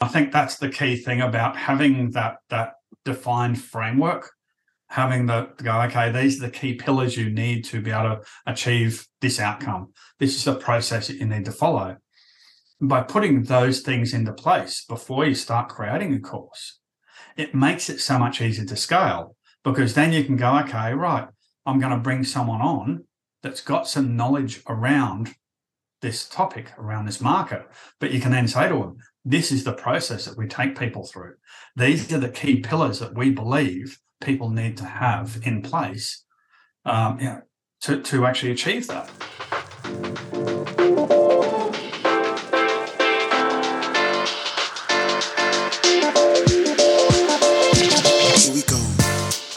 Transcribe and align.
I 0.00 0.08
think 0.08 0.32
that's 0.32 0.56
the 0.56 0.70
key 0.70 0.96
thing 0.96 1.20
about 1.20 1.56
having 1.56 2.10
that 2.12 2.38
that 2.48 2.74
defined 3.04 3.60
framework, 3.60 4.30
having 4.88 5.26
the 5.26 5.50
go, 5.62 5.80
okay, 5.82 6.10
these 6.10 6.38
are 6.38 6.46
the 6.46 6.52
key 6.52 6.74
pillars 6.74 7.16
you 7.16 7.30
need 7.30 7.64
to 7.66 7.80
be 7.80 7.90
able 7.90 8.16
to 8.16 8.20
achieve 8.46 9.06
this 9.20 9.38
outcome. 9.38 9.92
This 10.18 10.36
is 10.36 10.44
the 10.44 10.54
process 10.54 11.08
that 11.08 11.16
you 11.16 11.26
need 11.26 11.44
to 11.44 11.52
follow. 11.52 11.96
By 12.80 13.02
putting 13.02 13.42
those 13.42 13.80
things 13.80 14.14
into 14.14 14.32
place 14.32 14.84
before 14.88 15.26
you 15.26 15.34
start 15.34 15.68
creating 15.68 16.14
a 16.14 16.18
course, 16.18 16.80
it 17.36 17.54
makes 17.54 17.90
it 17.90 18.00
so 18.00 18.18
much 18.18 18.40
easier 18.40 18.64
to 18.64 18.76
scale 18.76 19.36
because 19.62 19.94
then 19.94 20.14
you 20.14 20.24
can 20.24 20.36
go, 20.36 20.58
okay, 20.60 20.94
right, 20.94 21.28
I'm 21.66 21.78
going 21.78 21.92
to 21.92 21.98
bring 21.98 22.24
someone 22.24 22.62
on 22.62 23.04
that's 23.42 23.60
got 23.60 23.86
some 23.86 24.16
knowledge 24.16 24.62
around 24.66 25.34
this 26.00 26.26
topic, 26.26 26.72
around 26.78 27.04
this 27.04 27.20
market. 27.20 27.68
But 27.98 28.12
you 28.12 28.20
can 28.20 28.32
then 28.32 28.48
say 28.48 28.68
to 28.68 28.74
them, 28.74 28.96
this 29.24 29.52
is 29.52 29.64
the 29.64 29.72
process 29.72 30.24
that 30.24 30.38
we 30.38 30.46
take 30.46 30.78
people 30.78 31.06
through. 31.06 31.34
These 31.76 32.12
are 32.12 32.18
the 32.18 32.30
key 32.30 32.60
pillars 32.60 33.00
that 33.00 33.14
we 33.14 33.30
believe 33.30 34.00
people 34.20 34.50
need 34.50 34.76
to 34.78 34.84
have 34.84 35.40
in 35.44 35.62
place 35.62 36.24
um, 36.84 37.18
you 37.18 37.26
know, 37.26 37.42
to, 37.82 38.02
to 38.02 38.26
actually 38.26 38.52
achieve 38.52 38.86
that. 38.86 39.10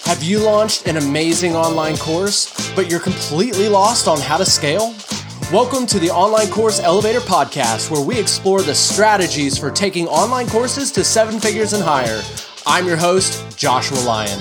Have 0.05 0.21
you 0.21 0.39
launched 0.39 0.87
an 0.87 0.97
amazing 0.97 1.55
online 1.55 1.97
course, 1.97 2.71
but 2.75 2.89
you're 2.89 2.99
completely 2.99 3.67
lost 3.67 4.07
on 4.07 4.19
how 4.19 4.37
to 4.37 4.45
scale? 4.45 4.93
Welcome 5.53 5.85
to 5.85 5.99
the 5.99 6.09
Online 6.09 6.47
Course 6.47 6.79
Elevator 6.79 7.19
Podcast, 7.19 7.91
where 7.91 8.03
we 8.03 8.17
explore 8.17 8.63
the 8.63 8.73
strategies 8.73 9.55
for 9.55 9.69
taking 9.69 10.07
online 10.07 10.47
courses 10.47 10.91
to 10.93 11.03
seven 11.03 11.39
figures 11.39 11.73
and 11.73 11.83
higher. 11.83 12.23
I'm 12.65 12.87
your 12.87 12.97
host, 12.97 13.55
Joshua 13.55 13.99
Lyon. 13.99 14.39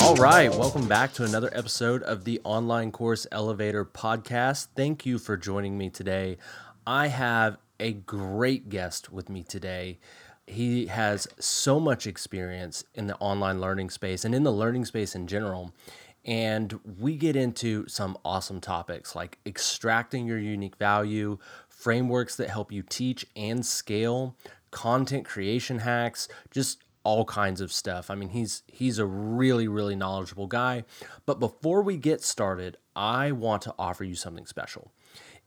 All 0.00 0.14
right, 0.14 0.48
welcome 0.48 0.88
back 0.88 1.12
to 1.12 1.24
another 1.24 1.50
episode 1.52 2.02
of 2.04 2.24
the 2.24 2.40
Online 2.42 2.90
Course 2.92 3.26
Elevator 3.30 3.84
Podcast. 3.84 4.68
Thank 4.74 5.04
you 5.04 5.18
for 5.18 5.36
joining 5.36 5.76
me 5.76 5.90
today. 5.90 6.38
I 6.86 7.08
have 7.08 7.58
a 7.78 7.92
great 7.92 8.70
guest 8.70 9.12
with 9.12 9.28
me 9.28 9.42
today. 9.42 9.98
He 10.50 10.86
has 10.86 11.28
so 11.38 11.78
much 11.78 12.06
experience 12.06 12.84
in 12.94 13.06
the 13.06 13.16
online 13.16 13.60
learning 13.60 13.90
space 13.90 14.24
and 14.24 14.34
in 14.34 14.42
the 14.42 14.52
learning 14.52 14.84
space 14.84 15.14
in 15.14 15.26
general. 15.26 15.72
And 16.24 16.78
we 16.98 17.16
get 17.16 17.36
into 17.36 17.86
some 17.88 18.18
awesome 18.24 18.60
topics 18.60 19.14
like 19.14 19.38
extracting 19.46 20.26
your 20.26 20.38
unique 20.38 20.76
value, 20.76 21.38
frameworks 21.68 22.36
that 22.36 22.50
help 22.50 22.72
you 22.72 22.82
teach 22.82 23.26
and 23.36 23.64
scale, 23.64 24.36
content 24.70 25.24
creation 25.24 25.78
hacks, 25.78 26.28
just 26.50 26.82
all 27.04 27.24
kinds 27.24 27.60
of 27.60 27.72
stuff. 27.72 28.10
I 28.10 28.14
mean, 28.16 28.30
he's 28.30 28.62
he's 28.66 28.98
a 28.98 29.06
really 29.06 29.68
really 29.68 29.96
knowledgeable 29.96 30.46
guy. 30.46 30.84
But 31.26 31.40
before 31.40 31.82
we 31.82 31.96
get 31.96 32.22
started, 32.22 32.76
I 32.94 33.32
want 33.32 33.62
to 33.62 33.74
offer 33.78 34.04
you 34.04 34.14
something 34.14 34.46
special. 34.46 34.92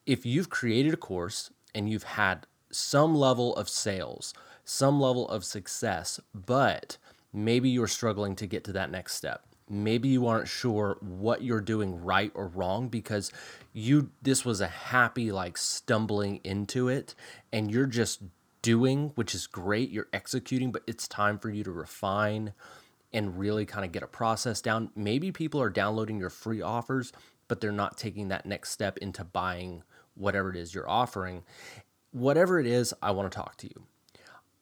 If 0.06 0.26
you've 0.26 0.50
created 0.50 0.94
a 0.94 0.98
course 0.98 1.52
and 1.76 1.90
you've 1.90 2.04
had 2.04 2.48
some 2.72 3.14
level 3.14 3.56
of 3.56 3.70
sales, 3.70 4.34
some 4.64 5.00
level 5.00 5.28
of 5.30 5.44
success, 5.44 6.20
but 6.34 6.98
maybe 7.32 7.70
you're 7.70 7.88
struggling 7.88 8.36
to 8.36 8.48
get 8.48 8.64
to 8.66 8.74
that 8.74 8.92
next 8.92 9.16
step. 9.16 9.42
Maybe 9.70 10.10
you 10.10 10.28
aren't 10.28 10.48
sure 10.48 10.98
what 11.02 11.42
you're 11.42 11.62
doing 11.62 12.04
right 12.04 12.32
or 12.36 12.48
wrong 12.48 12.90
because 12.90 13.32
you 13.72 14.12
this 14.22 14.46
was 14.46 14.62
a 14.62 14.68
happy 14.68 15.32
like 15.32 15.58
stumbling 15.58 16.42
into 16.44 16.90
it 16.90 17.16
and 17.52 17.72
you're 17.72 17.86
just 17.86 18.22
doing, 18.62 19.12
which 19.16 19.34
is 19.34 19.48
great, 19.48 19.90
you're 19.90 20.10
executing, 20.14 20.72
but 20.72 20.84
it's 20.86 21.08
time 21.08 21.40
for 21.40 21.50
you 21.50 21.64
to 21.64 21.72
refine 21.72 22.54
and 23.14 23.38
really 23.38 23.66
kind 23.66 23.86
of 23.86 23.92
get 23.92 24.04
a 24.04 24.08
process 24.08 24.62
down. 24.62 24.90
Maybe 24.96 25.32
people 25.32 25.62
are 25.62 25.70
downloading 25.70 26.20
your 26.20 26.30
free 26.30 26.62
offers, 26.62 27.14
but 27.48 27.62
they're 27.62 27.72
not 27.72 27.98
taking 27.98 28.30
that 28.30 28.46
next 28.46 28.72
step 28.72 28.98
into 28.98 29.24
buying 29.24 29.84
whatever 30.16 30.50
it 30.50 30.56
is 30.56 30.74
you're 30.74 30.90
offering. 30.90 31.44
Whatever 32.12 32.60
it 32.60 32.68
is, 32.68 32.94
I 33.02 33.12
want 33.12 33.32
to 33.32 33.36
talk 33.36 33.58
to 33.58 33.68
you. 33.68 33.84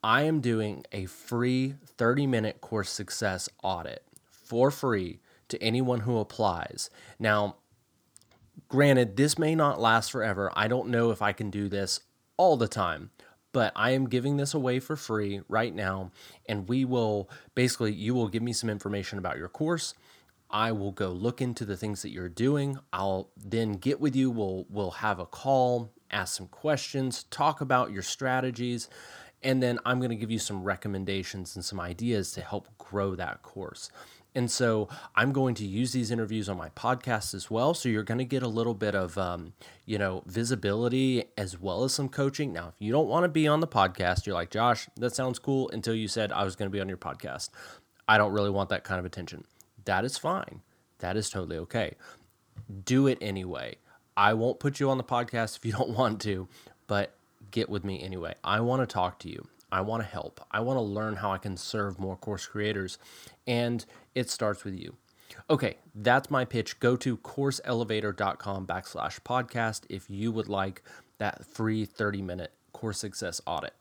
I 0.03 0.23
am 0.23 0.41
doing 0.41 0.83
a 0.91 1.05
free 1.05 1.75
30 1.97 2.27
minute 2.27 2.61
course 2.61 2.89
success 2.89 3.49
audit 3.63 4.03
for 4.29 4.71
free 4.71 5.19
to 5.49 5.61
anyone 5.61 6.01
who 6.01 6.17
applies. 6.17 6.89
Now, 7.19 7.57
granted, 8.67 9.15
this 9.15 9.37
may 9.37 9.53
not 9.53 9.79
last 9.79 10.11
forever. 10.11 10.51
I 10.55 10.67
don't 10.67 10.89
know 10.89 11.11
if 11.11 11.21
I 11.21 11.33
can 11.33 11.49
do 11.49 11.69
this 11.69 11.99
all 12.37 12.57
the 12.57 12.67
time, 12.67 13.11
but 13.53 13.71
I 13.75 13.91
am 13.91 14.09
giving 14.09 14.37
this 14.37 14.53
away 14.53 14.79
for 14.79 14.95
free 14.95 15.41
right 15.47 15.73
now. 15.73 16.11
And 16.47 16.67
we 16.67 16.85
will 16.85 17.29
basically, 17.53 17.93
you 17.93 18.15
will 18.15 18.27
give 18.27 18.41
me 18.41 18.53
some 18.53 18.69
information 18.69 19.19
about 19.19 19.37
your 19.37 19.49
course. 19.49 19.93
I 20.49 20.71
will 20.71 20.91
go 20.91 21.09
look 21.09 21.41
into 21.41 21.63
the 21.63 21.77
things 21.77 22.01
that 22.01 22.09
you're 22.09 22.27
doing. 22.27 22.77
I'll 22.91 23.29
then 23.37 23.73
get 23.73 24.01
with 24.01 24.15
you. 24.15 24.29
We'll 24.29 24.65
we'll 24.69 24.91
have 24.91 25.19
a 25.19 25.25
call, 25.25 25.93
ask 26.09 26.35
some 26.35 26.47
questions, 26.47 27.23
talk 27.23 27.61
about 27.61 27.91
your 27.91 28.03
strategies, 28.03 28.89
and 29.43 29.61
then 29.61 29.79
I'm 29.85 29.99
going 29.99 30.09
to 30.09 30.15
give 30.15 30.31
you 30.31 30.39
some 30.39 30.63
recommendations 30.63 31.55
and 31.55 31.63
some 31.63 31.79
ideas 31.79 32.31
to 32.33 32.41
help 32.41 32.67
grow 32.77 33.15
that 33.15 33.41
course. 33.41 33.89
And 34.33 34.49
so 34.49 34.87
I'm 35.13 35.33
going 35.33 35.55
to 35.55 35.65
use 35.65 35.91
these 35.91 36.09
interviews 36.09 36.47
on 36.47 36.55
my 36.55 36.69
podcast 36.69 37.33
as 37.33 37.51
well. 37.51 37.73
So 37.73 37.89
you're 37.89 38.03
going 38.03 38.19
to 38.19 38.25
get 38.25 38.43
a 38.43 38.47
little 38.47 38.73
bit 38.73 38.95
of, 38.95 39.17
um, 39.17 39.53
you 39.85 39.97
know, 39.97 40.23
visibility 40.25 41.25
as 41.37 41.59
well 41.59 41.83
as 41.83 41.93
some 41.93 42.07
coaching. 42.07 42.53
Now, 42.53 42.69
if 42.69 42.75
you 42.79 42.93
don't 42.93 43.09
want 43.09 43.25
to 43.25 43.29
be 43.29 43.45
on 43.45 43.59
the 43.59 43.67
podcast, 43.67 44.25
you're 44.25 44.35
like, 44.35 44.49
Josh, 44.49 44.87
that 44.95 45.13
sounds 45.13 45.37
cool 45.37 45.69
until 45.71 45.95
you 45.95 46.07
said 46.07 46.31
I 46.31 46.45
was 46.45 46.55
going 46.55 46.67
to 46.67 46.73
be 46.73 46.79
on 46.79 46.87
your 46.87 46.97
podcast. 46.97 47.49
I 48.07 48.17
don't 48.17 48.31
really 48.31 48.49
want 48.49 48.69
that 48.69 48.85
kind 48.85 48.99
of 48.99 49.05
attention 49.05 49.43
that 49.85 50.05
is 50.05 50.17
fine. 50.17 50.61
That 50.99 51.17
is 51.17 51.29
totally 51.29 51.57
okay. 51.57 51.95
Do 52.83 53.07
it 53.07 53.17
anyway. 53.21 53.77
I 54.15 54.33
won't 54.33 54.59
put 54.59 54.79
you 54.79 54.89
on 54.89 54.97
the 54.97 55.03
podcast 55.03 55.57
if 55.57 55.65
you 55.65 55.71
don't 55.71 55.91
want 55.91 56.21
to, 56.21 56.47
but 56.87 57.15
get 57.51 57.69
with 57.69 57.83
me 57.83 58.01
anyway. 58.01 58.35
I 58.43 58.59
want 58.61 58.81
to 58.81 58.91
talk 58.91 59.19
to 59.19 59.29
you. 59.29 59.47
I 59.71 59.81
want 59.81 60.03
to 60.03 60.09
help. 60.09 60.41
I 60.51 60.59
want 60.59 60.77
to 60.77 60.81
learn 60.81 61.15
how 61.15 61.31
I 61.31 61.37
can 61.37 61.55
serve 61.55 61.99
more 61.99 62.17
course 62.17 62.45
creators. 62.45 62.97
And 63.47 63.85
it 64.15 64.29
starts 64.29 64.63
with 64.63 64.75
you. 64.75 64.95
Okay, 65.49 65.77
that's 65.95 66.29
my 66.29 66.43
pitch. 66.43 66.79
Go 66.79 66.95
to 66.97 67.17
courseelevator.com 67.17 68.67
backslash 68.67 69.19
podcast 69.21 69.83
if 69.89 70.09
you 70.09 70.31
would 70.31 70.49
like 70.49 70.83
that 71.19 71.45
free 71.45 71.85
30 71.85 72.21
minute 72.21 72.51
course 72.73 72.99
success 72.99 73.39
audit. 73.45 73.73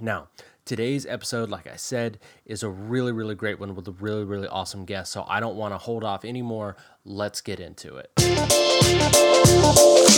Now, 0.00 0.28
today's 0.64 1.06
episode, 1.06 1.50
like 1.50 1.66
I 1.66 1.74
said, 1.76 2.20
is 2.44 2.62
a 2.62 2.68
really, 2.68 3.10
really 3.10 3.34
great 3.34 3.58
one 3.58 3.74
with 3.74 3.88
a 3.88 3.92
really, 3.92 4.24
really 4.24 4.46
awesome 4.46 4.84
guest. 4.84 5.10
So 5.10 5.24
I 5.26 5.40
don't 5.40 5.56
want 5.56 5.74
to 5.74 5.78
hold 5.78 6.04
off 6.04 6.24
anymore. 6.24 6.76
Let's 7.04 7.40
get 7.40 7.58
into 7.58 7.96
it. 7.96 8.12
Here 8.18 8.46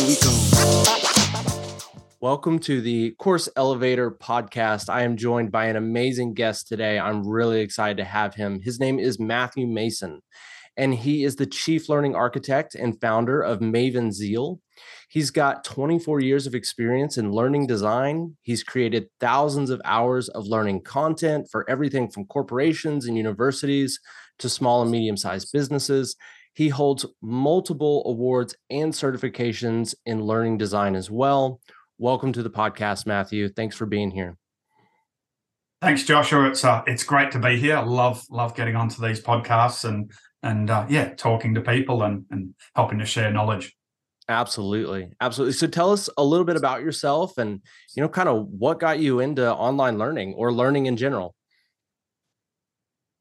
we 0.06 0.16
go. 0.16 1.00
Welcome 2.22 2.58
to 2.60 2.82
the 2.82 3.12
Course 3.12 3.48
Elevator 3.56 4.10
podcast. 4.10 4.90
I 4.90 5.04
am 5.04 5.16
joined 5.16 5.50
by 5.50 5.64
an 5.64 5.76
amazing 5.76 6.34
guest 6.34 6.68
today. 6.68 6.98
I'm 6.98 7.26
really 7.26 7.62
excited 7.62 7.96
to 7.96 8.04
have 8.04 8.34
him. 8.34 8.60
His 8.60 8.78
name 8.78 8.98
is 8.98 9.18
Matthew 9.18 9.66
Mason, 9.66 10.20
and 10.76 10.94
he 10.94 11.24
is 11.24 11.36
the 11.36 11.46
chief 11.46 11.88
learning 11.88 12.14
architect 12.14 12.74
and 12.74 13.00
founder 13.00 13.40
of 13.40 13.60
Maven 13.60 14.12
Zeal. 14.12 14.60
He's 15.08 15.30
got 15.30 15.64
24 15.64 16.20
years 16.20 16.46
of 16.46 16.54
experience 16.54 17.16
in 17.16 17.32
learning 17.32 17.68
design. 17.68 18.36
He's 18.42 18.62
created 18.62 19.06
thousands 19.18 19.70
of 19.70 19.80
hours 19.86 20.28
of 20.28 20.46
learning 20.46 20.82
content 20.82 21.48
for 21.50 21.64
everything 21.70 22.10
from 22.10 22.26
corporations 22.26 23.06
and 23.06 23.16
universities 23.16 23.98
to 24.40 24.50
small 24.50 24.82
and 24.82 24.90
medium 24.90 25.16
sized 25.16 25.48
businesses. 25.54 26.16
He 26.52 26.68
holds 26.68 27.06
multiple 27.22 28.02
awards 28.04 28.54
and 28.68 28.92
certifications 28.92 29.94
in 30.04 30.22
learning 30.22 30.58
design 30.58 30.96
as 30.96 31.10
well. 31.10 31.62
Welcome 32.02 32.32
to 32.32 32.42
the 32.42 32.48
podcast, 32.48 33.04
Matthew. 33.04 33.50
Thanks 33.50 33.76
for 33.76 33.84
being 33.84 34.10
here. 34.10 34.38
Thanks, 35.82 36.02
Joshua. 36.02 36.48
It's 36.48 36.64
uh, 36.64 36.80
it's 36.86 37.04
great 37.04 37.30
to 37.32 37.38
be 37.38 37.58
here. 37.58 37.76
I 37.76 37.82
love 37.82 38.24
love 38.30 38.54
getting 38.54 38.74
onto 38.74 39.06
these 39.06 39.20
podcasts 39.20 39.84
and 39.84 40.10
and 40.42 40.70
uh, 40.70 40.86
yeah, 40.88 41.10
talking 41.10 41.52
to 41.56 41.60
people 41.60 42.02
and 42.02 42.24
and 42.30 42.54
helping 42.74 43.00
to 43.00 43.04
share 43.04 43.30
knowledge. 43.30 43.76
Absolutely. 44.30 45.10
Absolutely. 45.20 45.52
So 45.52 45.66
tell 45.66 45.92
us 45.92 46.08
a 46.16 46.24
little 46.24 46.46
bit 46.46 46.56
about 46.56 46.80
yourself 46.80 47.36
and, 47.36 47.60
you 47.94 48.02
know, 48.02 48.08
kind 48.08 48.30
of 48.30 48.46
what 48.46 48.80
got 48.80 48.98
you 48.98 49.20
into 49.20 49.52
online 49.52 49.98
learning 49.98 50.32
or 50.38 50.54
learning 50.54 50.86
in 50.86 50.96
general. 50.96 51.34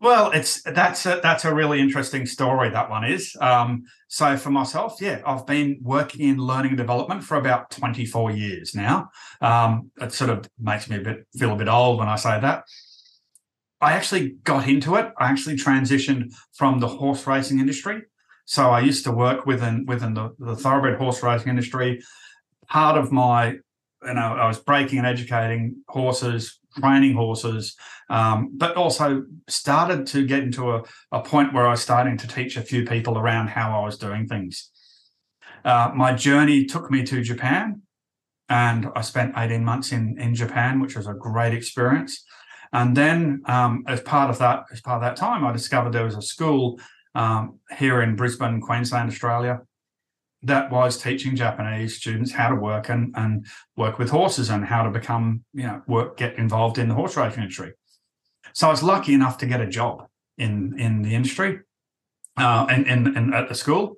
Well, 0.02 0.32
it's 0.32 0.62
that's 0.64 1.06
a, 1.06 1.20
that's 1.22 1.44
a 1.44 1.54
really 1.54 1.82
interesting 1.82 2.26
story. 2.26 2.70
That 2.70 2.90
one 2.90 3.04
is. 3.04 3.36
Um, 3.42 3.84
so 4.08 4.38
for 4.38 4.50
myself, 4.50 4.98
yeah, 5.02 5.22
I've 5.26 5.46
been 5.46 5.80
working 5.82 6.22
in 6.26 6.38
learning 6.38 6.70
and 6.72 6.78
development 6.78 7.24
for 7.24 7.36
about 7.36 7.70
24 7.72 8.32
years 8.32 8.74
now. 8.74 9.10
Um, 9.42 9.92
it 10.00 10.14
sort 10.14 10.30
of 10.30 10.50
makes 10.58 10.90
me 10.90 10.98
a 10.98 11.02
bit 11.02 11.28
feel 11.38 11.52
a 11.52 11.56
bit 11.58 11.68
old 11.68 12.00
when 12.00 12.08
I 12.08 12.16
say 12.16 12.40
that. 12.40 12.64
I 13.82 13.94
actually 13.94 14.36
got 14.44 14.68
into 14.68 14.96
it. 14.96 15.12
I 15.18 15.30
actually 15.30 15.56
transitioned 15.56 16.34
from 16.54 16.80
the 16.80 16.88
horse 16.88 17.26
racing 17.28 17.60
industry 17.60 18.04
So 18.46 18.70
I 18.70 18.82
used 18.82 19.04
to 19.06 19.12
work 19.12 19.46
within 19.46 19.86
within 19.86 20.14
the, 20.14 20.34
the 20.40 20.56
thoroughbred 20.56 20.98
horse 20.98 21.22
racing 21.24 21.50
industry. 21.50 22.02
Part 22.68 22.98
of 22.98 23.12
my, 23.12 23.52
you 24.04 24.14
know, 24.14 24.36
I 24.44 24.48
was 24.48 24.60
breaking 24.60 25.00
and 25.00 25.08
educating 25.08 25.84
horses, 25.88 26.60
training 26.80 27.16
horses, 27.16 27.76
um, 28.10 28.52
but 28.54 28.76
also 28.76 29.24
started 29.48 30.08
to 30.08 30.26
get 30.26 30.44
into 30.44 30.72
a, 30.72 30.84
a 31.12 31.22
point 31.22 31.54
where 31.54 31.68
I 31.68 31.72
was 31.72 31.82
starting 31.82 32.18
to 32.18 32.28
teach 32.28 32.58
a 32.58 32.62
few 32.62 32.86
people 32.86 33.18
around 33.18 33.48
how 33.50 33.80
I 33.80 33.86
was 33.86 33.98
doing 33.98 34.28
things. 34.28 34.70
Uh, 35.64 35.92
my 35.94 36.14
journey 36.14 36.66
took 36.66 36.90
me 36.90 37.04
to 37.04 37.22
Japan, 37.22 37.82
and 38.48 38.88
I 38.96 39.02
spent 39.02 39.38
18 39.38 39.64
months 39.64 39.92
in, 39.92 40.20
in 40.20 40.34
Japan, 40.34 40.80
which 40.80 40.96
was 40.96 41.08
a 41.08 41.14
great 41.14 41.54
experience. 41.54 42.24
And 42.72 42.96
then, 42.96 43.42
um, 43.46 43.84
as 43.88 44.02
part 44.02 44.30
of 44.30 44.38
that, 44.40 44.66
as 44.72 44.82
part 44.82 44.98
of 44.98 45.02
that 45.02 45.16
time, 45.16 45.46
I 45.46 45.52
discovered 45.52 45.92
there 45.92 46.06
was 46.06 46.16
a 46.16 46.22
school 46.22 46.80
um, 47.16 47.60
here 47.78 48.02
in 48.02 48.16
Brisbane, 48.16 48.62
Queensland, 48.62 49.10
Australia, 49.10 49.62
that 50.44 50.72
was 50.72 51.02
teaching 51.02 51.36
Japanese 51.36 51.98
students 51.98 52.32
how 52.32 52.50
to 52.50 52.56
work 52.56 52.90
and 52.90 53.14
and 53.16 53.46
work 53.76 54.00
with 54.00 54.10
horses 54.10 54.50
and 54.50 54.66
how 54.66 54.84
to 54.84 54.90
become, 54.90 55.44
you 55.54 55.64
know, 55.64 55.82
work 55.88 56.18
get 56.18 56.38
involved 56.38 56.78
in 56.78 56.88
the 56.88 56.96
horse 56.96 57.18
racing 57.18 57.44
industry. 57.44 57.74
So 58.54 58.68
I 58.68 58.72
was 58.72 58.84
lucky 58.84 59.14
enough 59.14 59.38
to 59.40 59.46
get 59.46 59.62
a 59.62 59.68
job 59.68 60.08
in 60.38 60.80
in 60.80 61.02
the 61.02 61.14
industry, 61.14 61.60
uh, 62.38 62.66
and 62.70 62.88
in, 62.88 63.18
in 63.18 63.34
at 63.34 63.50
the 63.50 63.56
school, 63.56 63.98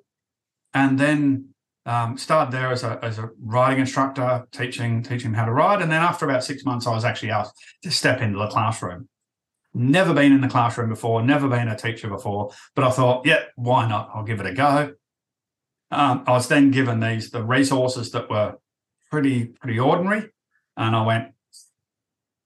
and 0.74 0.98
then 0.98 1.54
um, 1.86 2.18
started 2.18 2.52
there 2.52 2.72
as 2.72 2.82
a 2.82 2.98
as 3.02 3.18
a 3.18 3.30
riding 3.40 3.80
instructor, 3.80 4.46
teaching 4.50 5.02
teaching 5.02 5.34
how 5.34 5.44
to 5.44 5.52
ride, 5.52 5.80
and 5.80 5.90
then 5.90 6.02
after 6.02 6.24
about 6.24 6.44
six 6.44 6.64
months, 6.64 6.86
I 6.86 6.94
was 6.94 7.04
actually 7.04 7.30
asked 7.30 7.54
to 7.82 7.90
step 7.90 8.20
into 8.20 8.38
the 8.38 8.48
classroom. 8.48 9.08
Never 9.74 10.12
been 10.12 10.32
in 10.32 10.42
the 10.42 10.48
classroom 10.48 10.90
before, 10.90 11.22
never 11.22 11.48
been 11.48 11.68
a 11.68 11.76
teacher 11.76 12.08
before, 12.08 12.50
but 12.74 12.84
I 12.84 12.90
thought, 12.90 13.24
yeah, 13.24 13.44
why 13.56 13.88
not? 13.88 14.10
I'll 14.12 14.24
give 14.24 14.40
it 14.40 14.46
a 14.46 14.52
go. 14.52 14.92
Um, 15.92 16.24
I 16.26 16.32
was 16.32 16.48
then 16.48 16.70
given 16.70 17.00
these 17.00 17.30
the 17.30 17.44
resources 17.44 18.10
that 18.12 18.30
were 18.30 18.56
pretty 19.10 19.46
pretty 19.46 19.78
ordinary, 19.78 20.30
and 20.76 20.96
I 20.96 21.04
went, 21.04 21.34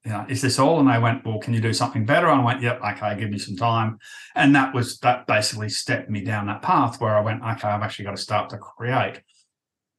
yeah, 0.04 0.24
is 0.28 0.42
this 0.42 0.58
all? 0.58 0.78
And 0.78 0.88
they 0.88 0.98
went, 0.98 1.24
well, 1.24 1.38
can 1.38 1.54
you 1.54 1.60
do 1.60 1.72
something 1.72 2.06
better? 2.06 2.28
And 2.28 2.40
I 2.40 2.44
went, 2.44 2.62
yep, 2.62 2.80
okay, 2.80 3.18
give 3.18 3.30
me 3.30 3.38
some 3.38 3.56
time. 3.56 3.98
And 4.34 4.54
that 4.54 4.72
was 4.74 4.98
that 4.98 5.26
basically 5.26 5.68
stepped 5.68 6.08
me 6.08 6.22
down 6.22 6.46
that 6.46 6.62
path 6.62 7.00
where 7.00 7.16
I 7.16 7.20
went, 7.20 7.42
okay, 7.42 7.68
I've 7.68 7.82
actually 7.82 8.04
got 8.04 8.16
to 8.16 8.22
start 8.22 8.50
to 8.50 8.58
create 8.58 9.20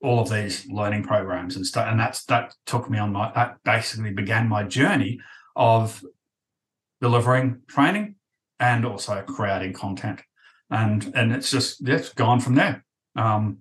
all 0.02 0.20
of 0.20 0.30
these 0.30 0.66
learning 0.68 1.04
programs 1.04 1.56
and 1.56 1.66
stuff. 1.66 1.88
And 1.90 2.00
that's 2.00 2.24
that 2.26 2.54
took 2.66 2.90
me 2.90 3.00
on 3.00 3.12
my 3.12 3.32
that 3.34 3.58
basically 3.64 4.12
began 4.12 4.48
my 4.48 4.64
journey 4.64 5.20
of 5.56 6.04
delivering 7.02 7.62
training 7.68 8.16
and 8.60 8.86
also 8.86 9.24
creating 9.24 9.74
content. 9.74 10.22
And 10.70 11.12
and 11.16 11.34
it's 11.34 11.52
just 11.52 11.88
it's 11.88 12.14
gone 12.14 12.40
from 12.40 12.56
there. 12.56 12.86
Um, 13.18 13.60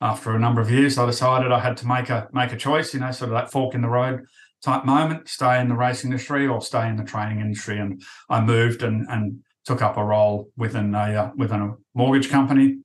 after 0.00 0.34
a 0.34 0.38
number 0.38 0.60
of 0.60 0.70
years, 0.70 0.96
I 0.98 1.06
decided 1.06 1.52
I 1.52 1.60
had 1.60 1.76
to 1.78 1.86
make 1.86 2.08
a 2.08 2.28
make 2.32 2.52
a 2.52 2.56
choice, 2.56 2.94
you 2.94 3.00
know, 3.00 3.10
sort 3.10 3.30
of 3.30 3.34
that 3.34 3.50
fork 3.50 3.74
in 3.74 3.82
the 3.82 3.88
road 3.88 4.24
type 4.62 4.84
moment, 4.84 5.28
stay 5.28 5.60
in 5.60 5.68
the 5.68 5.74
racing 5.76 6.10
industry 6.10 6.46
or 6.46 6.60
stay 6.60 6.88
in 6.88 6.96
the 6.96 7.04
training 7.04 7.40
industry. 7.40 7.78
And 7.78 8.02
I 8.28 8.40
moved 8.40 8.82
and 8.82 9.06
and 9.08 9.40
took 9.64 9.82
up 9.82 9.96
a 9.96 10.04
role 10.04 10.50
within 10.56 10.94
a 10.94 11.14
uh, 11.14 11.30
within 11.36 11.60
a 11.60 11.74
mortgage 11.94 12.30
company. 12.30 12.78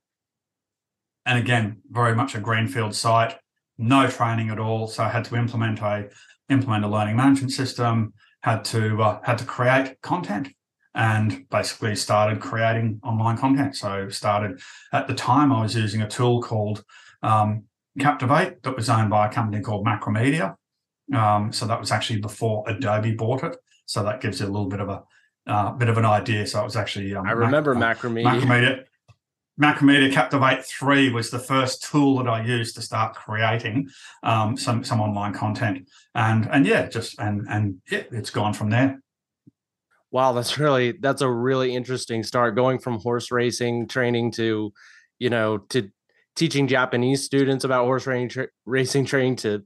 And 1.26 1.38
again, 1.38 1.80
very 1.90 2.14
much 2.14 2.34
a 2.34 2.40
greenfield 2.40 2.94
site, 2.94 3.36
no 3.78 4.06
training 4.08 4.50
at 4.50 4.58
all. 4.58 4.88
So 4.88 5.04
I 5.04 5.08
had 5.08 5.24
to 5.26 5.36
implement 5.36 5.80
a 5.80 6.08
implement 6.50 6.84
a 6.84 6.88
learning 6.88 7.16
management 7.16 7.52
system, 7.52 8.12
had 8.42 8.64
to 8.66 9.02
uh, 9.02 9.20
had 9.22 9.38
to 9.38 9.44
create 9.44 10.00
content 10.02 10.48
and 10.94 11.48
basically 11.50 11.96
started 11.96 12.40
creating 12.40 13.00
online 13.02 13.36
content. 13.36 13.76
So 13.76 14.08
started 14.08 14.60
at 14.92 15.06
the 15.06 15.14
time 15.14 15.52
I 15.52 15.62
was 15.62 15.74
using 15.74 16.02
a 16.02 16.08
tool 16.08 16.40
called 16.40 16.84
um, 17.22 17.64
Captivate 17.98 18.62
that 18.62 18.76
was 18.76 18.88
owned 18.88 19.10
by 19.10 19.28
a 19.28 19.32
company 19.32 19.62
called 19.62 19.86
Macromedia. 19.86 20.56
Um, 21.14 21.52
so 21.52 21.66
that 21.66 21.78
was 21.78 21.92
actually 21.92 22.20
before 22.20 22.64
Adobe 22.66 23.14
bought 23.14 23.44
it. 23.44 23.56
So 23.86 24.02
that 24.04 24.20
gives 24.20 24.40
you 24.40 24.46
a 24.46 24.48
little 24.48 24.68
bit 24.68 24.80
of 24.80 24.88
a 24.88 25.02
uh, 25.46 25.72
bit 25.72 25.88
of 25.88 25.98
an 25.98 26.04
idea. 26.04 26.46
So 26.46 26.60
it 26.60 26.64
was 26.64 26.76
actually 26.76 27.14
um, 27.14 27.26
I 27.26 27.32
remember 27.32 27.74
Mac- 27.74 27.98
Macromedia. 27.98 28.24
Macromedia. 28.24 28.84
Macromedia 29.60 30.12
Captivate 30.12 30.64
3 30.64 31.12
was 31.12 31.30
the 31.30 31.38
first 31.38 31.88
tool 31.88 32.18
that 32.18 32.28
I 32.28 32.42
used 32.44 32.74
to 32.74 32.82
start 32.82 33.14
creating 33.14 33.88
um, 34.24 34.56
some 34.56 34.82
some 34.82 35.00
online 35.00 35.32
content. 35.32 35.88
And 36.14 36.48
and 36.50 36.66
yeah, 36.66 36.88
just 36.88 37.18
and 37.20 37.46
and 37.48 37.80
yeah, 37.90 38.02
it's 38.10 38.30
gone 38.30 38.54
from 38.54 38.70
there. 38.70 39.00
Wow, 40.14 40.32
that's 40.32 40.58
really 40.58 40.92
that's 40.92 41.22
a 41.22 41.28
really 41.28 41.74
interesting 41.74 42.22
start 42.22 42.54
going 42.54 42.78
from 42.78 43.00
horse 43.00 43.32
racing 43.32 43.88
training 43.88 44.30
to, 44.34 44.72
you 45.18 45.28
know, 45.28 45.58
to 45.70 45.90
teaching 46.36 46.68
Japanese 46.68 47.24
students 47.24 47.64
about 47.64 47.86
horse 47.86 48.06
racing, 48.06 48.28
tra- 48.28 48.48
racing 48.64 49.06
training 49.06 49.34
to 49.38 49.64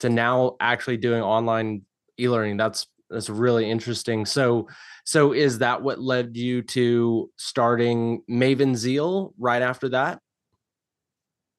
to 0.00 0.08
now 0.08 0.56
actually 0.58 0.96
doing 0.96 1.22
online 1.22 1.82
e-learning. 2.18 2.56
That's 2.56 2.88
that's 3.08 3.30
really 3.30 3.70
interesting. 3.70 4.26
So 4.26 4.66
so 5.04 5.32
is 5.32 5.60
that 5.60 5.80
what 5.80 6.00
led 6.00 6.36
you 6.36 6.62
to 6.62 7.30
starting 7.36 8.24
maven 8.28 8.74
zeal 8.74 9.32
right 9.38 9.62
after 9.62 9.90
that? 9.90 10.18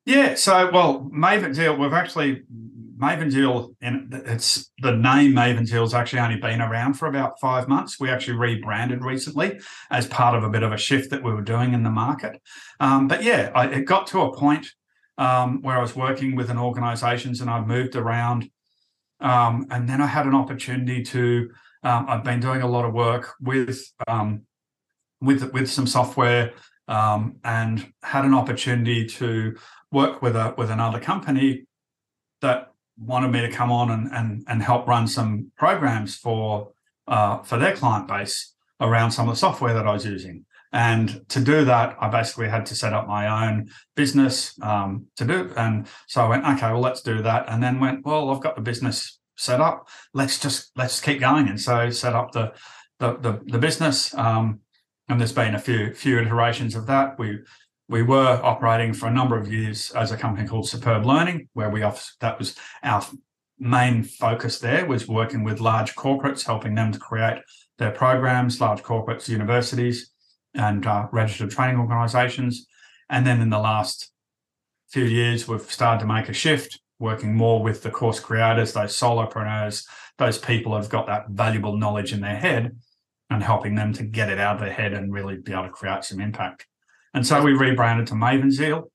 Yeah 0.06 0.36
so 0.36 0.70
well 0.74 1.10
maven 1.10 1.54
zeal 1.54 1.78
we've 1.78 1.94
actually 1.94 2.44
maven 2.98 3.30
zeal 3.30 3.76
and 3.82 4.14
it's 4.26 4.72
the 4.80 4.92
name 4.92 5.34
maven 5.34 5.66
zeal's 5.66 5.94
actually 5.94 6.20
only 6.20 6.38
been 6.38 6.62
around 6.62 6.94
for 6.94 7.08
about 7.08 7.40
five 7.40 7.68
months 7.68 8.00
we 8.00 8.10
actually 8.10 8.38
rebranded 8.38 9.04
recently 9.04 9.60
as 9.92 10.08
part 10.08 10.36
of 10.36 10.44
a 10.44 10.50
bit 10.50 10.64
of 10.64 10.72
a 10.72 10.78
shift 10.78 11.10
that 11.10 11.24
we 11.24 11.34
were 11.34 11.42
doing 11.42 11.74
in 11.74 11.84
the 11.84 11.90
market 11.90 12.42
um, 12.80 13.08
but 13.08 13.24
yeah 13.24 13.52
I, 13.54 13.68
it 13.68 13.86
got 13.86 14.08
to 14.08 14.22
a 14.22 14.36
point 14.36 14.68
um, 15.18 15.62
where 15.62 15.78
I 15.78 15.82
was 15.82 15.96
working 15.96 16.36
with 16.36 16.50
an 16.50 16.58
organizations 16.58 17.42
and 17.42 17.50
I 17.50 17.62
moved 17.62 17.96
around. 17.96 18.50
Um, 19.22 19.68
and 19.70 19.88
then 19.88 20.02
I 20.02 20.08
had 20.08 20.26
an 20.26 20.36
opportunity 20.36 21.04
to, 21.04 21.50
um, 21.84 22.06
I've 22.10 22.24
been 22.24 22.40
doing 22.40 22.62
a 22.62 22.68
lot 22.68 22.86
of 22.86 22.94
work 22.94 23.34
with, 23.40 23.82
um, 24.08 24.42
with, 25.22 25.54
with 25.54 25.70
some 25.70 25.88
software 25.88 26.54
um, 26.88 27.38
and 27.44 27.94
had 28.04 28.26
an 28.26 28.34
opportunity 28.34 29.06
to 29.06 29.56
work 29.92 30.22
with 30.22 30.36
a, 30.36 30.54
with 30.58 30.70
another 30.70 31.00
company 31.00 31.66
that 32.42 32.72
wanted 32.98 33.32
me 33.32 33.42
to 33.42 33.52
come 33.52 33.72
on 33.72 33.92
and, 33.92 34.12
and, 34.12 34.44
and 34.48 34.62
help 34.62 34.88
run 34.88 35.08
some 35.08 35.52
programs 35.58 36.16
for, 36.16 36.72
uh, 37.08 37.40
for 37.40 37.58
their 37.58 37.76
client 37.76 38.08
base 38.08 38.54
around 38.80 39.12
some 39.12 39.28
of 39.28 39.36
the 39.36 39.40
software 39.40 39.74
that 39.74 39.88
I 39.88 39.94
was 39.94 40.06
using. 40.06 40.46
And 40.72 41.28
to 41.30 41.40
do 41.40 41.64
that, 41.66 41.96
I 42.02 42.10
basically 42.10 42.50
had 42.50 42.66
to 42.66 42.76
set 42.76 42.92
up 42.92 43.08
my 43.08 43.48
own 43.48 43.70
business 43.96 44.60
um, 44.62 45.06
to 45.16 45.24
do. 45.24 45.54
And 45.56 45.88
so 46.08 46.26
I 46.26 46.28
went, 46.28 46.46
okay, 46.46 46.72
well, 46.72 46.82
let's 46.82 47.02
do 47.02 47.22
that. 47.22 47.46
And 47.48 47.64
then 47.64 47.80
went, 47.80 48.06
well, 48.06 48.30
I've 48.30 48.42
got 48.42 48.56
the 48.56 48.62
business 48.62 49.20
set 49.38 49.62
up. 49.62 49.88
Let's 50.14 50.40
just 50.40 50.72
let's 50.76 51.00
keep 51.00 51.20
going. 51.22 51.48
And 51.48 51.60
so 51.60 51.90
set 51.92 52.14
up 52.14 52.32
the 52.32 52.54
the 53.00 53.16
the, 53.18 53.42
the 53.46 53.58
business. 53.58 54.14
Um, 54.16 54.60
and 55.08 55.20
there's 55.20 55.32
been 55.32 55.56
a 55.56 55.60
few 55.60 55.94
few 55.94 56.20
iterations 56.20 56.76
of 56.76 56.88
that. 56.88 57.18
We 57.18 57.40
we 57.88 58.02
were 58.02 58.40
operating 58.44 58.94
for 58.94 59.08
a 59.08 59.14
number 59.14 59.38
of 59.38 59.52
years 59.52 59.92
as 59.92 60.12
a 60.12 60.18
company 60.18 60.48
called 60.48 60.68
Superb 60.68 61.06
Learning, 61.06 61.50
where 61.54 61.70
we 61.70 61.84
off 61.84 62.14
that 62.20 62.40
was 62.40 62.56
our 62.84 63.06
main 63.60 64.04
focus 64.04 64.60
there 64.60 64.86
was 64.86 65.08
working 65.08 65.44
with 65.44 65.62
large 65.62 65.96
corporates, 65.96 66.46
helping 66.46 66.76
them 66.76 66.92
to 66.92 67.00
create 67.00 67.42
their 67.78 67.92
programs, 67.92 68.60
large 68.60 68.82
corporates, 68.82 69.30
universities 69.30 70.12
and 70.56 70.88
uh, 70.88 71.08
registered 71.12 71.52
training 71.52 71.80
organizations. 71.80 72.68
And 73.10 73.28
then 73.28 73.42
in 73.42 73.50
the 73.50 73.60
last 73.60 74.12
few 74.90 75.04
years, 75.04 75.48
we've 75.48 75.62
started 75.62 76.00
to 76.00 76.08
make 76.08 76.30
a 76.30 76.34
shift, 76.34 76.80
working 77.00 77.36
more 77.36 77.62
with 77.62 77.84
the 77.84 77.92
course 77.92 78.20
creators, 78.20 78.74
those 78.74 78.98
solopreneurs, 78.98 79.86
those 80.18 80.38
people 80.38 80.76
who've 80.76 80.90
got 80.90 81.08
that 81.08 81.30
valuable 81.30 81.78
knowledge 81.78 82.14
in 82.14 82.22
their 82.22 82.38
head 82.38 82.78
and 83.30 83.44
helping 83.44 83.76
them 83.76 83.92
to 83.94 84.04
get 84.04 84.30
it 84.30 84.40
out 84.40 84.56
of 84.56 84.62
their 84.62 84.72
head 84.72 84.94
and 84.94 85.14
really 85.14 85.38
be 85.38 85.52
able 85.52 85.64
to 85.64 85.70
create 85.70 86.04
some 86.04 86.22
impact. 86.22 86.66
And 87.16 87.26
so 87.26 87.42
we 87.42 87.54
rebranded 87.54 88.08
to 88.08 88.14
Maven 88.14 88.52
Zeal. 88.52 88.92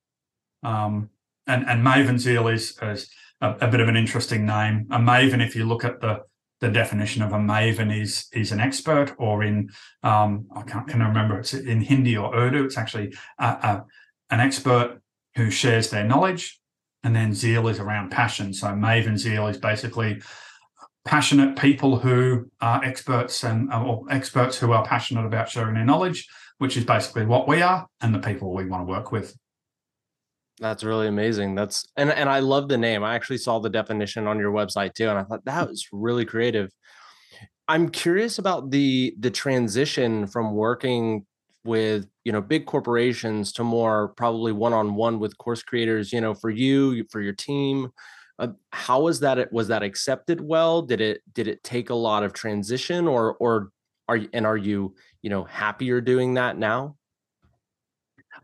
Um, 0.63 1.09
and, 1.47 1.67
and 1.67 1.85
Maven 1.85 2.19
Zeal 2.19 2.49
is, 2.49 2.79
is 2.83 3.11
a, 3.41 3.53
a, 3.63 3.69
bit 3.69 3.81
of 3.81 3.89
an 3.89 3.97
interesting 3.97 4.45
name. 4.45 4.87
A 4.91 4.99
Maven, 4.99 5.45
if 5.45 5.57
you 5.57 5.65
look 5.65 5.85
at 5.85 6.01
the 6.01 6.21
the 6.61 6.69
definition 6.69 7.23
of 7.23 7.33
a 7.33 7.39
maven 7.39 7.91
is 7.91 8.27
is 8.33 8.53
an 8.53 8.61
expert, 8.61 9.15
or 9.17 9.43
in 9.43 9.71
um, 10.03 10.47
I 10.55 10.61
can't 10.61 10.87
can 10.87 11.01
I 11.01 11.09
remember 11.09 11.39
it's 11.39 11.55
in 11.55 11.81
Hindi 11.81 12.19
or 12.19 12.35
Urdu. 12.35 12.65
It's 12.67 12.77
actually 12.77 13.15
a, 13.39 13.47
a, 13.47 13.85
an 14.29 14.41
expert 14.41 15.01
who 15.37 15.51
shares 15.51 15.89
their 15.89 16.05
knowledge, 16.05 16.61
and 17.03 17.17
then 17.17 17.33
zeal 17.33 17.67
is 17.69 17.81
around 17.81 18.11
passion. 18.11 18.53
So 18.53 18.67
maven 18.69 19.17
zeal 19.17 19.47
is 19.49 19.57
basically 19.57 20.21
passionate 21.07 21.57
people 21.57 21.99
who 21.99 22.51
are 22.61 22.85
experts 22.85 23.43
and 23.43 23.73
or 23.73 24.05
experts 24.11 24.59
who 24.59 24.73
are 24.73 24.85
passionate 24.85 25.25
about 25.25 25.49
sharing 25.49 25.75
their 25.75 25.85
knowledge, 25.87 26.29
which 26.61 26.77
is 26.77 26.85
basically 26.85 27.25
what 27.25 27.49
we 27.49 27.63
are 27.63 27.87
and 28.03 28.15
the 28.15 28.19
people 28.19 28.53
we 28.53 28.67
want 28.67 28.87
to 28.87 28.91
work 28.91 29.11
with. 29.11 29.35
That's 30.59 30.85
really 30.85 31.09
amazing. 31.09 31.55
That's 31.55 31.87
and 31.97 32.11
and 32.11 32.29
I 32.29 32.41
love 32.41 32.69
the 32.69 32.77
name. 32.77 33.03
I 33.03 33.15
actually 33.15 33.39
saw 33.39 33.59
the 33.61 33.71
definition 33.71 34.27
on 34.27 34.39
your 34.39 34.53
website 34.53 34.93
too, 34.93 35.09
and 35.09 35.19
I 35.19 35.25
thought 35.25 35.45
that 35.47 35.71
was 35.71 35.89
really 35.91 36.27
creative. 36.27 36.71
I'm 37.67 37.89
curious 37.89 38.39
about 38.39 38.71
the 38.71 39.15
the 39.19 39.31
transition 39.31 40.27
from 40.27 40.55
working 40.55 41.25
with 41.65 42.07
you 42.25 42.33
know 42.33 42.43
big 42.43 42.67
corporations 42.67 43.55
to 43.55 43.65
more 43.65 44.09
probably 44.09 44.53
one-on-one 44.53 45.19
with 45.19 45.37
course 45.39 45.63
creators 45.63 46.13
you 46.13 46.21
know 46.21 46.35
for 46.35 46.49
you 46.49 47.05
for 47.11 47.21
your 47.21 47.35
team 47.35 47.91
uh, 48.39 48.49
how 48.73 49.03
was 49.03 49.21
that 49.21 49.53
was 49.53 49.69
that 49.69 49.83
accepted 49.83 50.41
well 50.41 50.81
did 50.81 51.03
it 51.03 51.21
did 51.35 51.47
it 51.47 51.63
take 51.63 51.91
a 51.91 51.95
lot 51.95 52.23
of 52.23 52.33
transition 52.33 53.07
or 53.07 53.35
or 53.41 53.69
are 54.09 54.21
and 54.33 54.47
are 54.47 54.57
you 54.57 54.95
you 55.23 55.31
know 55.31 55.45
happier 55.45 56.01
doing 56.01 56.35
that 56.35 56.57
now 56.57 56.97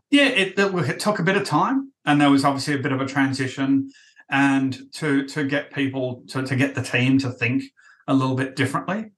yeah 0.09 0.27
it, 0.27 0.57
it 0.57 0.99
took 0.99 1.19
a 1.19 1.23
bit 1.23 1.37
of 1.37 1.43
time 1.43 1.91
and 2.05 2.21
there 2.21 2.31
was 2.31 2.45
obviously 2.45 2.75
a 2.75 2.79
bit 2.79 2.91
of 2.91 3.01
a 3.01 3.05
transition 3.05 3.89
and 4.29 4.77
to 4.93 5.25
to 5.25 5.43
get 5.43 5.71
people 5.71 6.23
to, 6.27 6.43
to 6.43 6.55
get 6.55 6.75
the 6.75 6.83
team 6.83 7.17
to 7.17 7.31
think 7.31 7.63
a 8.07 8.13
little 8.13 8.35
bit 8.35 8.55
differently 8.55 9.11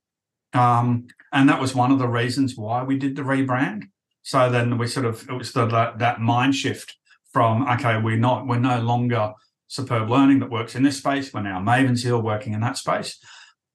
um, 0.53 1.05
and 1.31 1.47
that 1.47 1.61
was 1.61 1.75
one 1.75 1.91
of 1.91 1.99
the 1.99 2.07
reasons 2.07 2.55
why 2.55 2.83
we 2.83 2.97
did 2.97 3.15
the 3.15 3.21
rebrand 3.21 3.83
so 4.21 4.49
then 4.49 4.77
we 4.77 4.87
sort 4.87 5.05
of 5.05 5.27
it 5.29 5.33
was 5.33 5.53
the, 5.53 5.65
that, 5.67 5.99
that 5.99 6.21
mind 6.21 6.55
shift 6.55 6.95
from 7.31 7.67
okay, 7.67 7.99
we're 8.01 8.17
not 8.17 8.47
we're 8.47 8.59
no 8.59 8.79
longer 8.79 9.33
superb 9.67 10.09
learning 10.09 10.39
that 10.39 10.49
works 10.49 10.75
in 10.75 10.83
this 10.83 10.97
space. 10.97 11.33
We're 11.33 11.41
now 11.41 11.59
Maven 11.59 11.95
Zeal 11.95 12.21
working 12.21 12.53
in 12.53 12.61
that 12.61 12.77
space, 12.77 13.19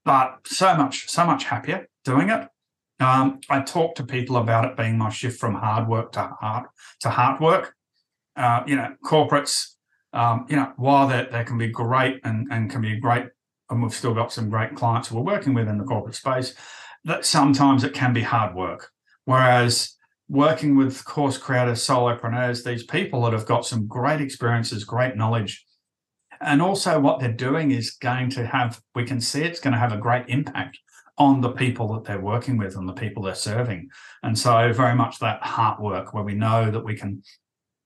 but 0.04 0.46
so 0.46 0.76
much 0.76 1.08
so 1.08 1.24
much 1.24 1.44
happier 1.44 1.88
doing 2.04 2.30
it. 2.30 2.48
Um, 3.00 3.40
I 3.50 3.60
talk 3.60 3.96
to 3.96 4.04
people 4.04 4.36
about 4.36 4.64
it 4.64 4.76
being 4.76 4.96
my 4.96 5.10
shift 5.10 5.40
from 5.40 5.54
hard 5.54 5.88
work 5.88 6.12
to 6.12 6.30
heart 6.40 6.68
to 7.00 7.10
heart 7.10 7.40
work. 7.40 7.74
Uh, 8.36 8.62
you 8.66 8.74
know, 8.76 8.94
corporates, 9.04 9.74
um, 10.12 10.46
you 10.48 10.56
know, 10.56 10.72
while 10.76 11.06
they, 11.06 11.26
they 11.30 11.44
can 11.44 11.56
be 11.56 11.68
great 11.68 12.20
and, 12.24 12.48
and 12.50 12.68
can 12.68 12.80
be 12.80 12.98
great, 12.98 13.26
and 13.70 13.80
we've 13.80 13.94
still 13.94 14.14
got 14.14 14.32
some 14.32 14.50
great 14.50 14.74
clients 14.74 15.10
we're 15.10 15.22
working 15.22 15.54
with 15.54 15.68
in 15.68 15.78
the 15.78 15.84
corporate 15.84 16.16
space, 16.16 16.54
that 17.04 17.24
sometimes 17.24 17.84
it 17.84 17.94
can 17.94 18.12
be 18.12 18.22
hard 18.22 18.54
work. 18.54 18.90
Whereas 19.24 19.96
working 20.28 20.76
with 20.76 21.04
course 21.04 21.38
creators, 21.38 21.86
solopreneurs, 21.86 22.64
these 22.64 22.84
people 22.84 23.22
that 23.22 23.32
have 23.32 23.46
got 23.46 23.66
some 23.66 23.86
great 23.86 24.20
experiences, 24.20 24.82
great 24.84 25.16
knowledge. 25.16 25.64
And 26.40 26.60
also, 26.60 26.98
what 26.98 27.20
they're 27.20 27.32
doing 27.32 27.70
is 27.70 27.92
going 27.92 28.30
to 28.30 28.46
have, 28.46 28.80
we 28.94 29.04
can 29.04 29.20
see 29.20 29.42
it's 29.42 29.60
going 29.60 29.74
to 29.74 29.78
have 29.78 29.92
a 29.92 29.96
great 29.98 30.24
impact 30.28 30.78
on 31.18 31.40
the 31.40 31.50
people 31.50 31.92
that 31.94 32.04
they're 32.04 32.20
working 32.20 32.56
with 32.56 32.76
and 32.76 32.88
the 32.88 32.92
people 32.92 33.22
they're 33.22 33.34
serving. 33.34 33.88
And 34.22 34.38
so, 34.38 34.72
very 34.72 34.94
much 34.94 35.18
that 35.20 35.42
heart 35.42 35.80
work 35.80 36.12
where 36.12 36.24
we 36.24 36.34
know 36.34 36.70
that 36.70 36.84
we 36.84 36.96
can 36.96 37.22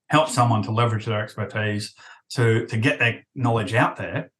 help 0.09 0.29
someone 0.29 0.63
to 0.63 0.71
leverage 0.71 1.05
their 1.05 1.23
expertise 1.23 1.95
to, 2.31 2.67
to 2.67 2.77
get 2.77 2.99
their 2.99 3.27
knowledge 3.35 3.75
out 3.75 3.97
there. 3.97 4.31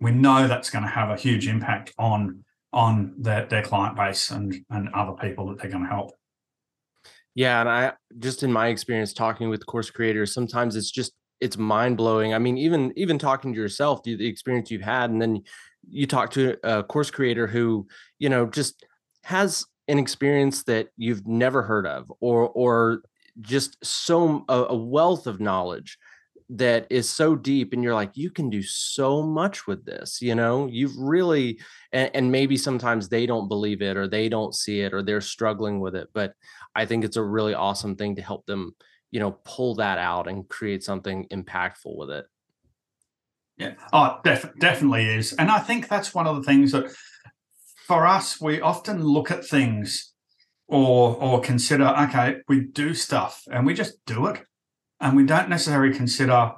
We 0.00 0.10
know 0.10 0.46
that's 0.46 0.70
going 0.70 0.84
to 0.84 0.90
have 0.90 1.10
a 1.10 1.16
huge 1.16 1.46
impact 1.48 1.92
on 1.98 2.44
on 2.72 3.14
their, 3.18 3.46
their 3.46 3.62
client 3.62 3.96
base 3.96 4.32
and, 4.32 4.52
and 4.68 4.88
other 4.94 5.12
people 5.12 5.46
that 5.46 5.60
they're 5.60 5.70
going 5.70 5.84
to 5.84 5.88
help. 5.88 6.10
Yeah, 7.36 7.60
and 7.60 7.68
I 7.68 7.92
just 8.18 8.42
in 8.42 8.52
my 8.52 8.66
experience 8.68 9.12
talking 9.12 9.48
with 9.48 9.64
course 9.64 9.90
creators, 9.90 10.34
sometimes 10.34 10.76
it's 10.76 10.90
just 10.90 11.12
it's 11.40 11.56
mind 11.56 11.96
blowing. 11.96 12.34
I 12.34 12.38
mean, 12.38 12.58
even 12.58 12.92
even 12.96 13.18
talking 13.18 13.52
to 13.52 13.60
yourself, 13.60 14.02
the, 14.02 14.16
the 14.16 14.26
experience 14.26 14.70
you've 14.70 14.82
had, 14.82 15.10
and 15.10 15.20
then 15.20 15.42
you 15.88 16.06
talk 16.06 16.30
to 16.32 16.56
a 16.64 16.82
course 16.82 17.10
creator 17.10 17.46
who 17.46 17.86
you 18.18 18.28
know 18.28 18.46
just 18.46 18.84
has 19.22 19.64
an 19.88 19.98
experience 19.98 20.64
that 20.64 20.88
you've 20.96 21.26
never 21.26 21.62
heard 21.62 21.86
of, 21.86 22.12
or 22.20 22.48
or 22.50 23.02
just 23.40 23.76
so 23.84 24.44
a, 24.48 24.64
a 24.64 24.76
wealth 24.76 25.26
of 25.26 25.40
knowledge 25.40 25.98
that 26.50 26.86
is 26.90 27.08
so 27.08 27.34
deep 27.34 27.72
and 27.72 27.82
you're 27.82 27.94
like 27.94 28.10
you 28.14 28.30
can 28.30 28.50
do 28.50 28.62
so 28.62 29.22
much 29.22 29.66
with 29.66 29.82
this 29.86 30.20
you 30.20 30.34
know 30.34 30.66
you've 30.66 30.94
really 30.98 31.58
and, 31.90 32.10
and, 32.12 32.30
maybe 32.30 32.54
sometimes 32.54 33.08
they 33.08 33.24
don't 33.24 33.48
believe 33.48 33.80
it 33.80 33.96
or 33.96 34.06
they 34.06 34.28
don't 34.28 34.54
see 34.54 34.80
it 34.80 34.92
or 34.92 35.02
they're 35.02 35.22
struggling 35.22 35.80
with 35.80 35.96
it 35.96 36.06
but 36.12 36.34
I 36.74 36.86
think 36.86 37.04
it's 37.04 37.16
a 37.16 37.22
really 37.22 37.54
awesome 37.54 37.96
thing 37.96 38.16
to 38.16 38.22
help 38.22 38.46
them, 38.46 38.74
you 39.10 39.20
know, 39.20 39.32
pull 39.44 39.76
that 39.76 39.98
out 39.98 40.28
and 40.28 40.48
create 40.48 40.82
something 40.82 41.26
impactful 41.28 41.96
with 41.96 42.10
it. 42.10 42.26
Yeah. 43.56 43.74
Oh, 43.92 44.18
def- 44.24 44.58
definitely 44.58 45.08
is. 45.08 45.32
And 45.32 45.50
I 45.50 45.60
think 45.60 45.88
that's 45.88 46.14
one 46.14 46.26
of 46.26 46.36
the 46.36 46.42
things 46.42 46.72
that 46.72 46.86
for 47.86 48.06
us, 48.06 48.40
we 48.40 48.60
often 48.60 49.04
look 49.04 49.30
at 49.30 49.44
things 49.44 50.12
or 50.66 51.16
or 51.22 51.40
consider, 51.40 51.86
okay, 51.86 52.38
we 52.48 52.60
do 52.60 52.94
stuff 52.94 53.42
and 53.50 53.66
we 53.66 53.74
just 53.74 54.04
do 54.06 54.26
it. 54.26 54.40
And 55.00 55.16
we 55.16 55.24
don't 55.24 55.48
necessarily 55.48 55.94
consider 55.94 56.52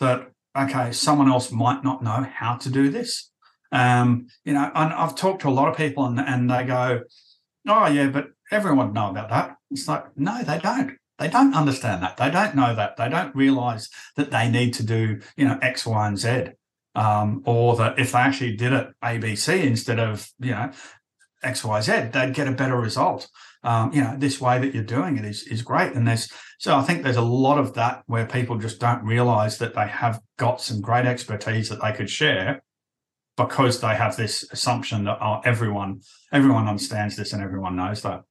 that, 0.00 0.30
okay, 0.56 0.92
someone 0.92 1.28
else 1.28 1.50
might 1.50 1.82
not 1.82 2.02
know 2.02 2.26
how 2.32 2.56
to 2.56 2.70
do 2.70 2.88
this. 2.88 3.30
Um, 3.72 4.28
you 4.44 4.54
know, 4.54 4.70
and 4.74 4.92
I've 4.94 5.16
talked 5.16 5.42
to 5.42 5.48
a 5.48 5.50
lot 5.50 5.68
of 5.68 5.76
people 5.76 6.06
and, 6.06 6.20
and 6.20 6.50
they 6.50 6.64
go, 6.64 7.00
oh 7.66 7.86
yeah, 7.86 8.08
but 8.08 8.28
everyone 8.50 8.92
know 8.92 9.10
about 9.10 9.28
that. 9.30 9.56
It's 9.70 9.88
like, 9.88 10.04
no, 10.16 10.42
they 10.42 10.58
don't. 10.58 10.96
They 11.18 11.28
don't 11.28 11.54
understand 11.54 12.02
that. 12.02 12.16
They 12.16 12.30
don't 12.30 12.54
know 12.54 12.74
that. 12.74 12.96
They 12.96 13.08
don't 13.08 13.34
realize 13.34 13.88
that 14.16 14.30
they 14.30 14.48
need 14.48 14.74
to 14.74 14.84
do, 14.84 15.20
you 15.36 15.46
know, 15.46 15.58
X, 15.60 15.84
Y, 15.84 16.06
and 16.06 16.18
Z. 16.18 16.44
Um, 16.94 17.42
or 17.44 17.76
that 17.76 17.98
if 17.98 18.12
they 18.12 18.18
actually 18.18 18.56
did 18.56 18.72
it 18.72 18.88
ABC 19.04 19.62
instead 19.62 20.00
of, 20.00 20.28
you 20.40 20.50
know, 20.50 20.72
X, 21.42 21.64
Y, 21.64 21.80
Z, 21.80 21.92
they'd 22.12 22.34
get 22.34 22.48
a 22.48 22.52
better 22.52 22.76
result. 22.76 23.28
Um, 23.62 23.92
you 23.92 24.00
know, 24.00 24.16
this 24.16 24.40
way 24.40 24.58
that 24.58 24.74
you're 24.74 24.84
doing 24.84 25.16
it 25.16 25.24
is 25.24 25.42
is 25.46 25.62
great. 25.62 25.92
And 25.92 26.06
there's 26.06 26.28
so 26.58 26.76
I 26.76 26.82
think 26.82 27.02
there's 27.02 27.16
a 27.16 27.22
lot 27.22 27.58
of 27.58 27.74
that 27.74 28.02
where 28.06 28.26
people 28.26 28.56
just 28.56 28.80
don't 28.80 29.04
realize 29.04 29.58
that 29.58 29.74
they 29.74 29.86
have 29.86 30.20
got 30.38 30.60
some 30.60 30.80
great 30.80 31.06
expertise 31.06 31.68
that 31.68 31.82
they 31.82 31.92
could 31.92 32.10
share 32.10 32.62
because 33.36 33.80
they 33.80 33.94
have 33.94 34.16
this 34.16 34.44
assumption 34.52 35.04
that 35.04 35.18
oh, 35.20 35.40
everyone 35.44 36.00
everyone 36.32 36.68
understands 36.68 37.16
this 37.16 37.32
and 37.32 37.42
everyone 37.42 37.76
knows 37.76 38.02
that. 38.02 38.22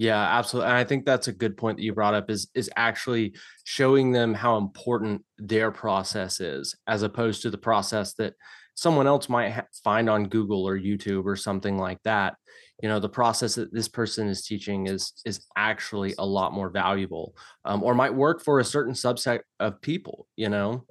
Yeah, 0.00 0.18
absolutely. 0.18 0.70
And 0.70 0.78
I 0.78 0.84
think 0.84 1.04
that's 1.04 1.28
a 1.28 1.32
good 1.32 1.58
point 1.58 1.76
that 1.76 1.82
you 1.82 1.92
brought 1.92 2.14
up 2.14 2.30
is 2.30 2.48
is 2.54 2.70
actually 2.74 3.34
showing 3.64 4.12
them 4.12 4.32
how 4.32 4.56
important 4.56 5.22
their 5.36 5.70
process 5.70 6.40
is 6.40 6.74
as 6.86 7.02
opposed 7.02 7.42
to 7.42 7.50
the 7.50 7.58
process 7.58 8.14
that 8.14 8.32
someone 8.74 9.06
else 9.06 9.28
might 9.28 9.50
ha- 9.50 9.66
find 9.84 10.08
on 10.08 10.30
Google 10.30 10.66
or 10.66 10.78
YouTube 10.78 11.26
or 11.26 11.36
something 11.36 11.76
like 11.76 12.02
that. 12.04 12.36
You 12.82 12.88
know, 12.88 12.98
the 12.98 13.10
process 13.10 13.56
that 13.56 13.74
this 13.74 13.88
person 13.88 14.26
is 14.28 14.46
teaching 14.46 14.86
is 14.86 15.12
is 15.26 15.44
actually 15.54 16.14
a 16.18 16.24
lot 16.24 16.54
more 16.54 16.70
valuable 16.70 17.34
um, 17.66 17.82
or 17.82 17.94
might 17.94 18.14
work 18.14 18.42
for 18.42 18.58
a 18.58 18.64
certain 18.64 18.94
subset 18.94 19.40
of 19.58 19.82
people, 19.82 20.26
you 20.34 20.48
know. 20.48 20.86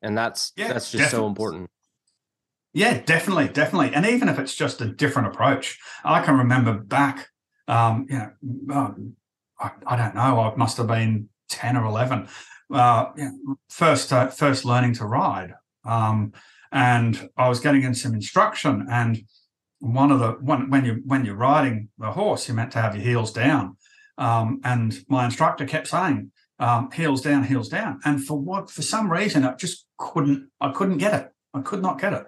And 0.00 0.16
that's 0.16 0.52
yeah, 0.56 0.68
that's 0.68 0.90
just 0.90 1.04
definitely. 1.04 1.18
so 1.18 1.26
important. 1.26 1.70
Yeah, 2.72 2.98
definitely, 3.02 3.48
definitely. 3.48 3.94
And 3.94 4.06
even 4.06 4.30
if 4.30 4.38
it's 4.38 4.54
just 4.54 4.80
a 4.80 4.86
different 4.86 5.28
approach, 5.28 5.78
I 6.02 6.22
can 6.22 6.38
remember 6.38 6.72
back 6.72 7.28
um, 7.72 8.06
you 8.08 8.18
know, 8.18 8.94
I, 9.58 9.70
I, 9.86 9.96
don't 9.96 10.14
know, 10.14 10.40
I 10.40 10.54
must 10.56 10.76
have 10.76 10.86
been 10.86 11.28
10 11.48 11.76
or 11.76 11.84
11. 11.86 12.28
Uh, 12.72 13.06
you 13.16 13.24
know, 13.24 13.56
first, 13.68 14.12
uh, 14.12 14.28
first 14.28 14.64
learning 14.64 14.94
to 14.94 15.04
ride. 15.04 15.54
Um, 15.84 16.32
and 16.70 17.28
I 17.36 17.48
was 17.48 17.60
getting 17.60 17.82
in 17.82 17.94
some 17.94 18.14
instruction 18.14 18.86
and 18.90 19.18
one 19.82 20.12
of 20.12 20.20
the 20.20 20.30
one 20.40 20.70
when 20.70 20.84
you 20.84 21.02
when 21.06 21.24
you're 21.24 21.34
riding 21.34 21.88
the 21.98 22.12
horse, 22.12 22.46
you're 22.46 22.54
meant 22.54 22.70
to 22.72 22.80
have 22.80 22.94
your 22.94 23.04
heels 23.04 23.32
down. 23.32 23.76
Um, 24.16 24.60
and 24.62 24.96
my 25.08 25.24
instructor 25.24 25.66
kept 25.66 25.88
saying, 25.88 26.30
um, 26.60 26.90
heels 26.92 27.20
down, 27.20 27.42
heels 27.42 27.68
down. 27.68 27.98
And 28.04 28.24
for 28.24 28.38
what 28.38 28.70
for 28.70 28.82
some 28.82 29.10
reason 29.10 29.44
I 29.44 29.54
just 29.54 29.86
couldn't 29.98 30.50
I 30.60 30.70
couldn't 30.70 30.98
get 30.98 31.14
it. 31.14 31.32
I 31.52 31.62
could 31.62 31.82
not 31.82 32.00
get 32.00 32.12
it. 32.12 32.26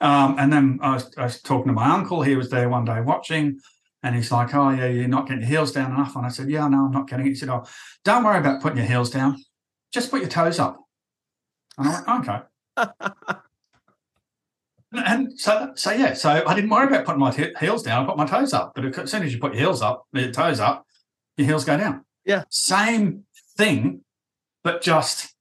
Um, 0.00 0.36
and 0.38 0.52
then 0.52 0.78
I 0.80 0.94
was, 0.94 1.12
I 1.18 1.24
was, 1.24 1.42
talking 1.42 1.66
to 1.66 1.72
my 1.72 1.92
uncle. 1.92 2.22
He 2.22 2.36
was 2.36 2.50
there 2.50 2.68
one 2.68 2.84
day 2.84 3.00
watching, 3.00 3.58
and 4.02 4.14
he's 4.14 4.30
like, 4.30 4.54
Oh, 4.54 4.70
yeah, 4.70 4.86
you're 4.86 5.08
not 5.08 5.26
getting 5.26 5.42
your 5.42 5.50
heels 5.50 5.72
down 5.72 5.92
enough. 5.92 6.14
And 6.16 6.24
I 6.26 6.28
said, 6.28 6.50
Yeah, 6.50 6.68
no, 6.68 6.86
I'm 6.86 6.92
not 6.92 7.08
getting 7.08 7.26
it. 7.26 7.30
He 7.30 7.34
said, 7.34 7.48
Oh, 7.48 7.64
don't 8.04 8.24
worry 8.24 8.38
about 8.38 8.62
putting 8.62 8.78
your 8.78 8.86
heels 8.86 9.10
down. 9.10 9.42
Just 9.92 10.10
put 10.10 10.20
your 10.20 10.30
toes 10.30 10.58
up. 10.58 10.78
And 11.76 11.88
I 11.88 11.92
went, 11.92 12.08
Okay. 12.26 12.40
and 14.92 15.38
so, 15.38 15.72
so 15.74 15.90
yeah, 15.90 16.14
so 16.14 16.42
I 16.46 16.54
didn't 16.54 16.70
worry 16.70 16.86
about 16.86 17.04
putting 17.04 17.20
my 17.20 17.30
t- 17.30 17.52
heels 17.60 17.82
down. 17.82 18.04
I 18.04 18.06
put 18.06 18.16
my 18.16 18.26
toes 18.26 18.52
up. 18.52 18.72
But 18.74 18.98
as 18.98 19.10
soon 19.10 19.22
as 19.22 19.32
you 19.32 19.40
put 19.40 19.52
your 19.52 19.60
heels 19.60 19.82
up, 19.82 20.06
your 20.12 20.30
toes 20.30 20.60
up, 20.60 20.86
your 21.36 21.46
heels 21.46 21.64
go 21.64 21.76
down. 21.76 22.04
Yeah. 22.24 22.44
Same 22.50 23.24
thing, 23.56 24.02
but 24.62 24.82
just 24.82 25.34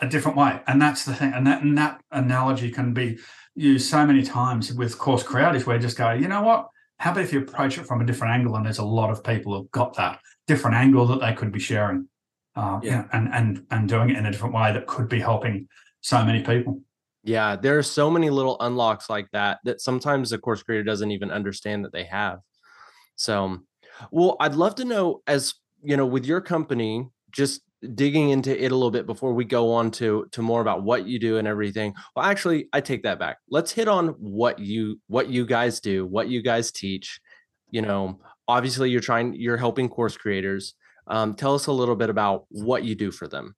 a 0.00 0.08
different 0.08 0.36
way. 0.36 0.60
And 0.66 0.80
that's 0.80 1.04
the 1.04 1.14
thing. 1.14 1.32
And 1.32 1.46
that, 1.46 1.62
and 1.62 1.76
that 1.78 2.00
analogy 2.10 2.70
can 2.70 2.94
be 2.94 3.18
used 3.54 3.88
so 3.88 4.06
many 4.06 4.22
times 4.22 4.72
with 4.72 4.98
course 4.98 5.22
creators 5.22 5.66
where 5.66 5.78
just 5.78 5.96
go, 5.96 6.10
you 6.12 6.28
know 6.28 6.42
what? 6.42 6.68
How 7.04 7.10
about 7.10 7.24
if 7.24 7.34
you 7.34 7.40
approach 7.40 7.76
it 7.76 7.84
from 7.84 8.00
a 8.00 8.06
different 8.06 8.32
angle? 8.32 8.56
And 8.56 8.64
there's 8.64 8.78
a 8.78 8.84
lot 8.84 9.10
of 9.10 9.22
people 9.22 9.54
who've 9.54 9.70
got 9.72 9.94
that 9.98 10.20
different 10.46 10.74
angle 10.74 11.06
that 11.08 11.20
they 11.20 11.34
could 11.34 11.52
be 11.52 11.60
sharing, 11.60 12.08
uh, 12.56 12.80
yeah, 12.82 13.04
and 13.12 13.28
and 13.28 13.66
and 13.70 13.86
doing 13.86 14.08
it 14.08 14.16
in 14.16 14.24
a 14.24 14.32
different 14.32 14.54
way 14.54 14.72
that 14.72 14.86
could 14.86 15.06
be 15.06 15.20
helping 15.20 15.68
so 16.00 16.24
many 16.24 16.42
people. 16.42 16.80
Yeah, 17.22 17.56
there 17.56 17.76
are 17.76 17.82
so 17.82 18.10
many 18.10 18.30
little 18.30 18.56
unlocks 18.58 19.10
like 19.10 19.26
that 19.34 19.58
that 19.64 19.82
sometimes 19.82 20.30
the 20.30 20.38
course 20.38 20.62
creator 20.62 20.82
doesn't 20.82 21.10
even 21.10 21.30
understand 21.30 21.84
that 21.84 21.92
they 21.92 22.04
have. 22.04 22.38
So, 23.16 23.58
well, 24.10 24.38
I'd 24.40 24.54
love 24.54 24.76
to 24.76 24.86
know 24.86 25.20
as 25.26 25.52
you 25.82 25.98
know, 25.98 26.06
with 26.06 26.24
your 26.24 26.40
company, 26.40 27.06
just 27.30 27.60
digging 27.94 28.30
into 28.30 28.50
it 28.50 28.72
a 28.72 28.74
little 28.74 28.90
bit 28.90 29.06
before 29.06 29.34
we 29.34 29.44
go 29.44 29.72
on 29.72 29.90
to 29.92 30.26
to 30.32 30.42
more 30.42 30.60
about 30.60 30.82
what 30.82 31.06
you 31.06 31.18
do 31.18 31.38
and 31.38 31.48
everything. 31.48 31.94
Well 32.14 32.24
actually 32.24 32.68
i 32.72 32.80
take 32.80 33.02
that 33.02 33.18
back. 33.18 33.38
Let's 33.48 33.72
hit 33.72 33.88
on 33.88 34.08
what 34.18 34.58
you 34.58 35.00
what 35.08 35.28
you 35.28 35.46
guys 35.46 35.80
do 35.80 36.06
what 36.06 36.28
you 36.28 36.42
guys 36.42 36.70
teach. 36.70 37.20
You 37.70 37.82
know 37.82 38.20
obviously 38.48 38.90
you're 38.90 39.00
trying 39.00 39.34
you're 39.34 39.56
helping 39.56 39.88
course 39.88 40.16
creators. 40.16 40.74
Um, 41.06 41.34
tell 41.34 41.54
us 41.54 41.66
a 41.66 41.72
little 41.72 41.96
bit 41.96 42.10
about 42.10 42.46
what 42.48 42.84
you 42.84 42.94
do 42.94 43.10
for 43.10 43.28
them. 43.28 43.54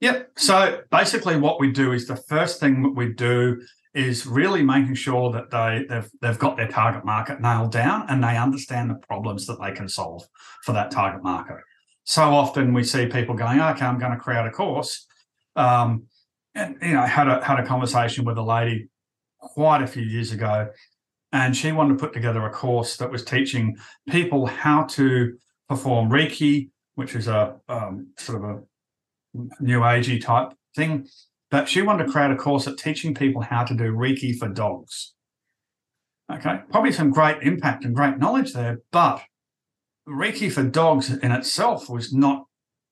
Yep. 0.00 0.32
So 0.36 0.80
basically, 0.90 1.36
what 1.36 1.60
we 1.60 1.72
do 1.72 1.92
is 1.92 2.06
the 2.06 2.16
first 2.16 2.60
thing 2.60 2.82
that 2.82 2.94
we 2.96 3.12
do 3.12 3.60
is 3.92 4.26
really 4.26 4.62
making 4.62 4.94
sure 4.94 5.32
that 5.32 5.50
they 5.50 5.84
they've 5.88 6.10
they've 6.22 6.38
got 6.38 6.56
their 6.56 6.68
target 6.68 7.04
market 7.04 7.40
nailed 7.40 7.72
down 7.72 8.06
and 8.08 8.22
they 8.22 8.36
understand 8.36 8.90
the 8.90 8.94
problems 8.94 9.46
that 9.46 9.60
they 9.60 9.72
can 9.72 9.88
solve 9.88 10.22
for 10.64 10.72
that 10.72 10.90
target 10.90 11.22
market. 11.22 11.56
So 12.04 12.22
often 12.22 12.72
we 12.72 12.84
see 12.84 13.06
people 13.06 13.34
going, 13.34 13.60
"Okay, 13.60 13.84
I'm 13.84 13.98
going 13.98 14.12
to 14.12 14.18
create 14.18 14.46
a 14.46 14.50
course," 14.50 15.06
um, 15.56 16.04
and 16.54 16.76
you 16.82 16.94
know, 16.94 17.02
had 17.02 17.28
a 17.28 17.44
had 17.44 17.58
a 17.60 17.66
conversation 17.66 18.24
with 18.24 18.38
a 18.38 18.42
lady 18.42 18.88
quite 19.38 19.82
a 19.82 19.86
few 19.86 20.02
years 20.02 20.32
ago, 20.32 20.68
and 21.32 21.56
she 21.56 21.72
wanted 21.72 21.98
to 21.98 22.04
put 22.04 22.12
together 22.12 22.44
a 22.44 22.50
course 22.50 22.96
that 22.96 23.10
was 23.10 23.24
teaching 23.24 23.76
people 24.08 24.46
how 24.46 24.84
to 24.84 25.36
perform 25.68 26.10
Reiki, 26.10 26.70
which 26.94 27.14
is 27.14 27.28
a 27.28 27.56
um, 27.68 28.08
sort 28.18 28.42
of 28.42 28.50
a 28.50 28.60
new 29.60 29.80
agey 29.80 30.20
type 30.20 30.52
thing. 30.74 31.06
But 31.50 31.68
she 31.68 31.82
wanted 31.82 32.06
to 32.06 32.12
create 32.12 32.30
a 32.30 32.36
course 32.36 32.66
at 32.66 32.76
teaching 32.76 33.14
people 33.14 33.42
how 33.42 33.64
to 33.64 33.74
do 33.74 33.92
Reiki 33.92 34.36
for 34.36 34.48
dogs. 34.48 35.14
Okay, 36.32 36.60
probably 36.70 36.92
some 36.92 37.10
great 37.10 37.42
impact 37.42 37.84
and 37.84 37.94
great 37.94 38.18
knowledge 38.18 38.52
there, 38.52 38.80
but 38.92 39.20
Reiki 40.08 40.50
for 40.50 40.62
dogs 40.62 41.10
in 41.10 41.32
itself 41.32 41.88
was 41.88 42.12
not 42.12 42.44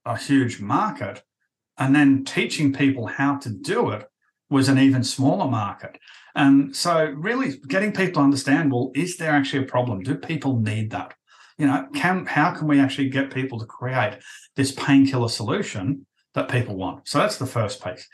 a 0.04 0.16
huge 0.16 0.60
market. 0.60 1.22
And 1.76 1.94
then 1.94 2.24
teaching 2.24 2.72
people 2.72 3.06
how 3.06 3.36
to 3.38 3.50
do 3.50 3.90
it 3.90 4.04
was 4.50 4.68
an 4.68 4.78
even 4.78 5.04
smaller 5.04 5.48
market. 5.48 5.98
And 6.34 6.74
so, 6.74 7.04
really 7.16 7.58
getting 7.68 7.92
people 7.92 8.14
to 8.14 8.24
understand 8.24 8.72
well, 8.72 8.90
is 8.94 9.16
there 9.16 9.32
actually 9.32 9.64
a 9.64 9.66
problem? 9.66 10.02
Do 10.02 10.14
people 10.14 10.60
need 10.60 10.90
that? 10.90 11.14
You 11.56 11.66
know, 11.66 11.86
can 11.94 12.26
how 12.26 12.52
can 12.52 12.68
we 12.68 12.80
actually 12.80 13.10
get 13.10 13.32
people 13.32 13.58
to 13.58 13.66
create 13.66 14.18
this 14.56 14.72
painkiller 14.72 15.28
solution 15.28 16.06
that 16.34 16.48
people 16.48 16.76
want. 16.76 17.08
So 17.08 17.18
that's 17.18 17.36
the 17.36 17.46
first 17.46 17.82
piece. 17.82 18.06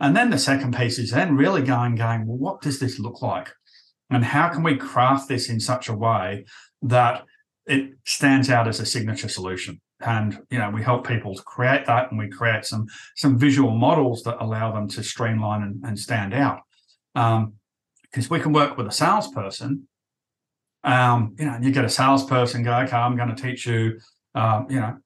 And 0.00 0.16
then 0.16 0.30
the 0.30 0.38
second 0.38 0.76
piece 0.76 0.98
is 0.98 1.10
then 1.10 1.36
really 1.36 1.62
going, 1.62 1.94
going, 1.94 2.26
well, 2.26 2.36
what 2.36 2.60
does 2.60 2.80
this 2.80 2.98
look 2.98 3.22
like? 3.22 3.50
And 4.10 4.24
how 4.24 4.48
can 4.48 4.62
we 4.62 4.76
craft 4.76 5.28
this 5.28 5.48
in 5.48 5.58
such 5.58 5.88
a 5.88 5.94
way 5.94 6.44
that 6.82 7.24
it 7.66 7.90
stands 8.04 8.50
out 8.50 8.68
as 8.68 8.80
a 8.80 8.86
signature 8.86 9.28
solution? 9.28 9.80
And 10.00 10.38
you 10.50 10.58
know, 10.58 10.70
we 10.70 10.82
help 10.82 11.06
people 11.06 11.34
to 11.34 11.42
create 11.42 11.86
that 11.86 12.10
and 12.10 12.18
we 12.18 12.28
create 12.28 12.64
some 12.64 12.86
some 13.16 13.38
visual 13.38 13.70
models 13.70 14.22
that 14.24 14.42
allow 14.42 14.72
them 14.72 14.88
to 14.88 15.02
streamline 15.02 15.62
and, 15.62 15.84
and 15.84 15.98
stand 15.98 16.34
out. 16.34 16.60
Um, 17.14 17.54
because 18.16 18.30
we 18.30 18.40
can 18.40 18.52
work 18.52 18.78
with 18.78 18.86
a 18.86 18.92
salesperson. 18.92 19.88
Um, 20.84 21.34
you 21.38 21.44
know, 21.44 21.54
and 21.54 21.64
you 21.64 21.72
get 21.72 21.84
a 21.84 21.88
salesperson 21.88 22.62
go, 22.62 22.74
okay, 22.78 22.96
I'm 22.96 23.16
going 23.16 23.34
to 23.34 23.42
teach 23.42 23.66
you, 23.66 24.00
um, 24.34 24.66
you 24.70 24.80
know, 24.80 24.96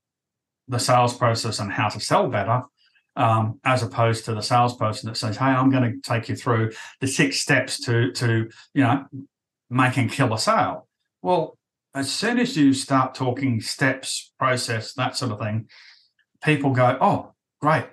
the 0.69 0.79
sales 0.79 1.17
process 1.17 1.59
and 1.59 1.73
how 1.73 1.89
to 1.89 1.99
sell 1.99 2.29
better, 2.29 2.63
um, 3.17 3.59
as 3.65 3.83
opposed 3.83 4.25
to 4.27 4.35
the 4.35 4.43
salesperson 4.43 5.09
that 5.09 5.17
says, 5.17 5.37
"Hey, 5.37 5.47
I'm 5.47 5.71
going 5.71 5.93
to 5.93 6.09
take 6.09 6.29
you 6.29 6.37
through 6.37 6.71
the 7.01 7.09
six 7.09 7.41
steps 7.41 7.81
to 7.87 8.13
to 8.13 8.49
you 8.75 8.83
know 8.83 9.07
making 9.69 10.11
killer 10.11 10.39
sale." 10.39 10.87
Well, 11.23 11.59
as 11.95 12.11
soon 12.11 12.39
as 12.39 12.57
you 12.57 12.73
start 12.73 13.15
talking 13.15 13.61
steps, 13.61 14.33
process, 14.39 14.93
that 14.95 15.17
sort 15.17 15.33
of 15.33 15.39
thing, 15.39 15.69
people 16.43 16.71
go, 16.71 16.97
"Oh, 17.01 17.35
great! 17.61 17.87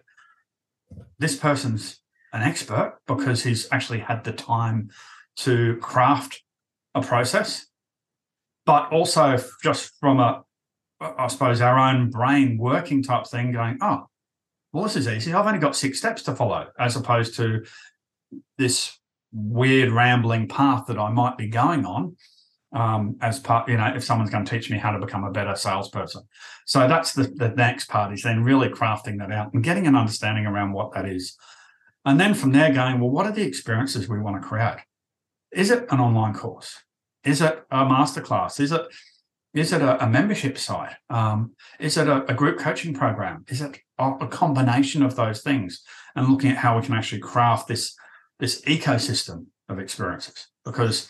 This 1.19 1.35
person's 1.35 1.99
an 2.33 2.43
expert 2.43 2.99
because 3.07 3.43
he's 3.43 3.67
actually 3.71 3.99
had 3.99 4.23
the 4.23 4.33
time 4.33 4.89
to 5.37 5.77
craft 5.77 6.43
a 6.93 7.01
process." 7.01 7.65
But 8.65 8.91
also, 8.91 9.37
just 9.63 9.93
from 9.99 10.19
a 10.19 10.43
I 10.99 11.27
suppose, 11.27 11.61
our 11.61 11.77
own 11.77 12.09
brain 12.09 12.57
working 12.57 13.03
type 13.03 13.27
thing, 13.27 13.51
going, 13.51 13.77
oh, 13.81 14.07
well, 14.73 14.83
this 14.83 14.95
is 14.95 15.07
easy. 15.07 15.33
I've 15.33 15.45
only 15.45 15.59
got 15.59 15.75
six 15.75 15.99
steps 15.99 16.23
to 16.23 16.35
follow, 16.35 16.67
as 16.79 16.95
opposed 16.95 17.35
to 17.35 17.65
this 18.57 18.97
weird 19.31 19.91
rambling 19.91 20.47
path 20.47 20.87
that 20.87 20.97
I 20.97 21.09
might 21.11 21.37
be 21.37 21.47
going 21.47 21.85
on. 21.85 22.15
Um, 22.73 23.15
as 23.21 23.39
part, 23.39 23.69
you 23.69 23.77
know, 23.77 23.93
if 23.95 24.03
someone's 24.03 24.29
going 24.29 24.43
to 24.43 24.51
teach 24.51 24.69
me 24.69 24.77
how 24.77 24.91
to 24.91 24.99
become 24.99 25.23
a 25.23 25.31
better 25.31 25.55
salesperson. 25.55 26.23
So 26.65 26.85
that's 26.85 27.13
the, 27.13 27.23
the 27.23 27.49
next 27.49 27.87
part 27.87 28.11
is 28.11 28.23
then 28.23 28.43
really 28.43 28.67
crafting 28.67 29.19
that 29.19 29.31
out 29.31 29.53
and 29.53 29.63
getting 29.63 29.87
an 29.87 29.95
understanding 29.95 30.45
around 30.45 30.73
what 30.73 30.91
that 30.91 31.07
is. 31.07 31.37
And 32.03 32.19
then 32.19 32.33
from 32.33 32.51
there, 32.51 32.73
going, 32.73 32.99
well, 32.99 33.09
what 33.09 33.25
are 33.25 33.31
the 33.31 33.47
experiences 33.47 34.09
we 34.09 34.19
want 34.19 34.41
to 34.41 34.45
create? 34.45 34.79
Is 35.53 35.71
it 35.71 35.87
an 35.91 36.01
online 36.01 36.33
course? 36.33 36.77
Is 37.23 37.41
it 37.41 37.65
a 37.71 37.85
masterclass? 37.85 38.59
Is 38.59 38.71
it 38.71 38.81
is 39.53 39.73
it 39.73 39.81
a, 39.81 40.03
a 40.03 40.07
membership 40.07 40.57
site? 40.57 40.95
Um, 41.09 41.53
is 41.79 41.97
it 41.97 42.07
a, 42.07 42.23
a, 42.31 42.33
group 42.33 42.59
coaching 42.59 42.93
program? 42.93 43.43
Is 43.47 43.61
it 43.61 43.79
a, 43.97 44.11
a, 44.21 44.27
combination 44.27 45.01
of 45.01 45.15
those 45.15 45.41
things? 45.41 45.81
And 46.15 46.29
looking 46.29 46.51
at 46.51 46.57
how 46.57 46.77
we 46.77 46.85
can 46.85 46.93
actually 46.93 47.21
craft 47.21 47.67
this 47.67 47.95
this 48.39 48.61
ecosystem 48.61 49.47
of 49.67 49.79
experiences, 49.79 50.47
because 50.63 51.09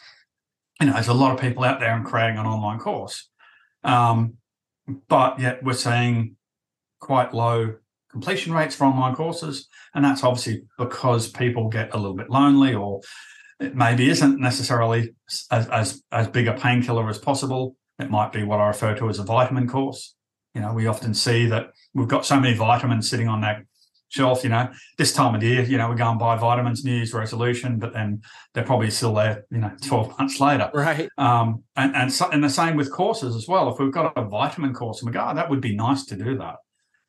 you 0.79 0.87
know 0.87 0.93
there's 0.93 1.07
a 1.07 1.13
lot 1.13 1.33
of 1.33 1.39
people 1.39 1.63
out 1.63 1.79
there 1.79 1.95
and 1.95 2.05
creating 2.05 2.37
an 2.37 2.45
online 2.45 2.79
course, 2.79 3.29
um, 3.83 4.33
but 5.07 5.39
yet 5.39 5.63
we're 5.63 5.73
seeing 5.73 6.35
quite 6.99 7.33
low 7.33 7.75
completion 8.11 8.53
rates 8.53 8.75
for 8.75 8.85
online 8.85 9.15
courses, 9.15 9.67
and 9.93 10.03
that's 10.03 10.23
obviously 10.23 10.63
because 10.77 11.27
people 11.27 11.69
get 11.69 11.93
a 11.93 11.97
little 11.97 12.15
bit 12.15 12.29
lonely 12.29 12.73
or 12.73 13.01
it 13.59 13.75
maybe 13.75 14.07
isn't 14.09 14.39
necessarily 14.39 15.15
as, 15.51 15.67
as, 15.69 16.03
as 16.11 16.27
big 16.27 16.47
a 16.47 16.53
painkiller 16.53 17.09
as 17.09 17.17
possible 17.17 17.75
it 17.99 18.11
might 18.11 18.31
be 18.31 18.43
what 18.43 18.59
I 18.59 18.67
refer 18.67 18.95
to 18.95 19.09
as 19.09 19.19
a 19.19 19.23
vitamin 19.23 19.67
course. 19.67 20.15
You 20.53 20.61
know, 20.61 20.73
we 20.73 20.87
often 20.87 21.13
see 21.13 21.47
that 21.47 21.71
we've 21.93 22.07
got 22.07 22.25
so 22.25 22.39
many 22.39 22.55
vitamins 22.55 23.09
sitting 23.09 23.27
on 23.27 23.41
that 23.41 23.63
shelf. 24.09 24.43
You 24.43 24.49
know, 24.49 24.69
this 24.97 25.13
time 25.13 25.35
of 25.35 25.43
year, 25.43 25.63
you 25.63 25.77
know, 25.77 25.89
we 25.89 25.95
go 25.95 26.09
and 26.09 26.19
buy 26.19 26.35
vitamins, 26.35 26.83
New 26.83 26.95
Year's 26.95 27.13
resolution, 27.13 27.79
but 27.79 27.93
then 27.93 28.21
they're 28.53 28.63
probably 28.63 28.89
still 28.89 29.13
there, 29.13 29.45
you 29.51 29.59
know, 29.59 29.71
12 29.83 30.17
months 30.17 30.39
later. 30.39 30.69
Right. 30.73 31.09
Um, 31.17 31.63
and, 31.75 31.95
and, 31.95 32.13
so, 32.13 32.29
and 32.29 32.43
the 32.43 32.49
same 32.49 32.75
with 32.75 32.91
courses 32.91 33.35
as 33.35 33.47
well. 33.47 33.71
If 33.71 33.79
we've 33.79 33.91
got 33.91 34.17
a 34.17 34.23
vitamin 34.23 34.73
course 34.73 35.01
and 35.01 35.09
we 35.09 35.13
go, 35.13 35.25
oh, 35.27 35.35
that 35.35 35.49
would 35.49 35.61
be 35.61 35.75
nice 35.75 36.05
to 36.05 36.15
do 36.15 36.37
that, 36.37 36.55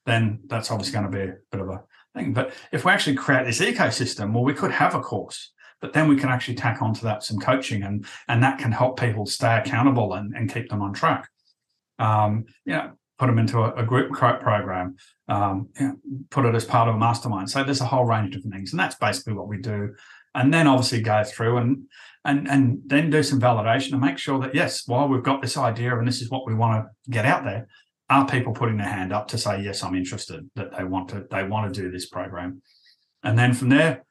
then 0.07 0.41
that's 0.47 0.71
obviously 0.71 0.93
going 0.93 1.11
to 1.11 1.19
be 1.19 1.25
a 1.25 1.37
bit 1.51 1.61
of 1.61 1.69
a 1.69 1.83
thing. 2.15 2.33
But 2.33 2.53
if 2.73 2.85
we 2.85 2.93
actually 2.93 3.17
create 3.17 3.47
this 3.47 3.61
ecosystem, 3.61 4.33
well, 4.33 4.45
we 4.45 4.55
could 4.55 4.73
have 4.73 4.95
a 4.95 5.01
course 5.01 5.53
but 5.81 5.93
then 5.93 6.09
we 6.09 6.17
can 6.17 6.29
actually 6.29 6.57
tack 6.57 6.83
onto 6.83 7.03
that 7.03 7.23
some 7.23 7.39
coaching 7.39 7.85
and 7.85 8.05
and 8.27 8.43
that 8.43 8.59
can 8.59 8.73
help 8.73 8.99
people 8.99 9.27
stay 9.27 9.57
accountable 9.59 10.15
and, 10.15 10.35
and 10.35 10.53
keep 10.53 10.69
them 10.69 10.83
on 10.83 10.93
track 10.93 11.29
um, 11.99 12.45
you 12.65 12.73
know 12.73 12.91
put 13.19 13.27
them 13.27 13.39
into 13.39 13.59
a, 13.59 13.73
a 13.75 13.85
group 13.85 14.13
program 14.13 14.97
um, 15.29 15.69
put 16.31 16.45
it 16.45 16.55
as 16.55 16.65
part 16.65 16.89
of 16.89 16.95
a 16.95 16.99
mastermind. 16.99 17.51
So 17.51 17.63
there's 17.63 17.81
a 17.81 17.87
whole 17.87 18.05
range 18.05 18.27
of 18.27 18.33
different 18.33 18.55
things 18.55 18.73
and 18.73 18.81
that's 18.81 18.97
basically 18.97 19.35
what 19.35 19.49
we 19.49 19.59
do. 19.59 19.95
And 20.35 20.53
then 20.53 20.67
obviously 20.67 21.03
go 21.03 21.25
through 21.25 21.59
and 21.59 21.85
and 22.25 22.49
and 22.49 22.81
then 22.87 23.11
do 23.11 23.23
some 23.23 23.41
validation 23.41 23.93
and 23.93 24.01
make 24.01 24.19
sure 24.19 24.39
that 24.41 24.55
yes 24.55 24.83
while 24.87 25.09
we've 25.09 25.23
got 25.23 25.41
this 25.41 25.57
idea 25.57 25.97
and 25.97 26.07
this 26.07 26.21
is 26.21 26.31
what 26.31 26.47
we 26.47 26.55
want 26.55 26.85
to 26.85 27.11
get 27.11 27.25
out 27.25 27.45
there 27.45 27.67
are 28.11 28.27
people 28.27 28.53
putting 28.53 28.77
their 28.77 28.89
hand 28.89 29.13
up 29.13 29.29
to 29.29 29.39
say 29.39 29.63
yes 29.63 29.83
i'm 29.83 29.95
interested 29.95 30.49
that 30.57 30.77
they 30.77 30.85
want 30.85 31.09
to 31.09 31.27
they 31.31 31.45
want 31.45 31.73
to 31.73 31.81
do 31.81 31.91
this 31.91 32.09
program. 32.09 32.63
And 33.23 33.39
then 33.39 33.53
from 33.53 33.71
there 33.71 34.05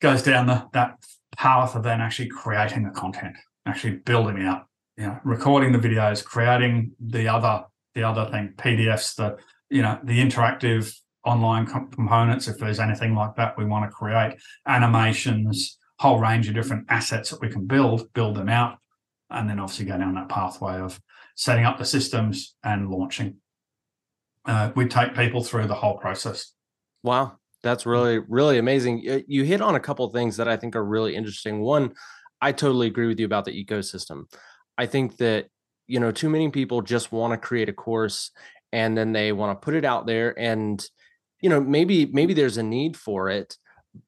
goes 0.00 0.22
down 0.22 0.46
the, 0.46 0.66
that 0.72 0.96
path 1.36 1.74
of 1.74 1.82
then 1.82 2.00
actually 2.00 2.28
creating 2.28 2.84
the 2.84 2.90
content, 2.90 3.36
actually 3.66 3.96
building 3.96 4.42
out, 4.42 4.66
you 4.96 5.04
know, 5.04 5.18
recording 5.24 5.72
the 5.72 5.78
videos, 5.78 6.24
creating 6.24 6.92
the 7.00 7.28
other 7.28 7.64
the 7.94 8.02
other 8.02 8.30
thing, 8.30 8.54
PDFs, 8.56 9.16
the 9.16 9.36
you 9.70 9.82
know 9.82 9.98
the 10.02 10.18
interactive 10.18 10.94
online 11.24 11.66
components. 11.66 12.48
If 12.48 12.58
there's 12.58 12.80
anything 12.80 13.14
like 13.14 13.36
that 13.36 13.56
we 13.56 13.64
want 13.64 13.84
to 13.84 13.94
create, 13.94 14.34
animations, 14.66 15.78
whole 15.98 16.18
range 16.18 16.48
of 16.48 16.54
different 16.54 16.86
assets 16.88 17.30
that 17.30 17.40
we 17.40 17.48
can 17.48 17.66
build, 17.66 18.12
build 18.12 18.36
them 18.36 18.48
out, 18.48 18.78
and 19.30 19.48
then 19.48 19.60
obviously 19.60 19.86
go 19.86 19.96
down 19.98 20.14
that 20.14 20.28
pathway 20.28 20.80
of 20.80 21.00
setting 21.36 21.64
up 21.64 21.78
the 21.78 21.84
systems 21.84 22.54
and 22.64 22.90
launching. 22.90 23.36
Uh, 24.44 24.72
we 24.74 24.86
take 24.86 25.14
people 25.14 25.42
through 25.42 25.66
the 25.66 25.74
whole 25.74 25.98
process. 25.98 26.52
Wow, 27.02 27.38
that's 27.62 27.86
really, 27.86 28.18
really 28.18 28.58
amazing. 28.58 29.22
You 29.26 29.44
hit 29.44 29.60
on 29.60 29.74
a 29.74 29.80
couple 29.80 30.08
things 30.10 30.36
that 30.36 30.48
I 30.48 30.56
think 30.56 30.74
are 30.74 30.84
really 30.84 31.14
interesting. 31.14 31.60
One, 31.60 31.94
I 32.40 32.52
totally 32.52 32.88
agree 32.88 33.06
with 33.06 33.20
you 33.20 33.26
about 33.26 33.44
the 33.44 33.64
ecosystem. 33.64 34.24
I 34.76 34.86
think 34.86 35.16
that, 35.18 35.46
you 35.92 36.00
know, 36.00 36.10
too 36.10 36.30
many 36.30 36.50
people 36.50 36.80
just 36.80 37.12
want 37.12 37.32
to 37.32 37.46
create 37.46 37.68
a 37.68 37.72
course 37.72 38.30
and 38.72 38.96
then 38.96 39.12
they 39.12 39.30
want 39.30 39.60
to 39.60 39.62
put 39.62 39.74
it 39.74 39.84
out 39.84 40.06
there 40.06 40.34
and, 40.40 40.82
you 41.42 41.50
know, 41.50 41.60
maybe, 41.60 42.06
maybe 42.06 42.32
there's 42.32 42.56
a 42.56 42.62
need 42.62 42.96
for 42.96 43.28
it 43.28 43.58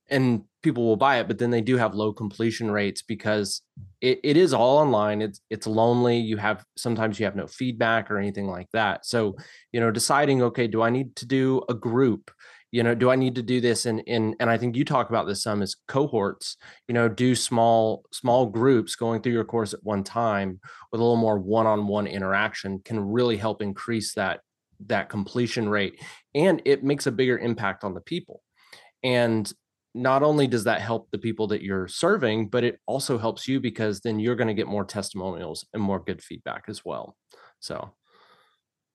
and 0.08 0.44
people 0.62 0.82
will 0.86 0.96
buy 0.96 1.18
it, 1.18 1.28
but 1.28 1.38
then 1.38 1.50
they 1.50 1.60
do 1.60 1.76
have 1.76 1.94
low 1.94 2.10
completion 2.10 2.70
rates 2.70 3.02
because 3.02 3.60
it, 4.00 4.18
it 4.24 4.38
is 4.38 4.54
all 4.54 4.78
online. 4.78 5.20
It's 5.20 5.42
it's 5.50 5.66
lonely. 5.66 6.16
You 6.16 6.38
have 6.38 6.64
sometimes 6.74 7.20
you 7.20 7.26
have 7.26 7.36
no 7.36 7.46
feedback 7.46 8.10
or 8.10 8.16
anything 8.18 8.46
like 8.46 8.70
that. 8.72 9.04
So, 9.04 9.36
you 9.72 9.80
know, 9.80 9.90
deciding, 9.90 10.42
okay, 10.42 10.66
do 10.66 10.80
I 10.80 10.88
need 10.88 11.14
to 11.16 11.26
do 11.26 11.62
a 11.68 11.74
group? 11.74 12.30
You 12.74 12.82
know 12.82 12.92
do 12.94 13.08
i 13.08 13.14
need 13.14 13.36
to 13.36 13.42
do 13.42 13.60
this? 13.60 13.86
And 13.86 14.00
in 14.00 14.34
and 14.40 14.50
i 14.50 14.58
think 14.58 14.74
you 14.74 14.84
talk 14.84 15.08
about 15.08 15.28
this 15.28 15.44
some 15.44 15.62
as 15.62 15.76
cohorts 15.86 16.56
you 16.88 16.94
know 16.94 17.08
do 17.08 17.36
small 17.36 18.04
small 18.12 18.46
groups 18.46 18.96
going 18.96 19.22
through 19.22 19.32
your 19.32 19.44
course 19.44 19.74
at 19.74 19.84
one 19.84 20.02
time 20.02 20.60
with 20.90 21.00
a 21.00 21.04
little 21.04 21.16
more 21.16 21.38
one-on-one 21.38 22.08
interaction 22.08 22.80
can 22.84 22.98
really 22.98 23.36
help 23.36 23.62
increase 23.62 24.14
that 24.14 24.40
that 24.86 25.08
completion 25.08 25.68
rate 25.68 26.00
and 26.34 26.60
it 26.64 26.82
makes 26.82 27.06
a 27.06 27.12
bigger 27.12 27.38
impact 27.38 27.84
on 27.84 27.94
the 27.94 28.00
people. 28.00 28.42
And 29.04 29.50
not 29.94 30.24
only 30.24 30.48
does 30.48 30.64
that 30.64 30.80
help 30.80 31.08
the 31.12 31.18
people 31.18 31.46
that 31.48 31.62
you're 31.62 31.86
serving 31.86 32.48
but 32.48 32.64
it 32.64 32.80
also 32.86 33.18
helps 33.18 33.46
you 33.46 33.60
because 33.60 34.00
then 34.00 34.18
you're 34.18 34.34
going 34.34 34.48
to 34.48 34.54
get 34.54 34.66
more 34.66 34.84
testimonials 34.84 35.64
and 35.72 35.80
more 35.80 36.00
good 36.00 36.20
feedback 36.20 36.64
as 36.66 36.84
well. 36.84 37.16
So. 37.60 37.94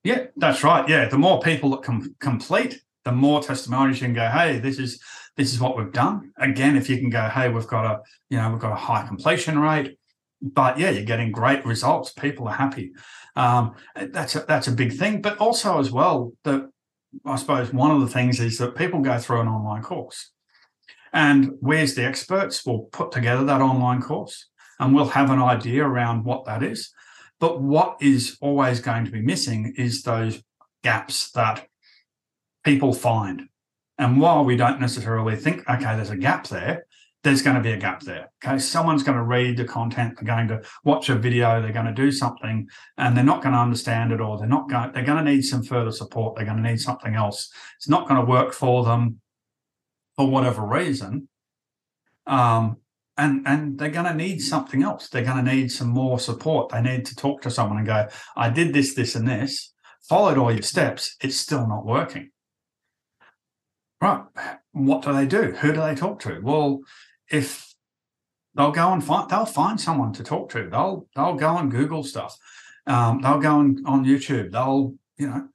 Yeah 0.04 0.26
that's 0.36 0.66
right. 0.66 0.88
Yeah 0.90 1.08
the 1.08 1.18
more 1.18 1.40
people 1.40 1.70
that 1.72 1.84
com- 1.84 2.16
complete 2.20 2.82
the 3.06 3.12
more 3.12 3.42
testimonials 3.42 4.02
you 4.02 4.08
can 4.08 4.16
go, 4.16 4.28
hey, 4.28 4.60
this 4.60 4.78
is 4.78 5.02
this 5.38 5.54
is 5.54 5.60
what 5.60 5.78
we've 5.78 5.92
done. 5.92 6.32
Again, 6.38 6.76
if 6.76 6.90
you 6.90 6.98
can 6.98 7.10
go, 7.10 7.22
hey, 7.22 7.50
we've 7.50 7.68
got 7.68 7.86
a 7.86 8.02
you 8.30 8.38
know 8.38 8.50
we've 8.52 8.60
got 8.60 8.74
a 8.74 8.76
high 8.76 9.08
completion 9.08 9.60
rate, 9.60 9.98
but 10.42 10.78
yeah, 10.78 10.90
you're 10.90 11.06
getting 11.06 11.32
great 11.32 11.66
results. 11.66 12.12
People 12.12 12.48
are 12.48 12.56
happy. 12.56 12.92
Um, 13.36 13.76
that's 13.96 14.36
a, 14.36 14.40
that's 14.42 14.68
a 14.68 14.74
big 14.74 14.94
thing. 14.94 15.22
But 15.22 15.38
also 15.38 15.80
as 15.80 15.92
well, 15.92 16.34
that 16.44 16.70
I 17.26 17.36
suppose 17.38 17.74
one 17.74 17.92
of 17.92 18.02
the 18.02 18.08
things 18.08 18.40
is 18.40 18.58
that 18.58 18.76
people 18.76 19.02
go 19.02 19.18
through 19.18 19.42
an 19.42 19.48
online 19.48 19.82
course, 19.82 20.32
and 21.14 21.54
where's 21.60 21.96
the 21.96 22.06
experts 22.06 22.66
will 22.66 22.82
put 22.92 23.12
together 23.12 23.46
that 23.46 23.62
online 23.62 24.02
course, 24.02 24.48
and 24.80 24.94
we'll 24.94 25.06
have 25.06 25.30
an 25.30 25.42
idea 25.42 25.86
around 25.86 26.26
what 26.26 26.46
that 26.46 26.64
is. 26.64 26.92
But 27.40 27.62
what 27.62 27.98
is 28.02 28.38
always 28.42 28.82
going 28.82 29.06
to 29.06 29.12
be 29.12 29.22
missing 29.22 29.74
is 29.78 30.04
those 30.04 30.44
gaps 30.84 31.32
that 31.32 31.69
people 32.64 32.94
find. 32.94 33.44
And 33.98 34.20
while 34.20 34.46
we 34.46 34.56
don't 34.56 34.80
necessarily 34.80 35.36
think, 35.36 35.70
okay, 35.70 35.96
there's 35.96 36.10
a 36.10 36.18
gap 36.18 36.48
there, 36.48 36.86
there's 37.24 37.42
going 37.42 37.58
to 37.58 37.62
be 37.62 37.74
a 37.74 37.78
gap 37.78 38.02
there. 38.02 38.32
Okay. 38.44 38.58
Someone's 38.60 39.04
going 39.04 39.18
to 39.18 39.24
read 39.24 39.58
the 39.58 39.66
content, 39.66 40.16
they're 40.16 40.36
going 40.36 40.48
to 40.48 40.62
watch 40.86 41.10
a 41.10 41.16
video, 41.16 41.62
they're 41.62 41.74
going 41.74 41.86
to 41.86 41.94
do 41.94 42.12
something, 42.12 42.70
and 42.98 43.16
they're 43.16 43.26
not 43.26 43.44
going 43.44 43.54
to 43.54 43.60
understand 43.60 44.14
it, 44.14 44.22
or 44.22 44.38
they're 44.38 44.48
not 44.48 44.70
going, 44.70 44.94
they're 44.94 45.04
going 45.04 45.24
to 45.24 45.32
need 45.32 45.42
some 45.42 45.64
further 45.64 45.92
support. 45.92 46.36
They're 46.36 46.46
going 46.46 46.64
to 46.64 46.70
need 46.70 46.80
something 46.80 47.16
else. 47.16 47.52
It's 47.76 47.90
not 47.90 48.08
going 48.08 48.22
to 48.22 48.26
work 48.26 48.54
for 48.54 48.86
them 48.86 49.20
for 50.16 50.30
whatever 50.30 50.66
reason. 50.66 51.28
Um, 52.26 52.78
and 53.18 53.46
and 53.46 53.78
they're 53.78 53.90
going 53.90 54.06
to 54.06 54.14
need 54.14 54.40
something 54.40 54.82
else. 54.82 55.10
They're 55.10 55.26
going 55.26 55.44
to 55.44 55.56
need 55.56 55.74
some 55.74 55.90
more 55.90 56.20
support. 56.20 56.70
They 56.70 56.82
need 56.82 57.06
to 57.08 57.16
talk 57.16 57.42
to 57.42 57.52
someone 57.52 57.80
and 57.80 57.86
go, 57.86 58.08
I 58.38 58.50
did 58.50 58.74
this, 58.74 58.94
this, 58.94 59.16
and 59.16 59.28
this, 59.28 59.74
followed 60.08 60.38
all 60.38 60.54
your 60.54 60.62
steps. 60.62 61.18
It's 61.20 61.36
still 61.36 61.68
not 61.68 61.86
working 61.86 62.30
right, 64.02 64.24
what 64.72 65.02
do 65.04 65.14
they 65.14 65.26
do? 65.26 65.52
Who 65.52 65.74
do 65.74 65.82
they 65.82 65.96
talk 65.96 66.20
to? 66.22 66.40
Well, 66.42 66.82
if 67.30 67.74
they'll 68.56 68.72
go 68.72 68.92
and 68.94 69.04
find, 69.04 69.30
they'll 69.30 69.46
find 69.46 69.80
someone 69.80 70.14
to 70.14 70.24
talk 70.24 70.50
to. 70.52 70.70
They'll 70.70 71.08
they'll 71.16 71.36
go 71.36 71.58
and 71.58 71.72
Google 71.72 72.04
stuff. 72.04 72.38
Um, 72.88 73.22
they'll 73.22 73.40
go 73.40 73.56
on, 73.58 73.84
on 73.86 74.06
YouTube. 74.06 74.52
They'll 74.52 74.96
you 75.18 75.28
know 75.28 75.50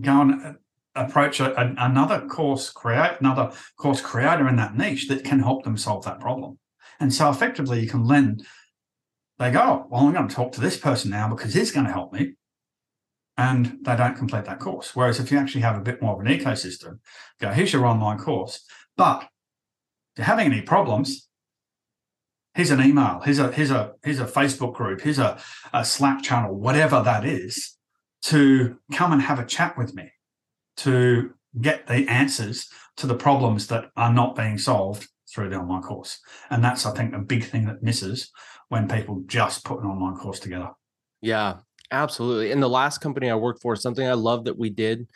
go 0.00 0.20
and 0.20 0.56
approach 0.94 1.40
a, 1.40 1.58
a, 1.58 1.74
another 1.78 2.26
course 2.26 2.70
create 2.70 3.16
another 3.20 3.52
course 3.76 4.00
creator 4.00 4.48
in 4.48 4.56
that 4.56 4.76
niche 4.76 5.08
that 5.08 5.24
can 5.24 5.40
help 5.40 5.64
them 5.64 5.76
solve 5.76 6.04
that 6.04 6.20
problem. 6.20 6.58
And 7.00 7.14
so 7.14 7.30
effectively, 7.30 7.80
you 7.80 7.88
can 7.88 8.04
lend. 8.04 8.44
They 9.38 9.52
go, 9.52 9.86
well, 9.88 10.02
I'm 10.02 10.12
going 10.12 10.26
to 10.26 10.34
talk 10.34 10.50
to 10.52 10.60
this 10.60 10.76
person 10.76 11.12
now 11.12 11.28
because 11.28 11.54
he's 11.54 11.70
going 11.70 11.86
to 11.86 11.92
help 11.92 12.12
me 12.12 12.34
and 13.38 13.78
they 13.82 13.96
don't 13.96 14.16
complete 14.16 14.44
that 14.46 14.58
course. 14.58 14.94
Whereas 14.94 15.20
if 15.20 15.30
you 15.30 15.38
actually 15.38 15.60
have 15.60 15.76
a 15.76 15.80
bit 15.80 16.02
more 16.02 16.14
of 16.14 16.20
an 16.20 16.26
ecosystem, 16.26 16.98
go, 17.40 17.50
here's 17.50 17.72
your 17.72 17.86
online 17.86 18.18
course. 18.18 18.66
But 18.96 19.22
if 19.22 20.18
you're 20.18 20.24
having 20.26 20.46
any 20.46 20.60
problems, 20.60 21.28
here's 22.54 22.72
an 22.72 22.82
email, 22.82 23.20
here's 23.24 23.38
a 23.38 23.52
here's 23.52 23.70
a 23.70 23.92
here's 24.02 24.18
a 24.18 24.26
Facebook 24.26 24.74
group, 24.74 25.00
here's 25.00 25.20
a, 25.20 25.40
a 25.72 25.84
Slack 25.84 26.22
channel, 26.22 26.52
whatever 26.54 27.00
that 27.00 27.24
is, 27.24 27.76
to 28.22 28.76
come 28.92 29.12
and 29.12 29.22
have 29.22 29.38
a 29.38 29.46
chat 29.46 29.78
with 29.78 29.94
me 29.94 30.10
to 30.78 31.32
get 31.60 31.86
the 31.86 32.08
answers 32.08 32.68
to 32.96 33.06
the 33.06 33.14
problems 33.14 33.68
that 33.68 33.86
are 33.96 34.12
not 34.12 34.34
being 34.34 34.58
solved 34.58 35.08
through 35.32 35.48
the 35.50 35.56
online 35.56 35.82
course. 35.82 36.18
And 36.50 36.64
that's, 36.64 36.84
I 36.84 36.92
think, 36.92 37.14
a 37.14 37.20
big 37.20 37.44
thing 37.44 37.66
that 37.66 37.82
misses 37.82 38.32
when 38.68 38.88
people 38.88 39.22
just 39.26 39.64
put 39.64 39.80
an 39.80 39.86
online 39.86 40.16
course 40.16 40.40
together. 40.40 40.70
Yeah, 41.20 41.58
Absolutely. 41.90 42.50
In 42.50 42.60
the 42.60 42.68
last 42.68 42.98
company 42.98 43.30
I 43.30 43.34
worked 43.34 43.62
for, 43.62 43.74
something 43.74 44.06
I 44.06 44.12
love 44.12 44.44
that 44.44 44.58
we 44.58 44.70
did 44.70 45.08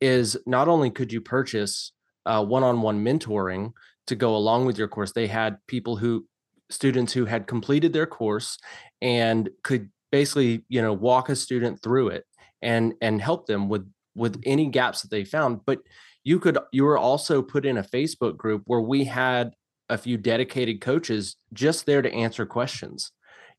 is 0.00 0.36
not 0.46 0.68
only 0.68 0.90
could 0.90 1.12
you 1.12 1.20
purchase 1.20 1.92
uh, 2.26 2.44
one-on-one 2.44 3.04
mentoring 3.04 3.72
to 4.06 4.14
go 4.14 4.36
along 4.36 4.66
with 4.66 4.78
your 4.78 4.88
course, 4.88 5.12
they 5.12 5.26
had 5.26 5.58
people 5.66 5.96
who 5.96 6.26
students 6.70 7.12
who 7.12 7.24
had 7.24 7.46
completed 7.46 7.92
their 7.92 8.06
course 8.06 8.58
and 9.02 9.50
could 9.64 9.90
basically, 10.12 10.64
you 10.68 10.80
know, 10.80 10.92
walk 10.92 11.28
a 11.28 11.36
student 11.36 11.82
through 11.82 12.08
it 12.08 12.24
and 12.62 12.94
and 13.00 13.20
help 13.20 13.46
them 13.46 13.68
with 13.68 13.90
with 14.14 14.40
any 14.44 14.66
gaps 14.66 15.02
that 15.02 15.10
they 15.10 15.24
found. 15.24 15.60
But 15.66 15.80
you 16.22 16.38
could 16.38 16.58
you 16.72 16.84
were 16.84 16.98
also 16.98 17.42
put 17.42 17.66
in 17.66 17.78
a 17.78 17.82
Facebook 17.82 18.36
group 18.36 18.62
where 18.66 18.80
we 18.80 19.04
had 19.04 19.52
a 19.88 19.98
few 19.98 20.16
dedicated 20.16 20.80
coaches 20.80 21.36
just 21.52 21.86
there 21.86 22.02
to 22.02 22.12
answer 22.12 22.46
questions 22.46 23.10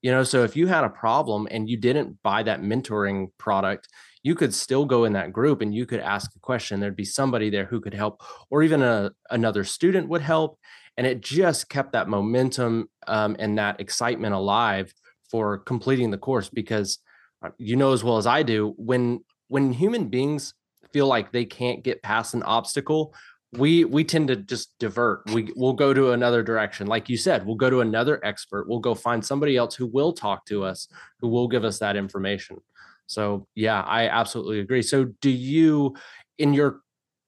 you 0.01 0.11
know 0.11 0.23
so 0.23 0.43
if 0.43 0.55
you 0.55 0.67
had 0.67 0.83
a 0.83 0.89
problem 0.89 1.47
and 1.51 1.69
you 1.69 1.77
didn't 1.77 2.17
buy 2.23 2.43
that 2.43 2.61
mentoring 2.61 3.27
product 3.37 3.87
you 4.23 4.35
could 4.35 4.53
still 4.53 4.85
go 4.85 5.05
in 5.05 5.13
that 5.13 5.33
group 5.33 5.61
and 5.61 5.73
you 5.73 5.85
could 5.85 5.99
ask 5.99 6.35
a 6.35 6.39
question. 6.39 6.79
There'd 6.79 6.95
be 6.95 7.05
somebody 7.05 7.49
there 7.49 7.65
who 7.65 7.81
could 7.81 7.93
help 7.95 8.21
or 8.51 8.61
even 8.61 8.83
a, 8.83 9.11
another 9.31 9.63
student 9.63 10.09
would 10.09 10.21
help 10.21 10.59
and 10.97 11.07
it 11.07 11.21
just 11.21 11.69
kept 11.69 11.93
that 11.93 12.07
momentum 12.07 12.89
um, 13.07 13.35
and 13.39 13.57
that 13.57 13.79
excitement 13.79 14.35
alive 14.35 14.93
for 15.29 15.59
completing 15.59 16.11
the 16.11 16.17
course 16.17 16.49
because 16.49 16.99
uh, 17.43 17.49
you 17.57 17.75
know 17.75 17.93
as 17.93 18.03
well 18.03 18.17
as 18.17 18.27
i 18.27 18.43
do 18.43 18.73
when 18.77 19.23
when 19.47 19.71
human 19.71 20.09
beings 20.09 20.53
feel 20.91 21.07
like 21.07 21.31
they 21.31 21.45
can't 21.45 21.83
get 21.83 22.03
past 22.03 22.33
an 22.33 22.43
obstacle 22.43 23.15
we 23.53 23.83
we 23.83 24.03
tend 24.03 24.29
to 24.29 24.35
just 24.37 24.77
divert. 24.79 25.29
We 25.31 25.51
we'll 25.55 25.73
go 25.73 25.93
to 25.93 26.11
another 26.11 26.41
direction. 26.41 26.87
Like 26.87 27.09
you 27.09 27.17
said 27.17 27.45
we'll 27.45 27.55
go 27.55 27.69
to 27.69 27.81
another 27.81 28.23
expert. 28.23 28.67
We'll 28.67 28.79
go 28.79 28.95
find 28.95 29.25
somebody 29.25 29.57
else 29.57 29.75
who 29.75 29.87
will 29.87 30.13
talk 30.13 30.45
to 30.45 30.63
us 30.63 30.87
who 31.19 31.27
will 31.27 31.47
give 31.47 31.65
us 31.65 31.79
that 31.79 31.95
information. 31.95 32.61
So 33.07 33.47
yeah 33.55 33.81
i 33.81 34.07
absolutely 34.07 34.59
agree. 34.59 34.81
So 34.81 35.05
do 35.21 35.29
you 35.29 35.95
in 36.37 36.53
your 36.53 36.81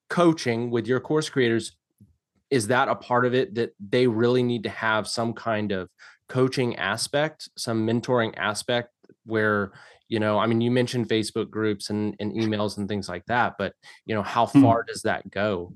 coaching 0.09 0.69
with 0.69 0.87
your 0.87 0.99
course 0.99 1.29
creators 1.29 1.75
is 2.49 2.67
that 2.67 2.87
a 2.87 2.93
part 2.93 3.25
of 3.25 3.33
it 3.33 3.55
that 3.55 3.73
they 3.79 4.05
really 4.05 4.43
need 4.43 4.61
to 4.61 4.69
have 4.69 5.07
some 5.07 5.33
kind 5.33 5.71
of 5.71 5.89
coaching 6.29 6.75
aspect 6.75 7.49
some 7.57 7.87
mentoring 7.87 8.31
aspect 8.37 8.89
where 9.25 9.71
you 10.07 10.19
know 10.19 10.37
i 10.37 10.45
mean 10.45 10.61
you 10.61 10.69
mentioned 10.69 11.09
facebook 11.09 11.49
groups 11.49 11.89
and, 11.89 12.15
and 12.19 12.31
emails 12.33 12.77
and 12.77 12.87
things 12.87 13.09
like 13.09 13.25
that 13.25 13.53
but 13.57 13.73
you 14.05 14.13
know 14.13 14.21
how 14.21 14.45
hmm. 14.45 14.61
far 14.61 14.83
does 14.83 15.01
that 15.01 15.27
go 15.31 15.73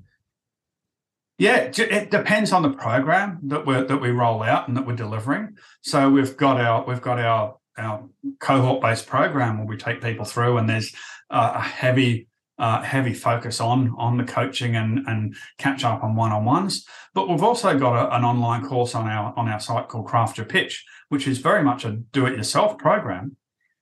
yeah, 1.38 1.70
it 1.72 2.10
depends 2.10 2.52
on 2.52 2.62
the 2.62 2.70
program 2.70 3.38
that 3.44 3.64
we 3.64 3.74
that 3.74 4.00
we 4.00 4.10
roll 4.10 4.42
out 4.42 4.66
and 4.66 4.76
that 4.76 4.84
we're 4.84 4.96
delivering. 4.96 5.56
So 5.82 6.10
we've 6.10 6.36
got 6.36 6.60
our 6.60 6.84
we've 6.84 7.00
got 7.00 7.20
our 7.20 7.56
our 7.76 8.08
cohort 8.40 8.82
based 8.82 9.06
program 9.06 9.58
where 9.58 9.66
we 9.66 9.76
take 9.76 10.02
people 10.02 10.24
through, 10.24 10.58
and 10.58 10.68
there's 10.68 10.92
a 11.30 11.60
heavy 11.60 12.26
uh, 12.58 12.82
heavy 12.82 13.14
focus 13.14 13.60
on 13.60 13.94
on 13.96 14.16
the 14.16 14.24
coaching 14.24 14.74
and 14.74 15.06
and 15.06 15.36
catch 15.58 15.84
up 15.84 16.02
on 16.02 16.16
one 16.16 16.32
on 16.32 16.44
ones. 16.44 16.84
But 17.14 17.28
we've 17.28 17.42
also 17.42 17.78
got 17.78 17.94
a, 17.94 18.16
an 18.16 18.24
online 18.24 18.66
course 18.66 18.96
on 18.96 19.06
our 19.06 19.32
on 19.36 19.48
our 19.48 19.60
site 19.60 19.86
called 19.86 20.08
Craft 20.08 20.38
Your 20.38 20.46
Pitch, 20.46 20.84
which 21.08 21.28
is 21.28 21.38
very 21.38 21.62
much 21.62 21.84
a 21.84 21.92
do 21.92 22.26
it 22.26 22.36
yourself 22.36 22.78
program. 22.78 23.36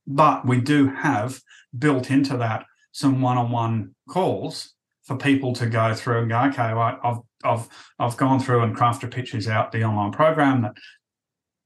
But 0.07 0.47
we 0.47 0.61
do 0.61 0.91
have 0.91 1.41
built 1.77 2.11
into 2.11 2.37
that 2.37 2.67
some 2.93 3.23
one 3.23 3.39
on 3.39 3.51
one 3.51 3.95
calls 4.11 4.75
for 5.07 5.17
people 5.17 5.53
to 5.55 5.67
go 5.67 5.95
through 5.95 6.21
and 6.21 6.29
go, 6.29 6.41
okay, 6.45 6.75
well, 6.75 6.99
I've 7.03 7.19
I've 7.45 7.69
I've 7.99 8.17
gone 8.17 8.41
through 8.41 8.63
and 8.63 8.77
crafted 8.77 9.13
pictures 9.13 9.49
out 9.49 9.73
the 9.73 9.85
online 9.85 10.13
program 10.13 10.63
that 10.63 10.75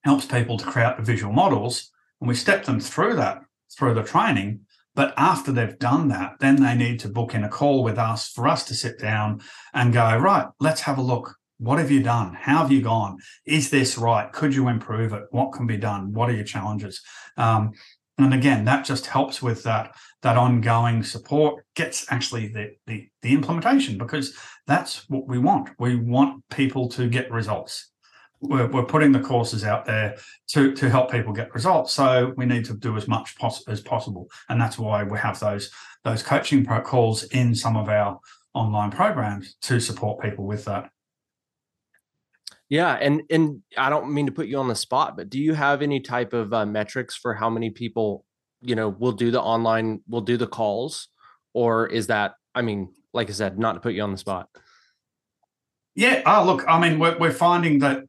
helps 0.05 0.27
people 0.27 0.57
to 0.59 0.65
create 0.65 0.97
the 0.97 1.03
visual 1.03 1.33
models, 1.33 1.91
and 2.21 2.29
we 2.29 2.35
step 2.35 2.65
them 2.65 2.81
through 2.81 3.17
that 3.17 3.43
through 3.77 3.95
the 3.95 4.03
training. 4.03 4.61
But 4.95 5.15
after 5.17 5.53
they've 5.53 5.79
done 5.79 6.09
that, 6.09 6.33
then 6.41 6.57
they 6.57 6.75
need 6.75 7.01
to 7.01 7.09
book 7.09 7.35
in 7.35 7.45
a 7.45 7.49
call 7.49 7.83
with 7.85 7.97
us 7.97 8.29
for 8.29 8.49
us 8.49 8.65
to 8.65 8.75
sit 8.75 8.99
down 8.99 9.41
and 9.73 9.93
go, 9.93 10.17
right, 10.17 10.49
let's 10.59 10.83
have 10.83 10.99
a 10.99 11.03
look. 11.03 11.37
What 11.59 11.79
have 11.79 11.91
you 11.91 12.03
done? 12.03 12.35
How 12.35 12.59
have 12.59 12.73
you 12.73 12.83
gone? 12.83 13.19
Is 13.47 13.71
this 13.71 13.97
right? 13.97 14.31
Could 14.33 14.55
you 14.55 14.69
improve 14.69 15.13
it? 15.13 15.25
What 15.31 15.53
can 15.53 15.67
be 15.67 15.77
done? 15.77 16.13
What 16.13 16.29
are 16.29 16.35
your 16.35 16.45
challenges? 16.45 17.03
Um, 17.37 17.73
and 18.25 18.35
again, 18.35 18.65
that 18.65 18.85
just 18.85 19.07
helps 19.07 19.43
with 19.43 19.63
that 19.65 19.95
that 20.23 20.37
ongoing 20.37 21.03
support 21.03 21.65
gets 21.75 22.11
actually 22.13 22.49
the, 22.49 22.73
the, 22.87 23.09
the 23.23 23.33
implementation 23.33 23.97
because 23.97 24.37
that's 24.67 25.09
what 25.09 25.27
we 25.27 25.39
want. 25.39 25.71
We 25.79 25.97
want 25.97 26.47
people 26.51 26.89
to 26.91 27.09
get 27.09 27.31
results. 27.31 27.91
We're, 28.41 28.67
we're 28.67 28.85
putting 28.85 29.13
the 29.13 29.21
courses 29.21 29.65
out 29.65 29.87
there 29.87 30.17
to 30.49 30.75
to 30.75 30.89
help 30.91 31.11
people 31.11 31.33
get 31.33 31.55
results. 31.55 31.93
So 31.93 32.33
we 32.37 32.47
need 32.47 32.65
to 32.67 32.75
do 32.75 32.97
as 32.97 33.07
much 33.07 33.35
as 33.69 33.81
possible, 33.81 34.29
and 34.49 34.61
that's 34.61 34.79
why 34.79 35.05
we 35.05 35.19
have 35.19 35.39
those 35.41 35.71
those 36.05 36.23
coaching 36.23 36.65
calls 36.65 37.25
in 37.25 37.55
some 37.55 37.77
of 37.77 37.89
our 37.89 38.19
online 38.55 38.91
programs 38.91 39.57
to 39.63 39.79
support 39.79 40.23
people 40.23 40.47
with 40.47 40.65
that. 40.65 40.91
Yeah, 42.71 42.95
and 42.95 43.23
and 43.31 43.63
I 43.77 43.91
don't 43.91 44.15
mean 44.15 44.27
to 44.27 44.33
put 44.33 44.47
you 44.47 44.59
on 44.59 44.69
the 44.69 44.77
spot, 44.77 45.17
but 45.17 45.29
do 45.29 45.41
you 45.41 45.55
have 45.55 45.83
any 45.83 46.01
type 46.01 46.33
of 46.33 46.55
uh, 46.55 46.65
metrics 46.65 47.17
for 47.17 47.35
how 47.35 47.51
many 47.51 47.71
people, 47.71 48.25
you 48.63 48.77
know, 48.77 48.89
will 48.89 49.13
do 49.13 49.33
the 49.33 49.43
online, 49.43 50.01
will 50.09 50.21
do 50.21 50.37
the 50.37 50.47
calls, 50.47 51.09
or 51.53 51.89
is 51.89 52.07
that? 52.07 52.35
I 52.55 52.63
mean, 52.63 52.95
like 53.13 53.29
I 53.29 53.33
said, 53.33 53.59
not 53.59 53.73
to 53.73 53.81
put 53.81 53.95
you 53.95 54.03
on 54.03 54.13
the 54.13 54.19
spot. 54.19 54.49
Yeah. 55.97 56.23
Oh, 56.25 56.45
look. 56.45 56.65
I 56.69 56.79
mean, 56.79 57.01
we're 57.01 57.19
we're 57.19 57.33
finding 57.33 57.81
that 57.81 58.05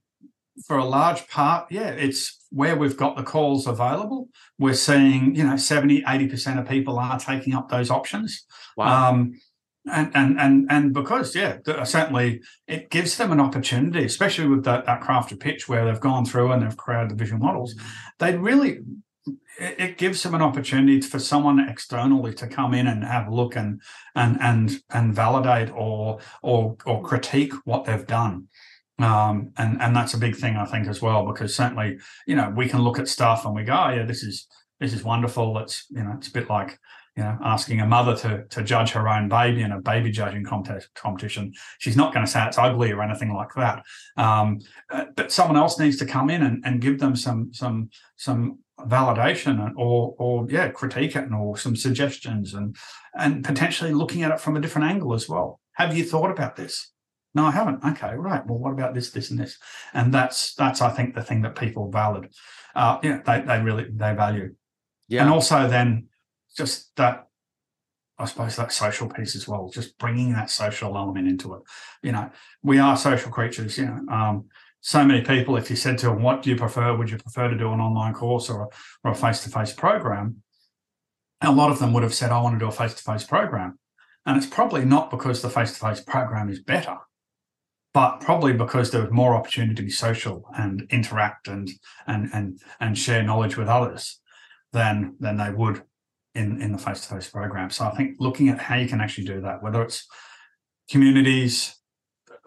for 0.68 0.78
a 0.78 0.86
large 0.86 1.28
part, 1.28 1.72
yeah, 1.72 1.90
it's 1.90 2.46
where 2.52 2.76
we've 2.76 2.98
got 2.98 3.16
the 3.16 3.24
calls 3.24 3.68
available. 3.68 4.30
We're 4.60 4.74
seeing, 4.74 5.36
you 5.36 5.44
know, 5.44 5.58
70, 5.58 6.04
80% 6.04 6.60
of 6.60 6.68
people 6.68 7.00
are 7.00 7.20
taking 7.20 7.54
up 7.54 7.70
those 7.70 7.90
options. 7.90 8.46
Wow. 8.78 9.10
Um, 9.10 9.40
and 9.92 10.12
and 10.14 10.40
and 10.40 10.68
and 10.70 10.94
because 10.94 11.36
yeah 11.36 11.58
certainly 11.84 12.42
it 12.68 12.90
gives 12.92 13.18
them 13.18 13.32
an 13.32 13.40
opportunity 13.40 14.06
especially 14.06 14.48
with 14.48 14.64
that, 14.64 14.86
that 14.86 15.02
crafted 15.02 15.40
pitch 15.40 15.68
where 15.68 15.86
they've 15.86 16.00
gone 16.00 16.24
through 16.24 16.52
and 16.52 16.62
they've 16.62 16.78
created 16.78 17.10
the 17.10 17.16
visual 17.16 17.40
models 17.40 17.74
mm. 17.74 17.82
they 18.20 18.38
really 18.38 18.80
it 19.60 19.98
gives 19.98 20.24
them 20.24 20.34
an 20.34 20.42
opportunity 20.42 21.02
for 21.02 21.20
someone 21.20 21.60
externally 21.60 22.34
to 22.34 22.48
come 22.48 22.74
in 22.74 22.88
and 22.88 23.04
have 23.04 23.28
a 23.28 23.34
look 23.34 23.56
and 23.56 23.82
and 24.16 24.40
and 24.42 24.82
and 24.92 25.16
validate 25.16 25.72
or 25.72 26.20
or 26.42 26.76
or 26.86 27.04
critique 27.04 27.54
what 27.66 27.86
they've 27.86 28.08
done 28.08 28.48
um, 29.00 29.52
and 29.58 29.82
and 29.82 29.96
that's 29.96 30.14
a 30.14 30.20
big 30.20 30.36
thing 30.36 30.56
i 30.56 30.66
think 30.66 30.88
as 30.88 31.02
well 31.02 31.26
because 31.26 31.56
certainly 31.56 31.98
you 32.28 32.36
know 32.36 32.54
we 32.56 32.68
can 32.68 32.82
look 32.82 33.00
at 33.00 33.08
stuff 33.08 33.46
and 33.46 33.56
we 33.56 33.64
go 33.64 33.74
oh, 33.74 33.90
yeah 33.90 34.06
this 34.06 34.22
is 34.24 34.48
this 34.80 34.94
is 34.94 35.04
wonderful 35.04 35.58
it's 35.58 35.86
you 35.90 36.04
know 36.04 36.14
it's 36.18 36.28
a 36.28 36.32
bit 36.32 36.50
like 36.50 36.80
you 37.22 37.28
know, 37.28 37.38
asking 37.44 37.82
a 37.82 37.86
mother 37.86 38.16
to 38.16 38.46
to 38.50 38.64
judge 38.64 38.92
her 38.92 39.08
own 39.08 39.30
baby 39.30 39.62
in 39.62 39.72
a 39.72 39.80
baby 39.80 40.12
judging 40.12 40.44
contest 40.44 40.90
competition. 40.96 41.54
She's 41.78 41.96
not 41.96 42.14
going 42.14 42.26
to 42.26 42.32
say 42.32 42.44
it's 42.46 42.58
ugly 42.58 42.92
or 42.92 43.02
anything 43.04 43.34
like 43.34 43.54
that. 43.56 43.84
Um, 44.18 44.60
uh, 44.90 45.06
but 45.16 45.32
someone 45.32 45.58
else 45.58 45.78
needs 45.78 45.98
to 45.98 46.06
come 46.06 46.30
in 46.30 46.42
and, 46.42 46.64
and 46.66 46.82
give 46.82 47.00
them 47.00 47.16
some 47.16 47.54
some 47.54 47.90
some 48.16 48.60
validation 48.80 49.72
or 49.78 50.16
or 50.18 50.48
yeah, 50.50 50.70
critique 50.70 51.16
it 51.16 51.32
or 51.32 51.58
some 51.58 51.76
suggestions 51.76 52.56
and 52.56 52.76
and 53.16 53.44
potentially 53.44 53.94
looking 53.94 54.24
at 54.24 54.32
it 54.32 54.40
from 54.40 54.58
a 54.58 54.62
different 54.62 54.90
angle 54.90 55.14
as 55.14 55.30
well. 55.30 55.60
Have 55.74 55.96
you 55.96 56.04
thought 56.04 56.32
about 56.32 56.56
this? 56.56 56.92
No, 57.34 57.46
I 57.46 57.52
haven't. 57.52 57.84
Okay, 57.86 58.14
right. 58.16 58.46
Well, 58.46 58.58
what 58.58 58.74
about 58.74 58.94
this, 58.94 59.12
this, 59.12 59.30
and 59.30 59.40
this? 59.40 59.58
And 59.94 60.14
that's 60.14 60.54
that's 60.56 60.82
I 60.82 60.90
think 60.90 61.14
the 61.14 61.24
thing 61.24 61.44
that 61.44 61.56
people 61.56 61.92
valid. 61.92 62.34
Uh, 62.74 62.98
yeah, 63.04 63.22
they 63.26 63.42
they 63.42 63.62
really 63.62 63.86
they 63.90 64.14
value. 64.16 64.56
Yeah. 65.08 65.22
And 65.22 65.30
also 65.30 65.68
then 65.68 66.08
just 66.56 66.96
that 66.96 67.28
I 68.22 68.26
suppose 68.26 68.56
that 68.56 68.72
social 68.72 69.10
piece 69.10 69.36
as 69.36 69.48
well, 69.48 69.72
just 69.74 69.98
bringing 69.98 70.34
that 70.34 70.52
social 70.52 70.96
element 70.96 71.28
into 71.28 71.56
it. 71.56 71.64
You 72.04 72.12
know, 72.12 72.30
we 72.62 72.78
are 72.78 72.96
social 72.96 73.32
creatures. 73.32 73.78
You 73.80 73.86
know, 73.86 74.14
um, 74.14 74.46
so 74.82 75.04
many 75.04 75.22
people. 75.22 75.58
If 75.58 75.70
you 75.72 75.76
said 75.76 75.98
to 76.00 76.08
them, 76.08 76.22
"What 76.22 76.44
do 76.44 76.52
you 76.52 76.56
prefer? 76.56 76.96
Would 76.96 77.10
you 77.10 77.18
prefer 77.18 77.50
to 77.50 77.58
do 77.58 77.72
an 77.74 77.80
online 77.80 78.14
course 78.14 78.50
or 78.50 78.64
a, 78.64 78.68
or 79.04 79.12
a 79.12 79.16
face-to-face 79.16 79.74
program?" 79.74 80.44
A 81.42 81.52
lot 81.52 81.72
of 81.72 81.80
them 81.80 81.94
would 81.94 82.04
have 82.04 82.14
said, 82.14 82.32
"I 82.32 82.42
want 82.42 82.56
to 82.56 82.60
do 82.60 82.68
a 82.68 82.72
face-to-face 82.72 83.24
program," 83.24 83.80
and 84.26 84.38
it's 84.38 84.46
probably 84.46 84.86
not 84.86 85.10
because 85.10 85.42
the 85.42 85.50
face-to-face 85.50 86.02
program 86.02 86.50
is 86.50 86.60
better, 86.60 86.98
but 87.92 88.20
probably 88.22 88.54
because 88.54 88.92
there 88.92 89.02
was 89.02 89.12
more 89.12 89.36
opportunity 89.36 89.74
to 89.74 89.84
be 89.84 89.90
social 89.90 90.46
and 90.56 90.88
interact 90.92 91.48
and 91.48 91.72
and 92.06 92.30
and 92.34 92.60
and 92.80 93.00
share 93.00 93.24
knowledge 93.24 93.58
with 93.58 93.68
others 93.68 94.20
than 94.74 95.16
than 95.20 95.38
they 95.38 95.50
would 95.50 95.84
in 96.36 96.62
in 96.62 96.72
the 96.72 96.78
face 96.78 97.02
to 97.02 97.16
face 97.16 97.30
program. 97.30 97.70
So 97.70 97.86
I 97.86 97.92
think 97.92 98.16
looking 98.20 98.50
at 98.50 98.60
how 98.60 98.76
you 98.76 98.88
can 98.88 99.02
actually 99.02 99.26
do 99.26 99.42
that, 99.42 99.62
whether 99.62 99.82
it's 99.82 100.08
communities, 100.90 101.76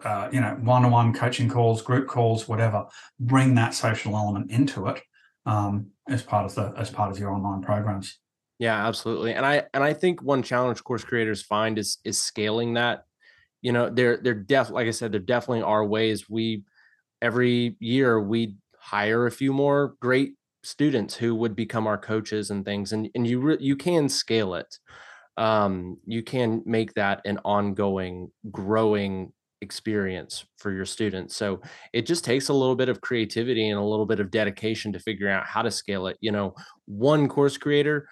uh, 0.03 0.29
you 0.31 0.41
know, 0.41 0.57
one 0.61 0.85
on 0.85 0.91
one 0.91 1.13
coaching 1.13 1.49
calls, 1.49 1.81
group 1.81 2.07
calls, 2.07 2.47
whatever, 2.47 2.85
bring 3.19 3.55
that 3.55 3.73
social 3.73 4.15
element 4.15 4.51
into 4.51 4.87
it 4.87 5.01
um, 5.45 5.87
as 6.09 6.21
part 6.21 6.45
of 6.45 6.55
the 6.55 6.73
as 6.79 6.89
part 6.89 7.11
of 7.11 7.19
your 7.19 7.31
online 7.31 7.61
programs. 7.61 8.19
Yeah, 8.59 8.87
absolutely. 8.87 9.33
And 9.33 9.45
I 9.45 9.63
and 9.73 9.83
I 9.83 9.93
think 9.93 10.21
one 10.21 10.43
challenge 10.43 10.83
course 10.83 11.03
creators 11.03 11.41
find 11.41 11.77
is 11.77 11.97
is 12.03 12.17
scaling 12.17 12.75
that. 12.75 13.03
You 13.61 13.71
know, 13.71 13.89
there 13.89 14.17
there 14.17 14.35
def 14.35 14.69
like 14.69 14.87
I 14.87 14.91
said, 14.91 15.11
there 15.11 15.19
definitely 15.19 15.63
are 15.63 15.83
ways 15.83 16.29
we 16.29 16.63
every 17.21 17.75
year 17.79 18.19
we 18.21 18.55
hire 18.77 19.25
a 19.25 19.31
few 19.31 19.51
more 19.51 19.95
great 19.99 20.35
students 20.65 21.15
who 21.15 21.35
would 21.35 21.55
become 21.55 21.87
our 21.87 21.97
coaches 21.97 22.49
and 22.49 22.65
things 22.65 22.91
and 22.91 23.09
and 23.15 23.27
you 23.27 23.39
re- 23.39 23.57
you 23.59 23.75
can 23.75 24.09
scale 24.09 24.55
it. 24.55 24.77
Um 25.37 25.97
you 26.05 26.23
can 26.23 26.63
make 26.65 26.93
that 26.95 27.21
an 27.25 27.39
ongoing 27.45 28.31
growing 28.51 29.31
experience 29.61 30.45
for 30.57 30.71
your 30.71 30.85
students. 30.85 31.35
So 31.35 31.61
it 31.93 32.05
just 32.05 32.25
takes 32.25 32.49
a 32.49 32.53
little 32.53 32.75
bit 32.75 32.89
of 32.89 33.01
creativity 33.01 33.69
and 33.69 33.79
a 33.79 33.83
little 33.83 34.05
bit 34.05 34.19
of 34.19 34.31
dedication 34.31 34.91
to 34.93 34.99
figure 34.99 35.29
out 35.29 35.45
how 35.45 35.61
to 35.61 35.71
scale 35.71 36.07
it. 36.07 36.17
You 36.19 36.31
know 36.31 36.55
one 36.85 37.27
course 37.27 37.57
creator 37.57 38.07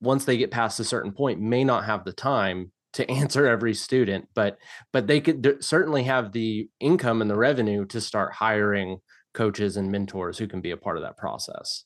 once 0.00 0.24
they 0.24 0.36
get 0.36 0.50
past 0.50 0.80
a 0.80 0.84
certain 0.84 1.12
point 1.12 1.40
may 1.40 1.64
not 1.64 1.84
have 1.84 2.04
the 2.04 2.12
time 2.12 2.72
to 2.92 3.08
answer 3.20 3.46
every 3.46 3.74
student 3.74 4.28
but 4.34 4.58
but 4.92 5.06
they 5.06 5.20
could 5.20 5.58
certainly 5.60 6.02
have 6.02 6.32
the 6.32 6.68
income 6.80 7.22
and 7.22 7.30
the 7.30 7.36
revenue 7.36 7.86
to 7.86 8.00
start 8.00 8.32
hiring 8.32 8.98
coaches 9.34 9.76
and 9.76 9.90
mentors 9.90 10.38
who 10.38 10.46
can 10.46 10.60
be 10.60 10.70
a 10.70 10.76
part 10.76 10.96
of 10.96 11.02
that 11.02 11.16
process. 11.16 11.84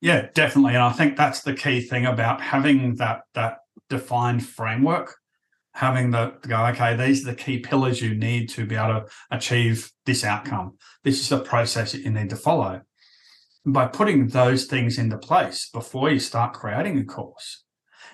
Yeah, 0.00 0.28
definitely. 0.34 0.74
And 0.74 0.82
I 0.82 0.92
think 0.92 1.16
that's 1.16 1.42
the 1.42 1.54
key 1.54 1.80
thing 1.80 2.06
about 2.06 2.40
having 2.40 2.96
that 2.96 3.22
that 3.34 3.58
defined 3.88 4.46
framework, 4.46 5.16
having 5.74 6.10
the 6.10 6.34
go, 6.42 6.66
okay, 6.66 6.94
these 6.96 7.26
are 7.26 7.32
the 7.32 7.36
key 7.36 7.58
pillars 7.58 8.00
you 8.00 8.14
need 8.14 8.48
to 8.50 8.66
be 8.66 8.76
able 8.76 9.00
to 9.00 9.06
achieve 9.30 9.90
this 10.06 10.24
outcome. 10.24 10.76
This 11.02 11.20
is 11.20 11.28
the 11.28 11.40
process 11.40 11.92
that 11.92 12.02
you 12.02 12.10
need 12.10 12.30
to 12.30 12.36
follow. 12.36 12.82
by 13.66 13.86
putting 13.86 14.28
those 14.28 14.64
things 14.66 14.98
into 14.98 15.18
place 15.18 15.68
before 15.72 16.10
you 16.10 16.18
start 16.18 16.54
creating 16.54 16.98
a 16.98 17.04
course, 17.04 17.64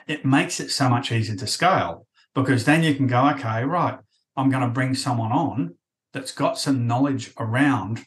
it 0.07 0.25
makes 0.25 0.61
it 0.61 0.71
so 0.71 0.89
much 0.89 1.13
easier 1.13 1.37
to 1.37 1.47
scale 1.47 2.07
because 2.35 2.65
then 2.65 2.83
you 2.83 2.95
can 2.95 3.07
go, 3.07 3.29
okay, 3.29 3.65
right, 3.65 3.99
I'm 4.37 4.51
going 4.51 4.63
to 4.63 4.69
bring 4.69 4.95
someone 4.95 5.33
on 5.33 5.77
that's 6.13 6.33
got 6.33 6.59
some 6.59 6.87
knowledge 6.87 7.33
around 7.39 8.05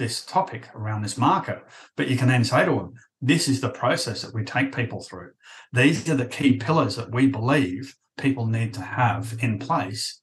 this 0.00 0.24
topic 0.24 0.68
around 0.74 1.02
this 1.02 1.18
market. 1.18 1.62
But 1.96 2.08
you 2.08 2.16
can 2.16 2.26
then 2.26 2.42
say 2.42 2.64
to 2.64 2.72
them, 2.72 2.94
this 3.20 3.46
is 3.48 3.60
the 3.60 3.68
process 3.68 4.22
that 4.22 4.34
we 4.34 4.42
take 4.42 4.74
people 4.74 5.02
through. 5.02 5.32
These 5.72 6.08
are 6.08 6.16
the 6.16 6.26
key 6.26 6.56
pillars 6.56 6.96
that 6.96 7.12
we 7.12 7.26
believe 7.26 7.94
people 8.18 8.46
need 8.46 8.74
to 8.74 8.80
have 8.80 9.36
in 9.40 9.58
place 9.58 10.20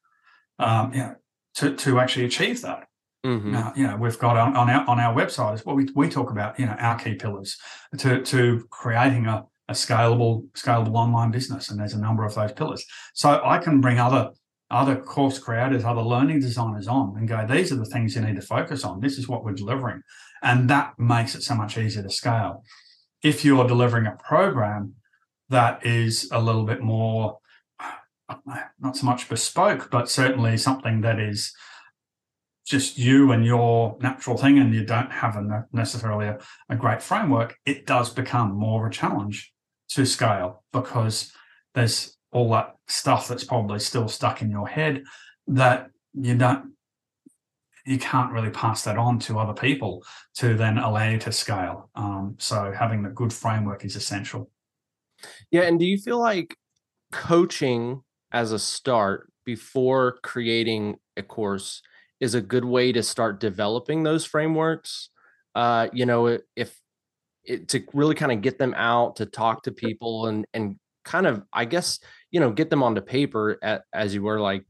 um, 0.59 0.93
you 0.93 0.99
know, 0.99 1.15
to, 1.55 1.75
to 1.75 1.99
actually 1.99 2.25
achieve 2.25 2.61
that. 2.63 2.87
Mm-hmm. 3.25 3.51
Now, 3.51 3.73
you 3.75 3.85
know, 3.87 3.95
we've 3.95 4.17
got 4.17 4.35
on, 4.35 4.55
on, 4.55 4.69
our 4.69 4.89
on 4.89 4.99
our 4.99 5.13
website 5.15 5.55
is 5.55 5.65
what 5.65 5.75
we, 5.75 5.87
we 5.95 6.09
talk 6.09 6.31
about, 6.31 6.59
you 6.59 6.65
know, 6.65 6.75
our 6.79 6.97
key 6.97 7.15
pillars 7.15 7.57
to 7.97 8.21
to 8.21 8.65
creating 8.69 9.25
a, 9.27 9.43
a 9.67 9.73
scalable, 9.73 10.47
scalable 10.53 10.95
online 10.95 11.31
business. 11.31 11.69
And 11.69 11.79
there's 11.79 11.93
a 11.93 11.99
number 11.99 12.25
of 12.25 12.33
those 12.35 12.53
pillars. 12.53 12.85
So 13.13 13.41
I 13.43 13.57
can 13.59 13.81
bring 13.81 13.99
other 13.99 14.31
other 14.69 14.95
course 14.95 15.39
creators, 15.39 15.83
other 15.83 16.01
learning 16.01 16.41
designers 16.41 16.87
on 16.87 17.15
and 17.17 17.27
go, 17.27 17.45
these 17.47 17.71
are 17.71 17.77
the 17.77 17.85
things 17.85 18.15
you 18.15 18.21
need 18.21 18.35
to 18.35 18.41
focus 18.41 18.83
on. 18.83 18.99
This 18.99 19.17
is 19.17 19.27
what 19.27 19.43
we're 19.43 19.53
delivering. 19.53 20.01
And 20.43 20.69
that 20.69 20.97
makes 20.99 21.35
it 21.35 21.43
so 21.43 21.55
much 21.55 21.77
easier 21.77 22.03
to 22.03 22.09
scale. 22.09 22.63
If 23.23 23.45
you're 23.45 23.67
delivering 23.67 24.05
a 24.05 24.17
program 24.23 24.95
that 25.49 25.85
is 25.85 26.29
a 26.31 26.41
little 26.41 26.65
bit 26.65 26.81
more, 26.81 27.39
not 28.79 28.97
so 28.97 29.05
much 29.05 29.29
bespoke, 29.29 29.89
but 29.89 30.09
certainly 30.09 30.57
something 30.57 31.01
that 31.01 31.19
is 31.19 31.53
just 32.65 32.97
you 32.97 33.31
and 33.31 33.45
your 33.45 33.97
natural 34.01 34.35
thing, 34.35 34.59
and 34.59 34.75
you 34.75 34.83
don't 34.83 35.11
have 35.11 35.37
a 35.37 35.65
necessarily 35.71 36.27
a, 36.27 36.37
a 36.67 36.75
great 36.75 37.01
framework, 37.01 37.57
it 37.65 37.85
does 37.85 38.09
become 38.09 38.53
more 38.53 38.85
of 38.85 38.91
a 38.91 38.93
challenge 38.93 39.53
to 39.87 40.05
scale 40.05 40.65
because 40.73 41.31
there's 41.73 42.16
all 42.31 42.49
that 42.51 42.75
stuff 42.87 43.27
that's 43.27 43.43
probably 43.43 43.79
still 43.79 44.07
stuck 44.07 44.41
in 44.41 44.49
your 44.49 44.67
head 44.67 45.03
that 45.47 45.89
you 46.13 46.37
don't 46.37 46.73
you 47.85 47.97
can't 47.97 48.33
really 48.33 48.49
pass 48.49 48.83
that 48.83 48.97
on 48.97 49.17
to 49.17 49.39
other 49.39 49.53
people 49.53 50.03
to 50.35 50.55
then 50.55 50.77
allow 50.77 51.07
you 51.07 51.17
to 51.17 51.31
scale. 51.31 51.89
Um, 51.95 52.35
so 52.37 52.73
having 52.77 53.01
the 53.01 53.09
good 53.09 53.31
framework 53.31 53.85
is 53.85 53.95
essential. 53.95 54.51
Yeah 55.51 55.61
and 55.61 55.79
do 55.79 55.85
you 55.85 55.97
feel 55.97 56.19
like 56.19 56.55
coaching 57.11 58.01
as 58.31 58.51
a 58.51 58.59
start 58.59 59.31
before 59.45 60.17
creating 60.21 60.97
a 61.15 61.23
course 61.23 61.81
is 62.19 62.35
a 62.35 62.41
good 62.41 62.65
way 62.65 62.91
to 62.91 63.01
start 63.01 63.39
developing 63.39 64.03
those 64.03 64.25
frameworks? 64.25 65.09
Uh, 65.55 65.87
you 65.93 66.05
know 66.05 66.39
if 66.55 66.77
it, 67.45 67.69
to 67.69 67.81
really 67.93 68.15
kind 68.15 68.31
of 68.31 68.41
get 68.41 68.59
them 68.59 68.73
out 68.75 69.15
to 69.15 69.25
talk 69.25 69.63
to 69.63 69.71
people 69.71 70.27
and 70.27 70.45
and 70.53 70.77
kind 71.07 71.25
of 71.25 71.41
i 71.53 71.65
guess 71.65 71.99
you 72.31 72.39
know 72.39 72.51
get 72.51 72.69
them 72.69 72.83
onto 72.83 73.01
paper 73.01 73.57
at, 73.61 73.81
as 73.93 74.13
you 74.13 74.21
were 74.21 74.39
like 74.39 74.65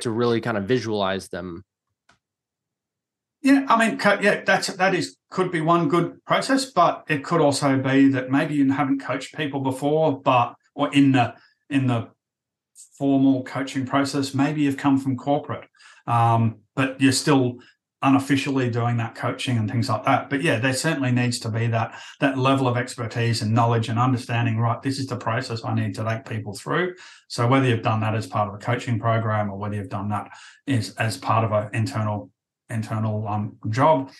to 0.00 0.10
really 0.10 0.40
kind 0.40 0.56
of 0.56 0.64
visualize 0.64 1.28
them 1.28 1.64
yeah 3.42 3.64
i 3.68 3.78
mean 3.78 3.98
yeah 4.22 4.42
that's 4.44 4.68
that 4.68 4.94
is 4.94 5.16
could 5.30 5.50
be 5.50 5.60
one 5.60 5.88
good 5.88 6.24
process 6.24 6.66
but 6.66 7.04
it 7.08 7.24
could 7.24 7.40
also 7.40 7.78
be 7.78 8.08
that 8.08 8.30
maybe 8.30 8.54
you 8.54 8.70
haven't 8.70 9.00
coached 9.00 9.34
people 9.34 9.60
before 9.60 10.20
but 10.20 10.54
or 10.74 10.92
in 10.92 11.12
the 11.12 11.34
in 11.70 11.86
the 11.86 12.08
formal 12.98 13.42
coaching 13.44 13.86
process. 13.86 14.34
Maybe 14.34 14.62
you've 14.62 14.76
come 14.76 14.98
from 14.98 15.16
corporate, 15.16 15.68
um, 16.06 16.58
but 16.74 17.00
you're 17.00 17.12
still 17.12 17.58
unofficially 18.02 18.70
doing 18.70 18.98
that 18.98 19.14
coaching 19.14 19.56
and 19.56 19.70
things 19.70 19.88
like 19.88 20.04
that. 20.04 20.28
But 20.28 20.42
yeah, 20.42 20.58
there 20.58 20.74
certainly 20.74 21.12
needs 21.12 21.38
to 21.40 21.48
be 21.48 21.66
that 21.68 21.98
that 22.20 22.36
level 22.36 22.68
of 22.68 22.76
expertise 22.76 23.42
and 23.42 23.54
knowledge 23.54 23.88
and 23.88 23.98
understanding. 23.98 24.58
Right, 24.58 24.80
this 24.82 24.98
is 24.98 25.06
the 25.06 25.16
process 25.16 25.64
I 25.64 25.74
need 25.74 25.94
to 25.96 26.04
take 26.04 26.26
people 26.26 26.54
through. 26.54 26.94
So 27.28 27.46
whether 27.46 27.66
you've 27.66 27.82
done 27.82 28.00
that 28.00 28.14
as 28.14 28.26
part 28.26 28.48
of 28.48 28.54
a 28.54 28.58
coaching 28.58 28.98
program 28.98 29.50
or 29.50 29.58
whether 29.58 29.74
you've 29.74 29.88
done 29.88 30.10
that 30.10 30.30
is 30.66 30.94
as 30.96 31.16
part 31.16 31.44
of 31.44 31.52
an 31.52 31.74
internal 31.74 32.30
internal 32.68 33.26
um, 33.28 33.56
job, 33.70 34.10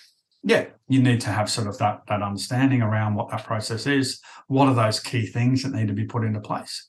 yeah, 0.42 0.66
you 0.88 1.02
need 1.02 1.20
to 1.22 1.30
have 1.30 1.50
sort 1.50 1.66
of 1.66 1.76
that 1.78 2.00
that 2.08 2.22
understanding 2.22 2.80
around 2.80 3.14
what 3.14 3.30
that 3.30 3.44
process 3.44 3.86
is. 3.86 4.20
What 4.46 4.68
are 4.68 4.74
those 4.74 5.00
key 5.00 5.26
things 5.26 5.62
that 5.62 5.72
need 5.72 5.88
to 5.88 5.94
be 5.94 6.04
put 6.04 6.24
into 6.24 6.40
place? 6.40 6.88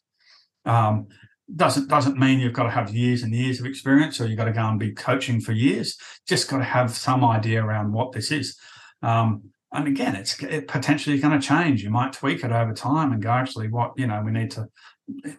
Um, 0.65 1.08
doesn't 1.55 1.88
doesn't 1.88 2.17
mean 2.17 2.39
you've 2.39 2.53
got 2.53 2.63
to 2.63 2.69
have 2.69 2.93
years 2.93 3.23
and 3.23 3.33
years 3.33 3.60
of 3.60 3.65
experience 3.65 4.19
or 4.19 4.27
you've 4.27 4.38
got 4.38 4.45
to 4.45 4.51
go 4.51 4.67
and 4.67 4.79
be 4.79 4.91
coaching 4.91 5.39
for 5.39 5.53
years. 5.53 5.97
Just 6.27 6.49
got 6.49 6.57
to 6.57 6.63
have 6.63 6.91
some 6.91 7.23
idea 7.23 7.63
around 7.63 7.93
what 7.93 8.12
this 8.12 8.31
is. 8.31 8.57
Um, 9.01 9.43
and 9.71 9.88
again, 9.88 10.15
it's 10.15 10.41
it 10.43 10.67
potentially 10.67 11.19
going 11.19 11.39
to 11.39 11.45
change. 11.45 11.83
You 11.83 11.89
might 11.89 12.13
tweak 12.13 12.43
it 12.43 12.51
over 12.51 12.73
time 12.73 13.12
and 13.12 13.21
go, 13.21 13.29
actually, 13.29 13.69
what 13.69 13.93
you 13.97 14.07
know, 14.07 14.21
we 14.25 14.31
need 14.31 14.51
to 14.51 14.67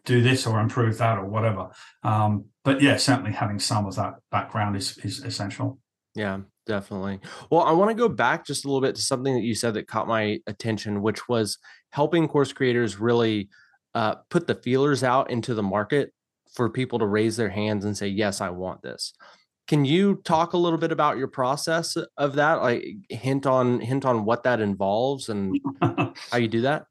do 0.05 0.23
this 0.23 0.47
or 0.47 0.61
improve 0.61 0.99
that 0.99 1.19
or 1.19 1.27
whatever. 1.27 1.71
Um, 2.03 2.47
but 2.65 2.81
yeah, 2.81 2.97
certainly 2.97 3.33
having 3.33 3.59
some 3.59 3.87
of 3.87 3.97
that 3.97 4.15
background 4.31 4.77
is 4.77 4.97
is 4.99 5.23
essential. 5.25 5.79
Yeah, 6.15 6.41
definitely. 6.67 7.21
Well, 7.51 7.63
I 7.63 7.73
want 7.73 7.91
to 7.91 7.95
go 7.95 8.09
back 8.09 8.47
just 8.47 8.65
a 8.65 8.69
little 8.69 8.81
bit 8.81 8.97
to 8.97 9.03
something 9.03 9.35
that 9.35 9.43
you 9.43 9.55
said 9.55 9.75
that 9.75 9.89
caught 9.89 10.09
my 10.09 10.41
attention, 10.47 11.03
which 11.03 11.29
was 11.29 11.59
helping 11.91 12.29
course 12.29 12.53
creators 12.53 12.99
really 12.99 13.49
uh, 13.99 14.15
put 14.31 14.47
the 14.47 14.55
feelers 14.55 15.03
out 15.03 15.29
into 15.29 15.55
the 15.55 15.63
market 15.63 16.13
for 16.55 16.71
people 16.71 17.01
to 17.01 17.07
raise 17.07 17.37
their 17.37 17.49
hands 17.49 17.85
and 17.85 17.97
say, 17.97 18.07
yes, 18.07 18.41
I 18.41 18.49
want 18.49 18.81
this. 18.81 19.13
Can 19.67 19.85
you 19.85 20.23
talk 20.25 20.53
a 20.53 20.57
little 20.57 20.79
bit 20.79 20.93
about 20.93 21.19
your 21.19 21.27
process 21.27 21.97
of 22.17 22.37
that? 22.37 22.63
Like 22.63 22.85
hint 23.09 23.45
on 23.45 23.81
hint 23.81 24.05
on 24.05 24.25
what 24.25 24.45
that 24.45 24.61
involves 24.61 25.29
and 25.29 25.59
how 25.83 26.37
you 26.39 26.47
do 26.47 26.61
that? 26.61 26.85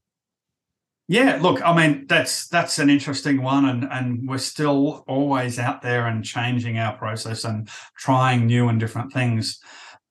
Yeah, 1.08 1.40
look, 1.42 1.62
I 1.66 1.74
mean 1.74 2.08
that's 2.08 2.50
that's 2.50 2.78
an 2.78 2.90
interesting 2.90 3.42
one, 3.42 3.64
and 3.64 3.88
and 3.90 4.28
we're 4.28 4.38
still 4.38 5.06
always 5.08 5.60
out 5.60 5.82
there 5.82 6.08
and 6.08 6.26
changing 6.26 6.78
our 6.78 6.98
process 6.98 7.46
and 7.46 7.70
trying 7.98 8.48
new 8.48 8.68
and 8.68 8.82
different 8.82 9.14
things. 9.14 9.60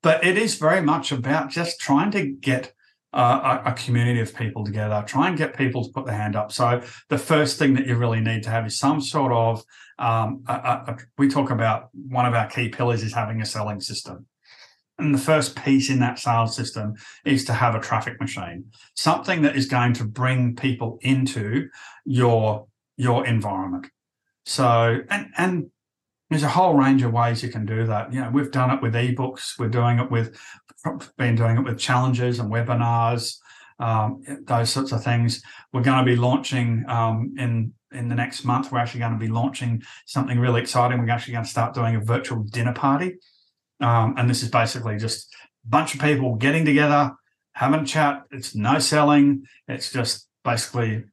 But 0.01 0.25
it 0.25 0.35
is 0.35 0.55
very 0.55 0.81
much 0.81 1.11
about 1.11 1.51
just 1.51 1.79
trying 1.79 2.09
to 2.11 2.25
get 2.25 2.73
uh, 3.17 3.61
a, 3.65 3.73
community 3.73 4.19
of 4.19 4.33
people 4.35 4.63
together. 4.63 5.03
Try 5.07 5.27
and 5.27 5.35
get 5.35 5.57
people 5.57 5.83
to 5.83 5.91
put 5.91 6.05
their 6.05 6.15
hand 6.15 6.35
up. 6.35 6.51
So 6.51 6.81
the 7.09 7.17
first 7.17 7.57
thing 7.57 7.73
that 7.73 7.87
you 7.87 7.95
really 7.95 8.21
need 8.21 8.43
to 8.43 8.51
have 8.51 8.65
is 8.67 8.77
some 8.77 9.01
sort 9.01 9.33
of. 9.33 9.63
Um, 9.99 10.43
a, 10.47 10.53
a, 10.53 10.97
we 11.17 11.27
talk 11.27 11.49
about 11.49 11.89
one 11.93 12.27
of 12.27 12.35
our 12.35 12.47
key 12.47 12.69
pillars 12.69 13.01
is 13.01 13.15
having 13.15 13.41
a 13.41 13.45
selling 13.45 13.81
system. 13.81 14.27
And 14.99 15.13
the 15.13 15.19
first 15.19 15.55
piece 15.55 15.89
in 15.89 15.99
that 15.99 16.19
sales 16.19 16.55
system 16.55 16.93
is 17.25 17.43
to 17.45 17.53
have 17.53 17.73
a 17.73 17.79
traffic 17.79 18.21
machine, 18.21 18.65
something 18.95 19.41
that 19.41 19.55
is 19.55 19.65
going 19.65 19.93
to 19.93 20.03
bring 20.05 20.55
people 20.55 20.99
into 21.01 21.69
your 22.05 22.67
your 22.97 23.25
environment. 23.25 23.87
So 24.45 24.99
and 25.09 25.31
and 25.37 25.71
there's 26.29 26.43
a 26.43 26.49
whole 26.49 26.73
range 26.73 27.03
of 27.03 27.13
ways 27.13 27.41
you 27.41 27.49
can 27.49 27.65
do 27.65 27.85
that. 27.85 28.11
You 28.11 28.21
know, 28.21 28.29
we've 28.29 28.51
done 28.51 28.71
it 28.71 28.81
with 28.81 28.93
ebooks. 28.93 29.57
We're 29.57 29.69
doing 29.69 29.99
it 29.99 30.11
with, 30.11 30.37
been 31.17 31.35
doing 31.35 31.57
it 31.57 31.63
with 31.63 31.79
challenges 31.79 32.39
and 32.39 32.51
webinars, 32.51 33.37
um, 33.79 34.21
those 34.45 34.69
sorts 34.69 34.91
of 34.91 35.03
things. 35.03 35.43
We're 35.73 35.83
going 35.83 36.03
to 36.03 36.09
be 36.09 36.15
launching 36.15 36.85
um, 36.87 37.33
in 37.37 37.73
in 37.91 38.09
the 38.09 38.15
next 38.15 38.43
month. 38.43 38.71
We're 38.71 38.79
actually 38.79 39.01
going 39.01 39.13
to 39.13 39.19
be 39.19 39.29
launching 39.29 39.81
something 40.05 40.39
really 40.39 40.61
exciting. 40.61 40.99
We're 40.99 41.09
actually 41.09 41.33
going 41.33 41.45
to 41.45 41.49
start 41.49 41.73
doing 41.73 41.95
a 41.95 42.01
virtual 42.01 42.43
dinner 42.43 42.73
party, 42.73 43.15
um, 43.79 44.15
and 44.17 44.29
this 44.29 44.43
is 44.43 44.49
basically 44.49 44.97
just 44.97 45.33
a 45.65 45.69
bunch 45.69 45.93
of 45.93 46.01
people 46.01 46.35
getting 46.35 46.65
together, 46.65 47.13
having 47.53 47.81
a 47.81 47.85
chat. 47.85 48.23
It's 48.31 48.55
no 48.55 48.79
selling. 48.79 49.45
It's 49.67 49.91
just 49.91 50.27
basically 50.43 51.03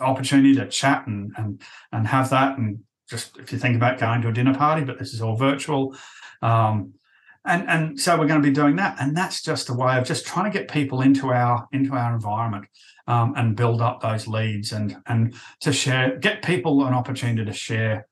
opportunity 0.00 0.54
to 0.56 0.68
chat 0.68 1.06
and 1.06 1.32
and 1.36 1.62
and 1.92 2.06
have 2.06 2.30
that 2.30 2.58
and 2.58 2.80
just 3.08 3.38
if 3.38 3.52
you 3.52 3.58
think 3.58 3.76
about 3.76 3.98
going 3.98 4.22
to 4.22 4.28
a 4.28 4.32
dinner 4.32 4.54
party, 4.54 4.84
but 4.84 4.98
this 4.98 5.12
is 5.12 5.20
all 5.20 5.36
virtual. 5.36 5.96
Um, 6.42 6.94
and 7.44 7.68
and 7.68 8.00
so 8.00 8.18
we're 8.18 8.26
going 8.26 8.42
to 8.42 8.48
be 8.48 8.54
doing 8.54 8.76
that, 8.76 8.96
and 9.00 9.16
that's 9.16 9.42
just 9.42 9.68
a 9.68 9.74
way 9.74 9.98
of 9.98 10.04
just 10.04 10.26
trying 10.26 10.50
to 10.50 10.58
get 10.58 10.70
people 10.70 11.00
into 11.00 11.28
our 11.28 11.68
into 11.72 11.94
our 11.94 12.14
environment 12.14 12.66
um, 13.06 13.34
and 13.36 13.56
build 13.56 13.80
up 13.80 14.00
those 14.00 14.26
leads 14.26 14.72
and 14.72 14.96
and 15.06 15.34
to 15.60 15.72
share, 15.72 16.16
get 16.16 16.42
people 16.42 16.86
an 16.86 16.94
opportunity 16.94 17.44
to 17.44 17.52
share, 17.52 18.06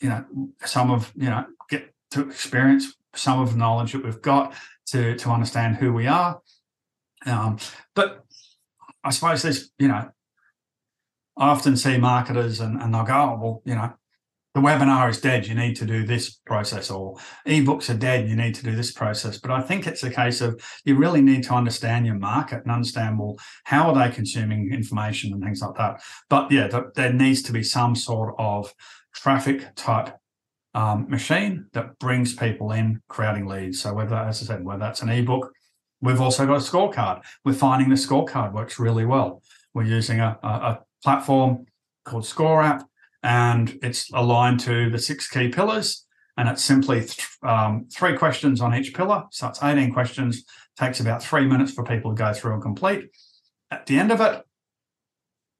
you 0.00 0.08
know, 0.08 0.24
some 0.64 0.90
of 0.90 1.12
you 1.14 1.28
know 1.28 1.44
get 1.68 1.92
to 2.12 2.28
experience 2.28 2.94
some 3.14 3.40
of 3.40 3.52
the 3.52 3.58
knowledge 3.58 3.92
that 3.92 4.04
we've 4.04 4.22
got 4.22 4.54
to 4.86 5.14
to 5.16 5.30
understand 5.30 5.76
who 5.76 5.92
we 5.92 6.06
are. 6.06 6.40
Um, 7.26 7.58
but 7.94 8.24
I 9.04 9.10
suppose 9.10 9.42
there's 9.42 9.70
you 9.78 9.88
know 9.88 10.10
I 11.38 11.48
often 11.50 11.76
see 11.76 11.98
marketers 11.98 12.60
and, 12.60 12.82
and 12.82 12.92
they'll 12.92 13.04
go, 13.04 13.14
oh, 13.14 13.38
well, 13.40 13.62
you 13.64 13.76
know, 13.76 13.92
the 14.58 14.66
webinar 14.66 15.08
is 15.08 15.20
dead. 15.20 15.46
You 15.46 15.54
need 15.54 15.76
to 15.76 15.86
do 15.86 16.04
this 16.04 16.30
process, 16.30 16.90
or 16.90 17.16
ebooks 17.46 17.88
are 17.90 17.96
dead. 17.96 18.28
You 18.28 18.34
need 18.34 18.56
to 18.56 18.64
do 18.64 18.74
this 18.74 18.90
process. 18.90 19.38
But 19.38 19.52
I 19.52 19.60
think 19.60 19.86
it's 19.86 20.02
a 20.02 20.10
case 20.10 20.40
of 20.40 20.60
you 20.84 20.96
really 20.96 21.20
need 21.20 21.44
to 21.44 21.54
understand 21.54 22.06
your 22.06 22.16
market 22.16 22.64
and 22.64 22.72
understand, 22.72 23.20
well, 23.20 23.36
how 23.62 23.88
are 23.88 23.94
they 23.94 24.12
consuming 24.12 24.72
information 24.72 25.32
and 25.32 25.40
things 25.40 25.62
like 25.62 25.76
that. 25.76 26.02
But 26.28 26.50
yeah, 26.50 26.66
th- 26.66 26.92
there 26.96 27.12
needs 27.12 27.42
to 27.42 27.52
be 27.52 27.62
some 27.62 27.94
sort 27.94 28.34
of 28.36 28.74
traffic 29.14 29.64
type 29.76 30.16
um, 30.74 31.08
machine 31.08 31.66
that 31.72 31.96
brings 32.00 32.34
people 32.34 32.72
in, 32.72 33.00
creating 33.08 33.46
leads. 33.46 33.80
So 33.80 33.94
whether, 33.94 34.16
as 34.16 34.42
I 34.42 34.46
said, 34.46 34.64
whether 34.64 34.80
that's 34.80 35.02
an 35.02 35.08
ebook, 35.08 35.52
we've 36.00 36.20
also 36.20 36.46
got 36.46 36.56
a 36.56 36.58
scorecard. 36.58 37.22
We're 37.44 37.52
finding 37.52 37.90
the 37.90 37.94
scorecard 37.94 38.52
works 38.52 38.80
really 38.80 39.06
well. 39.06 39.40
We're 39.72 39.84
using 39.84 40.18
a, 40.18 40.36
a, 40.42 40.48
a 40.48 40.80
platform 41.04 41.66
called 42.04 42.24
ScoreApp, 42.24 42.82
and 43.22 43.78
it's 43.82 44.10
aligned 44.12 44.60
to 44.60 44.90
the 44.90 44.98
six 44.98 45.28
key 45.28 45.48
pillars. 45.48 46.04
And 46.36 46.48
it's 46.48 46.62
simply 46.62 47.00
th- 47.00 47.26
um, 47.42 47.88
three 47.92 48.16
questions 48.16 48.60
on 48.60 48.72
each 48.72 48.94
pillar. 48.94 49.24
So 49.32 49.48
it's 49.48 49.62
18 49.62 49.92
questions, 49.92 50.44
takes 50.78 51.00
about 51.00 51.22
three 51.22 51.44
minutes 51.44 51.72
for 51.72 51.82
people 51.82 52.14
to 52.14 52.18
go 52.18 52.32
through 52.32 52.54
and 52.54 52.62
complete. 52.62 53.08
At 53.72 53.86
the 53.86 53.98
end 53.98 54.12
of 54.12 54.20
it, 54.20 54.44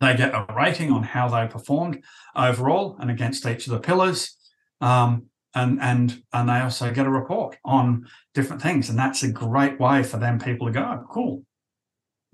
they 0.01 0.16
get 0.16 0.35
a 0.35 0.47
rating 0.57 0.92
on 0.92 1.03
how 1.03 1.29
they 1.29 1.49
performed 1.49 2.05
overall 2.37 2.97
and 3.01 3.11
against 3.11 3.44
each 3.44 3.66
of 3.66 3.73
the 3.73 3.81
pillars. 3.81 4.37
Um, 4.81 5.27
and 5.55 5.81
and 5.81 6.23
and 6.33 6.49
they 6.49 6.61
also 6.61 6.92
get 6.92 7.07
a 7.07 7.11
report 7.11 7.57
on 7.64 8.07
different 8.35 8.62
things. 8.62 8.88
And 8.88 8.99
that's 8.99 9.23
a 9.23 9.33
great 9.33 9.81
way 9.81 10.03
for 10.03 10.18
them 10.18 10.38
people 10.38 10.66
to 10.66 10.73
go, 10.73 11.05
cool. 11.11 11.44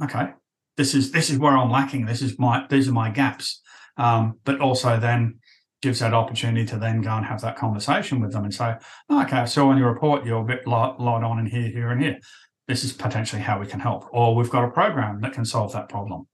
Okay, 0.03 0.33
this 0.77 0.95
is 0.95 1.13
this 1.13 1.31
is 1.31 1.39
where 1.39 1.57
I'm 1.57 1.71
lacking. 1.71 2.07
This 2.07 2.23
is 2.23 2.39
my 2.39 2.67
these 2.69 2.89
are 2.89 2.93
my 2.93 3.11
gaps. 3.11 3.63
Um, 3.97 4.41
but 4.45 4.61
also 4.61 4.99
then 4.99 5.39
gives 5.85 6.01
that 6.01 6.15
opportunity 6.15 6.65
to 6.65 6.79
then 6.79 7.03
go 7.03 7.11
and 7.11 7.27
have 7.27 7.43
that 7.43 7.57
conversation 7.57 8.21
with 8.21 8.33
them 8.33 8.45
and 8.45 8.55
say, 8.55 8.75
oh, 9.11 9.23
okay, 9.23 9.37
I 9.37 9.45
saw 9.45 9.71
in 9.71 9.79
your 9.79 9.93
report 9.93 10.25
you're 10.25 10.41
a 10.41 10.45
bit 10.45 10.67
light, 10.67 10.99
light 10.99 11.23
on 11.23 11.39
in 11.39 11.47
here, 11.47 11.69
here, 11.69 11.91
and 11.91 12.03
here. 12.03 12.19
This 12.67 12.85
is 12.85 12.93
potentially 12.95 13.43
how 13.43 13.61
we 13.61 13.67
can 13.67 13.81
help. 13.81 14.09
Or 14.11 14.35
we've 14.35 14.49
got 14.49 14.65
a 14.65 14.71
program 14.71 15.21
that 15.21 15.35
can 15.35 15.45
solve 15.45 15.75
that 15.75 15.91
problem. 15.91 16.27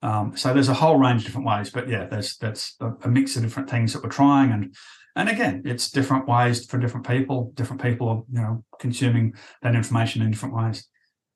Um, 0.00 0.36
so 0.36 0.54
there's 0.54 0.68
a 0.68 0.74
whole 0.74 0.96
range 0.96 1.22
of 1.22 1.26
different 1.26 1.48
ways, 1.48 1.70
but 1.70 1.88
yeah, 1.88 2.06
there's 2.06 2.36
that's 2.36 2.76
a, 2.80 2.92
a, 3.02 3.08
mix 3.08 3.34
of 3.34 3.42
different 3.42 3.68
things 3.68 3.92
that 3.92 4.02
we're 4.04 4.10
trying, 4.10 4.52
and 4.52 4.72
and 5.16 5.28
again, 5.28 5.62
it's 5.64 5.90
different 5.90 6.28
ways 6.28 6.64
for 6.66 6.78
different 6.78 7.04
people. 7.04 7.50
Different 7.56 7.82
people 7.82 8.08
are 8.08 8.22
you 8.32 8.40
know 8.40 8.64
consuming 8.78 9.34
that 9.62 9.74
information 9.74 10.22
in 10.22 10.30
different 10.30 10.54
ways. 10.54 10.86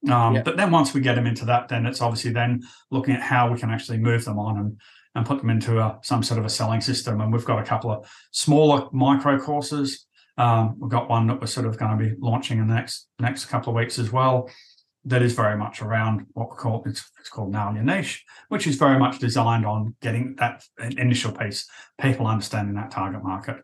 Um, 0.09 0.37
yeah. 0.37 0.43
But 0.43 0.57
then 0.57 0.71
once 0.71 0.95
we 0.95 1.01
get 1.01 1.17
them 1.17 1.27
into 1.27 1.45
that, 1.47 1.69
then 1.69 1.87
it's 1.87 2.01
obviously 2.01 2.31
then 2.31 2.63
looking 2.93 3.15
at 3.15 3.23
how 3.23 3.51
we 3.53 3.59
can 3.59 3.71
actually 3.71 3.99
move 3.99 4.25
them 4.25 4.39
on 4.39 4.59
and 4.59 4.81
and 5.15 5.27
put 5.27 5.39
them 5.39 5.51
into 5.51 5.79
a, 5.79 5.99
some 6.03 6.23
sort 6.23 6.39
of 6.39 6.47
a 6.47 6.51
selling 6.51 6.81
system. 6.81 7.21
And 7.21 7.33
we've 7.33 7.45
got 7.45 7.59
a 7.59 7.65
couple 7.65 7.91
of 7.91 8.11
smaller 8.31 8.89
micro 8.93 9.39
courses. 9.39 10.07
Um, 10.39 10.77
we've 10.79 10.91
got 10.91 11.11
one 11.11 11.27
that 11.27 11.41
we're 11.41 11.47
sort 11.47 11.67
of 11.67 11.79
going 11.79 11.99
to 11.99 12.05
be 12.05 12.15
launching 12.19 12.59
in 12.59 12.67
the 12.67 12.75
next 12.75 13.09
next 13.19 13.47
couple 13.47 13.71
of 13.71 13.77
weeks 13.77 13.99
as 13.99 14.11
well. 14.11 14.51
That 15.05 15.21
is 15.21 15.35
very 15.35 15.59
much 15.59 15.83
around 15.83 16.27
what 16.33 16.51
we 16.51 16.57
call 16.57 16.83
it's, 16.87 17.11
it's 17.21 17.29
called 17.29 17.51
now 17.51 17.73
your 17.73 17.83
niche, 17.83 18.25
which 18.49 18.67
is 18.67 18.77
very 18.77 18.99
much 18.99 19.19
designed 19.19 19.67
on 19.67 19.95
getting 20.01 20.37
that 20.37 20.65
initial 20.79 21.33
piece, 21.33 21.69
people 22.01 22.27
understanding 22.27 22.77
that 22.77 22.93
target 22.93 23.23
market. 23.23 23.57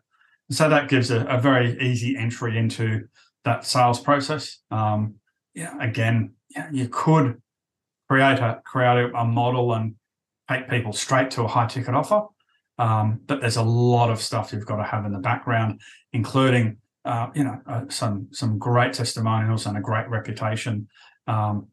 So 0.51 0.69
that 0.69 0.89
gives 0.89 1.11
a, 1.11 1.25
a 1.25 1.39
very 1.39 1.79
easy 1.79 2.17
entry 2.17 2.57
into 2.57 3.07
that 3.45 3.65
sales 3.65 3.99
process. 3.99 4.59
Um, 4.69 5.15
yeah, 5.53 5.75
again, 5.79 6.33
yeah, 6.49 6.69
you 6.71 6.89
could 6.89 7.41
create 8.09 8.39
a 8.39 8.61
create 8.65 9.11
a 9.15 9.25
model 9.25 9.73
and 9.73 9.95
take 10.49 10.69
people 10.69 10.93
straight 10.93 11.31
to 11.31 11.43
a 11.43 11.47
high 11.47 11.67
ticket 11.67 11.93
offer. 11.93 12.23
Um, 12.77 13.19
but 13.25 13.41
there's 13.41 13.57
a 13.57 13.63
lot 13.63 14.09
of 14.09 14.21
stuff 14.21 14.53
you've 14.53 14.65
got 14.65 14.77
to 14.77 14.83
have 14.83 15.05
in 15.05 15.11
the 15.11 15.19
background, 15.19 15.81
including 16.13 16.77
uh, 17.05 17.27
you 17.33 17.43
know 17.43 17.59
uh, 17.67 17.83
some 17.89 18.27
some 18.31 18.57
great 18.57 18.93
testimonials 18.93 19.65
and 19.65 19.77
a 19.77 19.81
great 19.81 20.07
reputation. 20.09 20.87
Um, 21.27 21.67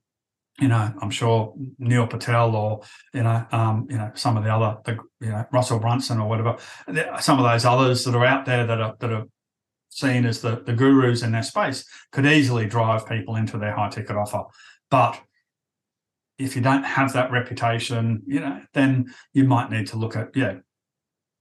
you 0.60 0.68
know, 0.68 0.92
I'm 1.02 1.10
sure 1.10 1.54
Neil 1.78 2.06
Patel 2.06 2.56
or 2.56 2.80
you 3.12 3.22
know, 3.22 3.46
um, 3.52 3.86
you 3.90 3.98
know, 3.98 4.10
some 4.14 4.36
of 4.36 4.44
the 4.44 4.52
other, 4.52 4.78
the, 4.84 4.98
you 5.20 5.30
know, 5.30 5.44
Russell 5.52 5.78
Brunson 5.78 6.18
or 6.18 6.28
whatever, 6.28 6.56
some 7.20 7.38
of 7.38 7.44
those 7.44 7.64
others 7.64 8.04
that 8.04 8.14
are 8.14 8.24
out 8.24 8.46
there 8.46 8.66
that 8.66 8.80
are 8.80 8.96
that 8.98 9.12
are 9.12 9.24
seen 9.90 10.26
as 10.26 10.40
the 10.40 10.62
the 10.66 10.72
gurus 10.72 11.22
in 11.22 11.32
their 11.32 11.42
space 11.42 11.84
could 12.10 12.26
easily 12.26 12.66
drive 12.66 13.06
people 13.06 13.36
into 13.36 13.58
their 13.58 13.72
high 13.72 13.90
ticket 13.90 14.16
offer. 14.16 14.42
But 14.90 15.20
if 16.38 16.54
you 16.54 16.62
don't 16.62 16.84
have 16.84 17.12
that 17.14 17.30
reputation, 17.30 18.22
you 18.26 18.40
know, 18.40 18.60
then 18.74 19.06
you 19.32 19.44
might 19.44 19.70
need 19.70 19.86
to 19.88 19.96
look 19.96 20.16
at 20.16 20.28
yeah, 20.34 20.56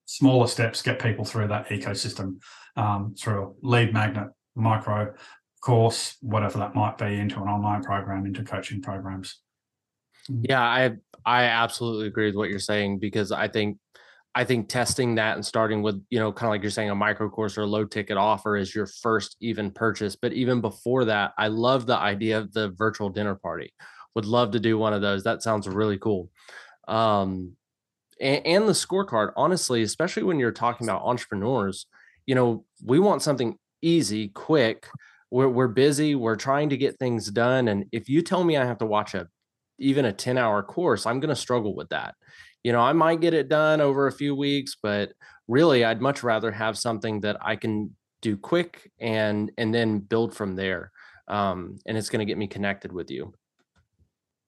smaller 0.05 0.47
steps, 0.47 0.81
get 0.81 0.99
people 0.99 1.25
through 1.25 1.47
that 1.49 1.67
ecosystem 1.69 2.37
um, 2.75 3.15
through 3.19 3.43
a 3.43 3.67
lead 3.67 3.93
magnet 3.93 4.29
micro 4.55 5.13
course, 5.61 6.15
whatever 6.21 6.59
that 6.59 6.75
might 6.75 6.97
be, 6.97 7.19
into 7.19 7.41
an 7.41 7.47
online 7.47 7.83
program, 7.83 8.25
into 8.25 8.43
coaching 8.43 8.81
programs. 8.81 9.39
Yeah, 10.29 10.61
I 10.61 10.91
I 11.25 11.43
absolutely 11.43 12.07
agree 12.07 12.27
with 12.27 12.35
what 12.35 12.49
you're 12.49 12.59
saying 12.59 12.99
because 12.99 13.31
I 13.31 13.47
think 13.47 13.77
I 14.33 14.43
think 14.43 14.67
testing 14.67 15.15
that 15.15 15.35
and 15.35 15.45
starting 15.45 15.81
with, 15.81 16.03
you 16.09 16.19
know, 16.19 16.31
kind 16.31 16.47
of 16.47 16.51
like 16.51 16.61
you're 16.61 16.69
saying 16.69 16.89
a 16.89 16.95
micro 16.95 17.29
course 17.29 17.57
or 17.57 17.61
a 17.61 17.67
low 17.67 17.85
ticket 17.85 18.17
offer 18.17 18.57
is 18.57 18.75
your 18.75 18.85
first 18.85 19.37
even 19.39 19.71
purchase. 19.71 20.15
But 20.15 20.33
even 20.33 20.59
before 20.59 21.05
that, 21.05 21.31
I 21.37 21.47
love 21.47 21.85
the 21.85 21.97
idea 21.97 22.39
of 22.39 22.51
the 22.53 22.69
virtual 22.71 23.09
dinner 23.09 23.35
party. 23.35 23.73
Would 24.15 24.25
love 24.25 24.51
to 24.51 24.59
do 24.59 24.77
one 24.77 24.93
of 24.93 25.01
those. 25.01 25.23
That 25.23 25.43
sounds 25.43 25.67
really 25.67 25.97
cool. 25.97 26.29
Um, 26.87 27.53
and, 28.19 28.45
and 28.45 28.67
the 28.67 28.73
scorecard, 28.73 29.33
honestly, 29.35 29.81
especially 29.81 30.23
when 30.23 30.39
you're 30.39 30.51
talking 30.51 30.87
about 30.87 31.03
entrepreneurs, 31.03 31.85
you 32.25 32.35
know, 32.35 32.65
we 32.83 32.99
want 32.99 33.21
something 33.21 33.57
easy, 33.81 34.29
quick, 34.29 34.87
we're, 35.31 35.49
we're 35.49 35.67
busy. 35.67 36.15
We're 36.15 36.35
trying 36.35 36.69
to 36.69 36.77
get 36.77 36.97
things 36.97 37.29
done. 37.29 37.67
And 37.67 37.85
if 37.91 38.09
you 38.09 38.21
tell 38.21 38.43
me 38.43 38.57
i 38.57 38.65
have 38.65 38.77
to 38.79 38.85
watch 38.85 39.13
a 39.13 39.27
even 39.77 40.05
a 40.05 40.13
10 40.13 40.37
hour 40.37 40.63
course 40.63 41.05
i'm 41.05 41.19
going 41.19 41.29
to 41.29 41.35
struggle 41.35 41.75
with 41.75 41.89
that. 41.89 42.15
You 42.63 42.71
know 42.71 42.79
i 42.79 42.93
might 42.93 43.21
get 43.21 43.33
it 43.33 43.49
done 43.49 43.81
over 43.81 44.07
a 44.07 44.11
few 44.11 44.35
weeks 44.35 44.75
but 44.81 45.11
really 45.47 45.85
i'd 45.85 46.01
much 46.01 46.23
rather 46.23 46.51
have 46.51 46.77
something 46.77 47.21
that 47.21 47.37
i 47.41 47.55
can 47.55 47.95
do 48.21 48.37
quick 48.37 48.91
and 48.99 49.51
and 49.57 49.73
then 49.73 49.99
build 49.99 50.33
from 50.35 50.55
there. 50.55 50.91
Um, 51.27 51.79
and 51.85 51.97
it's 51.97 52.09
going 52.09 52.19
to 52.19 52.31
get 52.31 52.37
me 52.37 52.47
connected 52.47 52.91
with 52.91 53.11
you 53.11 53.33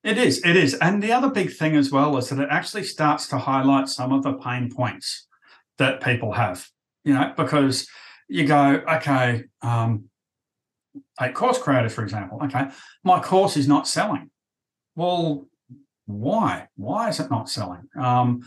it 0.07 0.17
is 0.17 0.43
it 0.45 0.55
is 0.55 0.73
and 0.75 1.03
the 1.03 1.11
other 1.11 1.29
big 1.29 1.51
thing 1.51 1.75
as 1.75 1.91
well 1.91 2.17
is 2.17 2.29
that 2.29 2.39
it 2.39 2.49
actually 2.49 2.83
starts 2.83 3.27
to 3.27 3.37
highlight 3.37 3.89
some 3.89 4.11
of 4.11 4.23
the 4.23 4.33
pain 4.33 4.69
points 4.73 5.27
that 5.77 6.01
people 6.01 6.31
have 6.33 6.67
you 7.03 7.13
know 7.13 7.33
because 7.35 7.87
you 8.27 8.45
go 8.45 8.81
okay 8.87 9.43
um, 9.61 10.09
course 11.33 11.57
creators, 11.57 11.93
for 11.93 12.03
example. 12.03 12.39
Okay, 12.43 12.67
my 13.03 13.19
course 13.19 13.57
is 13.57 13.67
not 13.67 13.87
selling. 13.87 14.29
Well, 14.95 15.47
why? 16.05 16.67
Why 16.75 17.09
is 17.09 17.19
it 17.19 17.29
not 17.29 17.49
selling? 17.49 17.87
Um, 17.99 18.41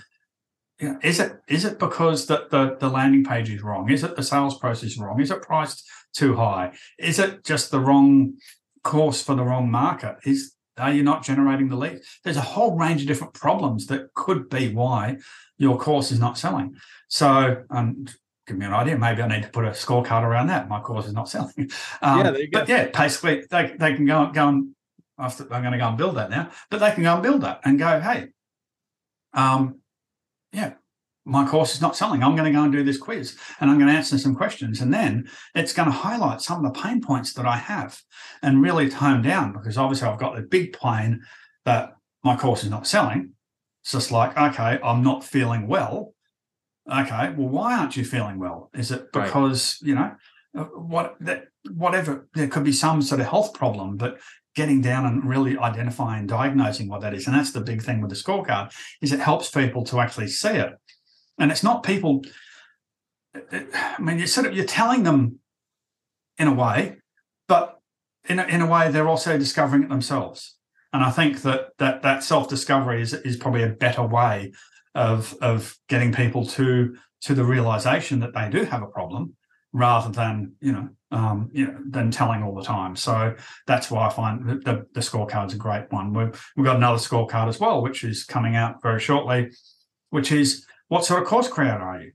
is 1.03 1.21
it 1.21 1.41
is 1.47 1.65
it 1.65 1.79
because 1.79 2.27
the, 2.27 2.47
the 2.51 2.77
the 2.81 2.89
landing 2.89 3.25
page 3.25 3.51
is 3.51 3.63
wrong? 3.63 3.91
Is 3.91 4.03
it 4.03 4.17
the 4.17 4.23
sales 4.23 4.59
process 4.59 4.97
wrong? 4.99 5.21
Is 5.21 5.31
it 5.31 5.43
priced 5.43 5.87
too 6.15 6.37
high? 6.37 6.73
Is 6.99 7.19
it 7.19 7.45
just 7.45 7.71
the 7.71 7.81
wrong 7.81 8.35
course 8.83 9.23
for 9.23 9.35
the 9.35 9.45
wrong 9.45 9.71
market? 9.71 10.17
Is 10.25 10.55
are 10.79 10.93
you 10.93 11.03
not 11.03 11.25
generating 11.25 11.68
the 11.68 11.77
lead? 11.77 12.01
There's 12.25 12.37
a 12.37 12.43
whole 12.43 12.77
range 12.77 13.03
of 13.03 13.09
different 13.09 13.35
problems 13.35 13.87
that 13.87 14.12
could 14.14 14.49
be 14.49 14.73
why 14.73 15.18
your 15.59 15.79
course 15.79 16.11
is 16.11 16.18
not 16.18 16.39
selling. 16.39 16.77
So, 17.09 17.64
um, 17.71 18.07
give 18.47 18.57
me 18.57 18.66
an 18.66 18.73
idea. 18.73 18.99
Maybe 18.99 19.23
I 19.23 19.29
need 19.29 19.43
to 19.43 19.49
put 19.49 19.64
a 19.64 19.71
scorecard 19.71 20.23
around 20.23 20.49
that. 20.49 20.68
My 20.68 20.81
course 20.81 21.07
is 21.07 21.12
not 21.12 21.29
selling. 21.29 21.71
Um, 22.03 22.18
yeah, 22.18 22.31
there 22.31 22.41
you 22.41 22.51
go. 22.51 22.61
But 22.61 22.68
yeah, 22.68 22.87
basically 22.87 23.45
they, 23.51 23.75
they 23.79 23.95
can 23.95 24.07
go 24.07 24.31
go 24.33 24.49
and 24.49 24.75
after 25.21 25.45
I'm 25.53 25.62
going 25.62 25.73
to 25.73 25.79
go 25.79 25.89
and 25.89 25.99
build 25.99 26.16
that 26.16 26.31
now, 26.31 26.51
but 26.71 26.81
they 26.81 26.91
can 26.93 27.03
go 27.03 27.14
and 27.14 27.23
build 27.23 27.43
that 27.43 27.61
and 27.64 27.79
go, 27.79 28.01
hey, 28.01 28.29
um, 29.35 29.81
yeah, 30.53 30.75
my 31.31 31.47
course 31.47 31.74
is 31.74 31.81
not 31.81 31.97
selling. 31.97 32.22
I'm 32.22 32.37
going 32.37 32.53
to 32.53 32.57
go 32.57 32.64
and 32.64 32.72
do 32.72 32.83
this 32.83 32.99
quiz 32.99 33.37
and 33.61 33.70
I'm 33.70 33.78
going 33.78 33.91
to 33.91 33.97
answer 33.97 34.18
some 34.18 34.35
questions. 34.35 34.81
And 34.81 34.93
then 34.93 35.28
it's 35.55 35.72
going 35.72 35.89
to 35.89 35.95
highlight 35.95 36.41
some 36.41 36.64
of 36.64 36.72
the 36.72 36.81
pain 36.81 37.01
points 37.01 37.33
that 37.35 37.47
I 37.47 37.57
have 37.57 38.01
and 38.43 38.62
really 38.62 38.89
tone 38.89 39.22
down 39.22 39.53
because 39.53 39.78
obviously 39.78 40.09
I've 40.09 40.18
got 40.18 40.37
the 40.37 40.43
big 40.43 40.72
plane 40.72 41.22
that 41.64 41.91
my 42.24 42.37
course 42.37 42.64
is 42.64 42.70
not 42.70 42.87
selling. 42.87 43.33
It's 43.83 43.93
just 43.93 44.11
like, 44.11 44.37
okay, 44.37 44.78
I'm 44.83 45.03
not 45.03 45.24
feeling 45.24 45.66
well 45.66 46.14
okay, 46.91 47.33
well, 47.37 47.49
why 47.49 47.78
aren't 47.78 47.97
you 47.97 48.05
feeling 48.05 48.39
well? 48.39 48.70
Is 48.74 48.91
it 48.91 49.12
because, 49.12 49.78
right. 49.83 49.89
you 49.89 49.95
know, 49.95 50.12
uh, 50.57 50.64
what 50.64 51.16
that 51.20 51.45
whatever 51.72 52.28
there 52.35 52.49
could 52.49 52.64
be 52.64 52.72
some 52.72 53.03
sort 53.03 53.20
of 53.20 53.28
health 53.28 53.55
problem, 53.55 53.97
but 53.97 54.18
getting 54.57 54.81
down 54.81 55.07
and 55.07 55.24
really 55.24 55.57
identifying 55.57 56.26
diagnosing 56.26 56.89
what 56.89 57.01
that 57.03 57.14
is. 57.14 57.26
And 57.26 57.37
that's 57.37 57.53
the 57.53 57.61
big 57.61 57.83
thing 57.83 58.01
with 58.01 58.11
the 58.11 58.16
scorecard 58.16 58.72
is 59.01 59.12
it 59.12 59.20
helps 59.20 59.51
people 59.51 59.85
to 59.85 60.01
actually 60.01 60.26
see 60.26 60.49
it. 60.49 60.72
And 61.41 61.51
it's 61.51 61.62
not 61.62 61.82
people, 61.82 62.22
I 63.34 63.97
mean, 63.99 64.18
you're 64.18 64.26
sort 64.26 64.47
of 64.47 64.55
you're 64.55 64.66
telling 64.66 65.03
them 65.03 65.41
in 66.38 66.47
a 66.47 66.55
way, 66.55 66.99
but 67.49 67.80
in 68.28 68.38
a, 68.38 68.45
in 68.45 68.61
a 68.61 68.66
way 68.66 68.91
they're 68.91 69.09
also 69.09 69.38
discovering 69.38 69.82
it 69.82 69.88
themselves. 69.88 70.57
And 70.93 71.03
I 71.03 71.11
think 71.11 71.43
that 71.43 71.70
that 71.78 72.03
that 72.03 72.22
self 72.22 72.49
discovery 72.49 73.01
is 73.01 73.14
is 73.14 73.36
probably 73.36 73.62
a 73.62 73.68
better 73.68 74.03
way 74.03 74.53
of 74.95 75.34
of 75.41 75.76
getting 75.88 76.12
people 76.12 76.45
to 76.47 76.97
to 77.22 77.34
the 77.34 77.45
realization 77.45 78.20
that 78.20 78.34
they 78.34 78.49
do 78.51 78.64
have 78.64 78.82
a 78.82 78.86
problem 78.86 79.34
rather 79.72 80.11
than 80.11 80.53
you 80.61 80.72
know 80.72 80.88
um, 81.12 81.49
you 81.53 81.66
know 81.66 81.78
than 81.88 82.11
telling 82.11 82.43
all 82.43 82.55
the 82.55 82.64
time. 82.64 82.97
So 82.97 83.34
that's 83.66 83.91
why 83.91 84.07
I 84.07 84.11
find 84.11 84.49
the, 84.49 84.55
the, 84.57 84.86
the 84.95 85.01
scorecard's 85.01 85.55
a 85.55 85.59
great 85.59 85.91
one. 85.91 86.12
We've 86.12 86.53
we've 86.57 86.66
got 86.66 86.76
another 86.76 86.99
scorecard 86.99 87.49
as 87.49 87.61
well, 87.61 87.82
which 87.82 88.05
is 88.05 88.24
coming 88.24 88.57
out 88.57 88.82
very 88.82 89.01
shortly, 89.01 89.51
which 90.11 90.32
is 90.32 90.66
what 90.91 91.05
sort 91.05 91.22
of 91.22 91.28
course 91.28 91.49
creator 91.49 91.80
are 91.80 92.03
you? 92.03 92.12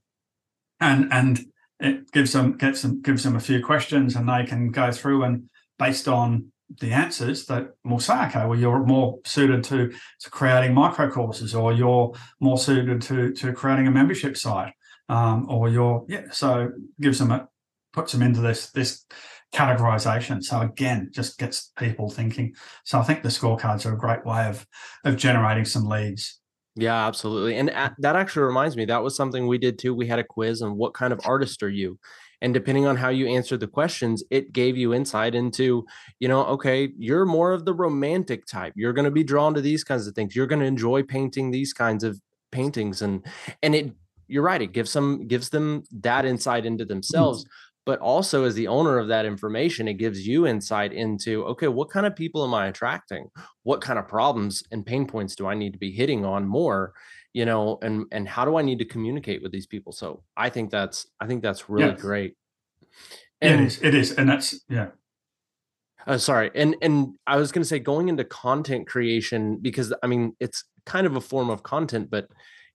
And 0.80 1.12
and 1.12 1.40
it 1.80 2.12
gives 2.12 2.34
them 2.34 2.58
gets 2.58 2.82
them 2.82 3.02
gives 3.02 3.24
them 3.24 3.36
a 3.36 3.40
few 3.40 3.64
questions 3.64 4.16
and 4.16 4.28
they 4.28 4.46
can 4.46 4.70
go 4.70 4.92
through 4.92 5.24
and 5.24 5.50
based 5.80 6.08
on 6.08 6.52
the 6.82 6.92
answers 6.92 7.46
that 7.46 7.70
will 7.84 8.00
say, 8.00 8.26
okay, 8.26 8.46
well, 8.46 8.58
you're 8.58 8.86
more 8.86 9.20
suited 9.24 9.64
to, 9.66 9.94
to 10.20 10.30
creating 10.30 10.74
micro 10.74 11.10
courses, 11.10 11.54
or 11.54 11.74
you're 11.74 12.14
more 12.40 12.58
suited 12.58 13.02
to 13.04 13.32
to 13.34 13.54
creating 13.54 13.88
a 13.88 13.92
membership 13.92 14.36
site, 14.36 14.74
um, 15.10 15.48
or 15.50 15.70
you're 15.70 16.06
yeah. 16.10 16.26
So 16.32 16.72
gives 17.00 17.20
them 17.20 17.32
a 17.32 17.48
puts 17.94 18.12
them 18.12 18.24
into 18.24 18.42
this 18.42 18.72
this 18.72 19.06
categorization. 19.54 20.44
So 20.44 20.60
again, 20.62 21.12
just 21.14 21.38
gets 21.38 21.72
people 21.78 22.10
thinking. 22.10 22.56
So 22.84 23.00
I 23.00 23.04
think 23.04 23.24
the 23.24 23.30
scorecards 23.30 23.86
are 23.86 23.94
a 23.94 23.98
great 23.98 24.26
way 24.26 24.48
of 24.48 24.66
of 25.06 25.16
generating 25.16 25.66
some 25.66 25.86
leads. 25.86 26.42
Yeah, 26.76 27.08
absolutely. 27.08 27.58
And 27.58 27.70
that 27.70 28.16
actually 28.16 28.44
reminds 28.44 28.76
me, 28.76 28.86
that 28.86 29.02
was 29.02 29.16
something 29.16 29.48
we 29.48 29.58
did 29.58 29.80
too. 29.80 29.94
We 29.94 30.08
had 30.08 30.20
a 30.20 30.24
quiz 30.24 30.62
on 30.62 30.76
what 30.76 30.94
kind 30.94 31.14
of 31.14 31.22
artist 31.26 31.64
are 31.64 31.70
you? 31.70 31.98
and 32.42 32.54
depending 32.54 32.86
on 32.86 32.96
how 32.96 33.10
you 33.10 33.28
answered 33.28 33.60
the 33.60 33.68
questions 33.68 34.24
it 34.30 34.54
gave 34.54 34.78
you 34.78 34.94
insight 34.94 35.36
into 35.36 35.86
you 36.20 36.28
know 36.28 36.46
okay 36.46 36.90
you're 36.98 37.26
more 37.26 37.52
of 37.52 37.66
the 37.66 37.74
romantic 37.74 38.46
type 38.46 38.74
you're 38.76 38.94
going 38.94 39.06
to 39.06 39.12
be 39.12 39.24
drawn 39.24 39.54
to 39.54 39.62
these 39.62 39.84
kinds 39.84 40.08
of 40.08 40.14
things 40.14 40.36
you're 40.36 40.48
going 40.48 40.60
to 40.60 40.66
enjoy 40.66 41.02
painting 41.04 41.52
these 41.52 41.74
kinds 41.74 42.04
of 42.04 42.20
paintings 42.52 43.02
and 43.02 43.26
and 43.64 43.76
it 43.76 43.92
you're 44.28 44.44
right 44.44 44.62
it 44.62 44.72
gives 44.72 44.94
them 44.94 45.28
gives 45.28 45.50
them 45.50 45.84
that 45.92 46.26
insight 46.26 46.66
into 46.66 46.86
mm. 46.86 46.90
themselves 46.90 47.46
but 47.86 48.00
also 48.00 48.44
as 48.44 48.56
the 48.56 48.68
owner 48.68 48.98
of 48.98 49.08
that 49.08 49.26
information 49.26 49.88
it 49.88 49.94
gives 49.94 50.28
you 50.28 50.48
insight 50.48 50.92
into 50.92 51.46
okay 51.46 51.68
what 51.68 51.90
kind 51.90 52.06
of 52.06 52.16
people 52.16 52.44
am 52.44 52.54
i 52.54 52.68
attracting? 52.68 53.30
What 53.64 53.82
kind 53.82 53.98
of 53.98 54.08
problems 54.08 54.64
and 54.72 54.86
pain 54.86 55.08
points 55.08 55.36
do 55.36 55.48
i 55.48 55.54
need 55.54 55.74
to 55.74 55.80
be 55.80 55.92
hitting 55.92 56.26
on 56.26 56.48
more 56.48 56.94
you 57.34 57.46
know 57.46 57.78
and 57.82 58.06
and 58.12 58.28
how 58.28 58.46
do 58.46 58.58
i 58.58 58.62
need 58.62 58.80
to 58.80 58.86
communicate 58.86 59.42
with 59.42 59.52
these 59.52 59.68
people? 59.68 59.92
So 59.92 60.24
i 60.36 60.50
think 60.50 60.72
that's 60.72 61.08
i 61.20 61.28
think 61.28 61.42
that's 61.42 61.70
really 61.70 61.92
yes. 61.92 62.02
great. 62.02 62.36
And, 63.42 63.62
it 63.62 63.66
is 63.66 63.82
it 63.82 63.96
is 63.96 64.12
and 64.14 64.30
that's 64.30 64.60
yeah. 64.70 64.88
Uh, 66.08 66.20
sorry 66.20 66.52
and 66.54 66.76
and 66.84 67.16
i 67.26 67.36
was 67.36 67.52
going 67.52 67.64
to 67.64 67.68
say 67.68 67.80
going 67.80 68.10
into 68.10 68.24
content 68.24 68.88
creation 68.88 69.58
because 69.60 69.92
i 70.04 70.08
mean 70.08 70.36
it's 70.40 70.64
kind 70.86 71.08
of 71.08 71.16
a 71.16 71.22
form 71.22 71.50
of 71.50 71.64
content 71.64 72.12
but 72.12 72.28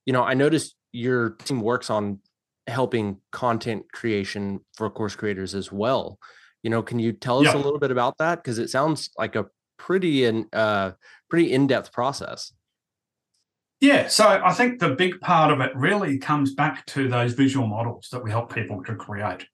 you 0.04 0.12
know 0.12 0.24
i 0.24 0.34
noticed 0.34 0.74
your 0.90 1.30
team 1.44 1.60
works 1.60 1.90
on 1.90 2.18
helping 2.66 3.18
content 3.32 3.84
creation 3.92 4.60
for 4.76 4.88
course 4.90 5.16
creators 5.16 5.54
as 5.54 5.72
well 5.72 6.18
you 6.62 6.70
know 6.70 6.82
can 6.82 6.98
you 6.98 7.12
tell 7.12 7.40
us 7.40 7.46
yeah. 7.46 7.54
a 7.54 7.62
little 7.62 7.78
bit 7.78 7.90
about 7.90 8.18
that 8.18 8.42
because 8.42 8.58
it 8.58 8.70
sounds 8.70 9.10
like 9.18 9.34
a 9.34 9.46
pretty 9.76 10.24
and 10.24 10.46
uh 10.54 10.92
pretty 11.28 11.52
in-depth 11.52 11.92
process 11.92 12.52
yeah, 13.80 14.08
so 14.08 14.26
I 14.26 14.52
think 14.52 14.78
the 14.78 14.90
big 14.90 15.20
part 15.20 15.50
of 15.50 15.60
it 15.60 15.74
really 15.74 16.18
comes 16.18 16.54
back 16.54 16.84
to 16.86 17.08
those 17.08 17.32
visual 17.32 17.66
models 17.66 18.08
that 18.12 18.22
we 18.22 18.30
help 18.30 18.54
people 18.54 18.84
to 18.84 18.94
create. 18.94 19.46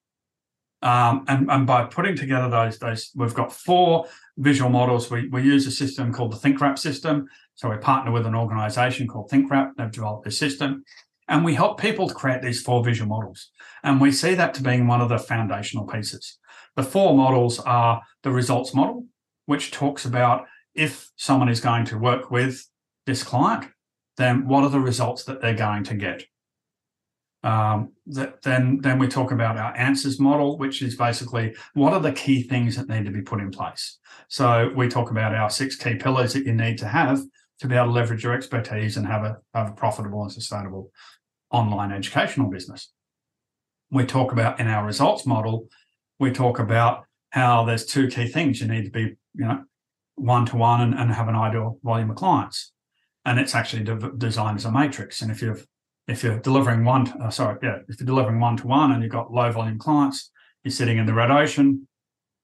Um, 0.82 1.24
and, 1.28 1.50
and 1.50 1.66
by 1.66 1.84
putting 1.84 2.16
together 2.16 2.50
those, 2.50 2.78
those, 2.78 3.10
we've 3.14 3.34
got 3.34 3.52
four 3.52 4.06
visual 4.36 4.68
models. 4.68 5.10
We, 5.10 5.28
we 5.28 5.42
use 5.42 5.66
a 5.66 5.70
system 5.70 6.12
called 6.12 6.32
the 6.32 6.36
ThinkWrap 6.36 6.76
system. 6.78 7.28
So 7.54 7.70
we 7.70 7.76
partner 7.76 8.10
with 8.10 8.26
an 8.26 8.34
organization 8.34 9.06
called 9.06 9.30
ThinkWrap. 9.30 9.72
They've 9.78 9.90
developed 9.90 10.24
this 10.24 10.38
system. 10.38 10.84
And 11.28 11.44
we 11.44 11.54
help 11.54 11.80
people 11.80 12.08
to 12.08 12.14
create 12.14 12.42
these 12.42 12.62
four 12.62 12.84
visual 12.84 13.08
models. 13.08 13.50
And 13.82 14.00
we 14.00 14.12
see 14.12 14.34
that 14.34 14.54
to 14.54 14.62
being 14.62 14.86
one 14.86 15.00
of 15.00 15.08
the 15.08 15.18
foundational 15.18 15.86
pieces. 15.86 16.38
The 16.76 16.82
four 16.82 17.16
models 17.16 17.58
are 17.60 18.02
the 18.22 18.30
results 18.30 18.74
model, 18.74 19.06
which 19.46 19.70
talks 19.70 20.04
about 20.04 20.46
if 20.74 21.10
someone 21.16 21.48
is 21.48 21.60
going 21.60 21.86
to 21.86 21.98
work 21.98 22.30
with 22.30 22.68
this 23.06 23.22
client, 23.22 23.70
then 24.16 24.46
what 24.46 24.62
are 24.62 24.70
the 24.70 24.80
results 24.80 25.24
that 25.24 25.40
they're 25.40 25.54
going 25.54 25.84
to 25.84 25.94
get? 25.94 26.24
Um, 27.42 27.92
that, 28.06 28.42
then, 28.42 28.80
then 28.80 28.98
we 28.98 29.06
talk 29.08 29.30
about 29.30 29.56
our 29.56 29.76
answers 29.76 30.18
model, 30.18 30.58
which 30.58 30.82
is 30.82 30.96
basically 30.96 31.54
what 31.74 31.92
are 31.92 32.00
the 32.00 32.12
key 32.12 32.42
things 32.42 32.76
that 32.76 32.88
need 32.88 33.04
to 33.04 33.10
be 33.10 33.22
put 33.22 33.40
in 33.40 33.50
place. 33.50 33.98
So 34.28 34.72
we 34.74 34.88
talk 34.88 35.10
about 35.10 35.34
our 35.34 35.48
six 35.48 35.76
key 35.76 35.94
pillars 35.94 36.32
that 36.32 36.44
you 36.44 36.54
need 36.54 36.78
to 36.78 36.88
have 36.88 37.20
to 37.60 37.66
be 37.66 37.74
able 37.74 37.86
to 37.86 37.92
leverage 37.92 38.24
your 38.24 38.34
expertise 38.34 38.96
and 38.96 39.06
have 39.06 39.24
a, 39.24 39.38
have 39.54 39.70
a 39.70 39.72
profitable 39.72 40.22
and 40.22 40.32
sustainable 40.32 40.90
online 41.50 41.92
educational 41.92 42.50
business. 42.50 42.92
We 43.90 44.04
talk 44.04 44.32
about 44.32 44.60
in 44.60 44.66
our 44.66 44.84
results 44.84 45.26
model, 45.26 45.68
we 46.18 46.32
talk 46.32 46.58
about 46.58 47.04
how 47.30 47.64
there's 47.64 47.86
two 47.86 48.08
key 48.08 48.26
things 48.28 48.60
you 48.60 48.68
need 48.68 48.84
to 48.84 48.90
be, 48.90 49.16
you 49.34 49.44
know, 49.44 49.64
one 50.16 50.46
to 50.46 50.56
one 50.56 50.94
and 50.94 51.12
have 51.12 51.28
an 51.28 51.36
ideal 51.36 51.78
volume 51.82 52.10
of 52.10 52.16
clients. 52.16 52.72
And 53.24 53.38
it's 53.38 53.54
actually 53.54 53.84
de- 53.84 54.12
designed 54.16 54.58
as 54.58 54.64
a 54.64 54.72
matrix. 54.72 55.20
And 55.22 55.30
if 55.30 55.42
you've 55.42 55.66
if 56.08 56.22
you're 56.22 56.38
delivering 56.38 56.84
one, 56.84 57.08
uh, 57.20 57.30
sorry, 57.30 57.58
yeah, 57.62 57.78
if 57.88 57.98
you're 57.98 58.06
delivering 58.06 58.38
one 58.38 58.56
to 58.58 58.66
one 58.66 58.92
and 58.92 59.02
you've 59.02 59.10
got 59.10 59.32
low 59.32 59.50
volume 59.50 59.78
clients, 59.78 60.30
you're 60.62 60.70
sitting 60.70 60.98
in 60.98 61.06
the 61.06 61.12
red 61.12 61.32
ocean. 61.32 61.88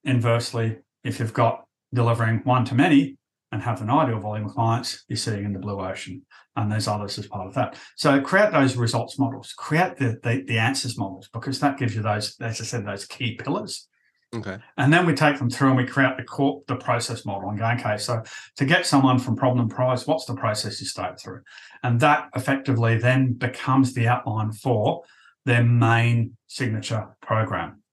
Inversely, 0.03 0.79
if 1.03 1.19
you've 1.19 1.33
got 1.33 1.63
delivering 1.93 2.41
one 2.43 2.65
to 2.65 2.75
many 2.75 3.17
and 3.53 3.61
have 3.61 3.81
an 3.81 3.89
ideal 3.89 4.19
volume 4.19 4.47
of 4.47 4.53
clients, 4.53 5.05
you're 5.07 5.15
sitting 5.15 5.45
in 5.45 5.53
the 5.53 5.59
blue 5.59 5.79
ocean. 5.79 6.23
And 6.57 6.69
there's 6.69 6.87
others 6.87 7.17
as 7.17 7.27
part 7.27 7.47
of 7.47 7.53
that. 7.53 7.77
So 7.95 8.19
create 8.19 8.51
those 8.51 8.75
results 8.75 9.17
models, 9.17 9.53
create 9.57 9.95
the, 9.95 10.19
the, 10.21 10.43
the 10.45 10.59
answers 10.59 10.97
models, 10.97 11.29
because 11.31 11.59
that 11.61 11.77
gives 11.77 11.95
you 11.95 12.01
those, 12.01 12.35
as 12.41 12.59
I 12.59 12.65
said, 12.65 12.85
those 12.85 13.05
key 13.05 13.35
pillars 13.35 13.87
Okay. 14.33 14.57
And 14.77 14.91
then 14.91 15.05
we 15.05 15.13
take 15.13 15.37
them 15.37 15.49
through 15.49 15.69
and 15.69 15.77
we 15.77 15.85
create 15.85 16.17
the 16.17 16.23
core, 16.23 16.61
the 16.67 16.75
process 16.75 17.25
model 17.25 17.49
and 17.49 17.59
go, 17.59 17.65
okay, 17.65 17.97
so 17.97 18.23
to 18.57 18.65
get 18.65 18.85
someone 18.85 19.19
from 19.19 19.35
problem 19.35 19.69
price, 19.69 20.07
what's 20.07 20.25
the 20.25 20.35
process 20.35 20.81
you 20.81 20.87
start 20.87 21.21
through? 21.21 21.41
And 21.83 21.99
that 21.99 22.29
effectively 22.35 22.97
then 22.97 23.33
becomes 23.33 23.93
the 23.93 24.07
outline 24.07 24.51
for 24.51 25.03
their 25.45 25.63
main 25.63 26.35
signature 26.47 27.15
program. 27.21 27.83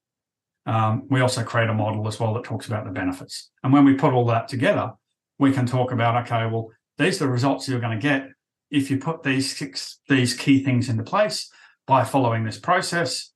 Um, 0.66 1.06
we 1.10 1.20
also 1.20 1.42
create 1.42 1.68
a 1.68 1.74
model 1.74 2.06
as 2.06 2.18
well 2.18 2.34
that 2.34 2.44
talks 2.44 2.66
about 2.66 2.84
the 2.84 2.90
benefits. 2.90 3.50
And 3.62 3.72
when 3.72 3.84
we 3.84 3.94
put 3.94 4.14
all 4.14 4.26
that 4.26 4.48
together, 4.48 4.92
we 5.40 5.50
can 5.50 5.66
talk 5.66 5.90
about, 5.90 6.26
okay, 6.26 6.46
well, 6.46 6.68
these 6.98 7.16
are 7.20 7.24
the 7.24 7.32
results 7.32 7.66
you're 7.66 7.80
going 7.80 7.98
to 7.98 8.02
get 8.02 8.28
if 8.70 8.90
you 8.90 8.98
put 8.98 9.24
these 9.24 9.56
six, 9.56 9.98
these 10.08 10.34
key 10.34 10.62
things 10.62 10.88
into 10.88 11.02
place 11.02 11.50
by 11.86 12.04
following 12.04 12.44
this 12.44 12.58
process 12.58 13.32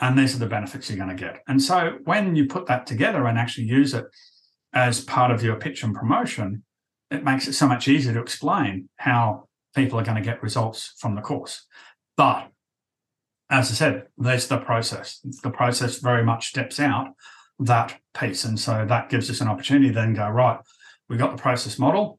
and 0.00 0.18
these 0.18 0.34
are 0.34 0.38
the 0.38 0.46
benefits 0.46 0.88
you're 0.88 0.98
going 0.98 1.16
to 1.16 1.22
get. 1.22 1.42
And 1.46 1.62
so 1.62 1.98
when 2.04 2.34
you 2.34 2.46
put 2.48 2.66
that 2.66 2.86
together 2.86 3.26
and 3.26 3.38
actually 3.38 3.66
use 3.66 3.94
it 3.94 4.06
as 4.74 5.04
part 5.04 5.30
of 5.30 5.44
your 5.44 5.54
pitch 5.54 5.84
and 5.84 5.94
promotion, 5.94 6.64
it 7.10 7.22
makes 7.22 7.46
it 7.46 7.52
so 7.52 7.68
much 7.68 7.86
easier 7.86 8.14
to 8.14 8.20
explain 8.20 8.88
how 8.96 9.48
people 9.76 10.00
are 10.00 10.04
going 10.04 10.16
to 10.16 10.22
get 10.22 10.42
results 10.42 10.94
from 10.98 11.14
the 11.14 11.20
course. 11.20 11.66
But 12.16 12.48
as 13.48 13.70
I 13.70 13.74
said, 13.74 14.06
there's 14.16 14.48
the 14.48 14.58
process. 14.58 15.20
The 15.42 15.50
process 15.50 15.98
very 15.98 16.24
much 16.24 16.48
steps 16.48 16.80
out 16.80 17.08
that 17.60 18.00
piece. 18.18 18.44
And 18.44 18.58
so 18.58 18.84
that 18.88 19.08
gives 19.08 19.30
us 19.30 19.40
an 19.40 19.48
opportunity 19.48 19.90
then 19.90 20.14
go, 20.14 20.28
right, 20.28 20.58
we 21.12 21.18
got 21.18 21.36
the 21.36 21.42
process 21.42 21.78
model 21.78 22.18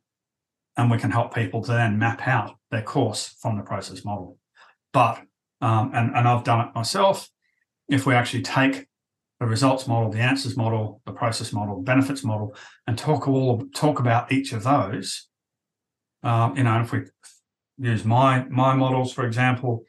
and 0.78 0.92
we 0.92 1.00
can 1.00 1.10
help 1.10 1.34
people 1.34 1.64
to 1.64 1.72
then 1.72 1.98
map 1.98 2.28
out 2.28 2.58
their 2.70 2.84
course 2.84 3.36
from 3.42 3.58
the 3.58 3.64
process 3.64 4.06
model. 4.06 4.38
But, 4.94 5.20
um, 5.62 5.90
and, 5.96 6.16
and 6.16 6.28
I've 6.28 6.44
done 6.44 6.68
it 6.68 6.76
myself 6.76 7.28
if 7.90 8.06
we 8.06 8.14
actually 8.14 8.44
take 8.44 8.86
the 9.40 9.48
results 9.48 9.88
model, 9.88 10.12
the 10.12 10.20
answers 10.20 10.56
model, 10.56 11.02
the 11.08 11.12
process 11.12 11.52
model, 11.52 11.82
benefits 11.82 12.24
model, 12.24 12.56
and 12.86 12.96
talk 12.96 13.28
all 13.28 13.64
talk 13.74 14.00
about 14.00 14.32
each 14.32 14.54
of 14.54 14.62
those. 14.62 15.28
Um, 16.22 16.56
you 16.56 16.64
know, 16.64 16.80
if 16.82 16.92
we 16.92 17.02
use 17.80 18.06
my 18.06 18.46
my 18.46 18.76
models, 18.76 19.12
for 19.12 19.26
example, 19.26 19.86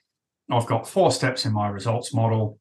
I've 0.50 0.66
got 0.66 0.88
four 0.88 1.12
steps 1.12 1.44
in 1.44 1.52
my 1.52 1.68
results 1.68 2.14
model. 2.14 2.58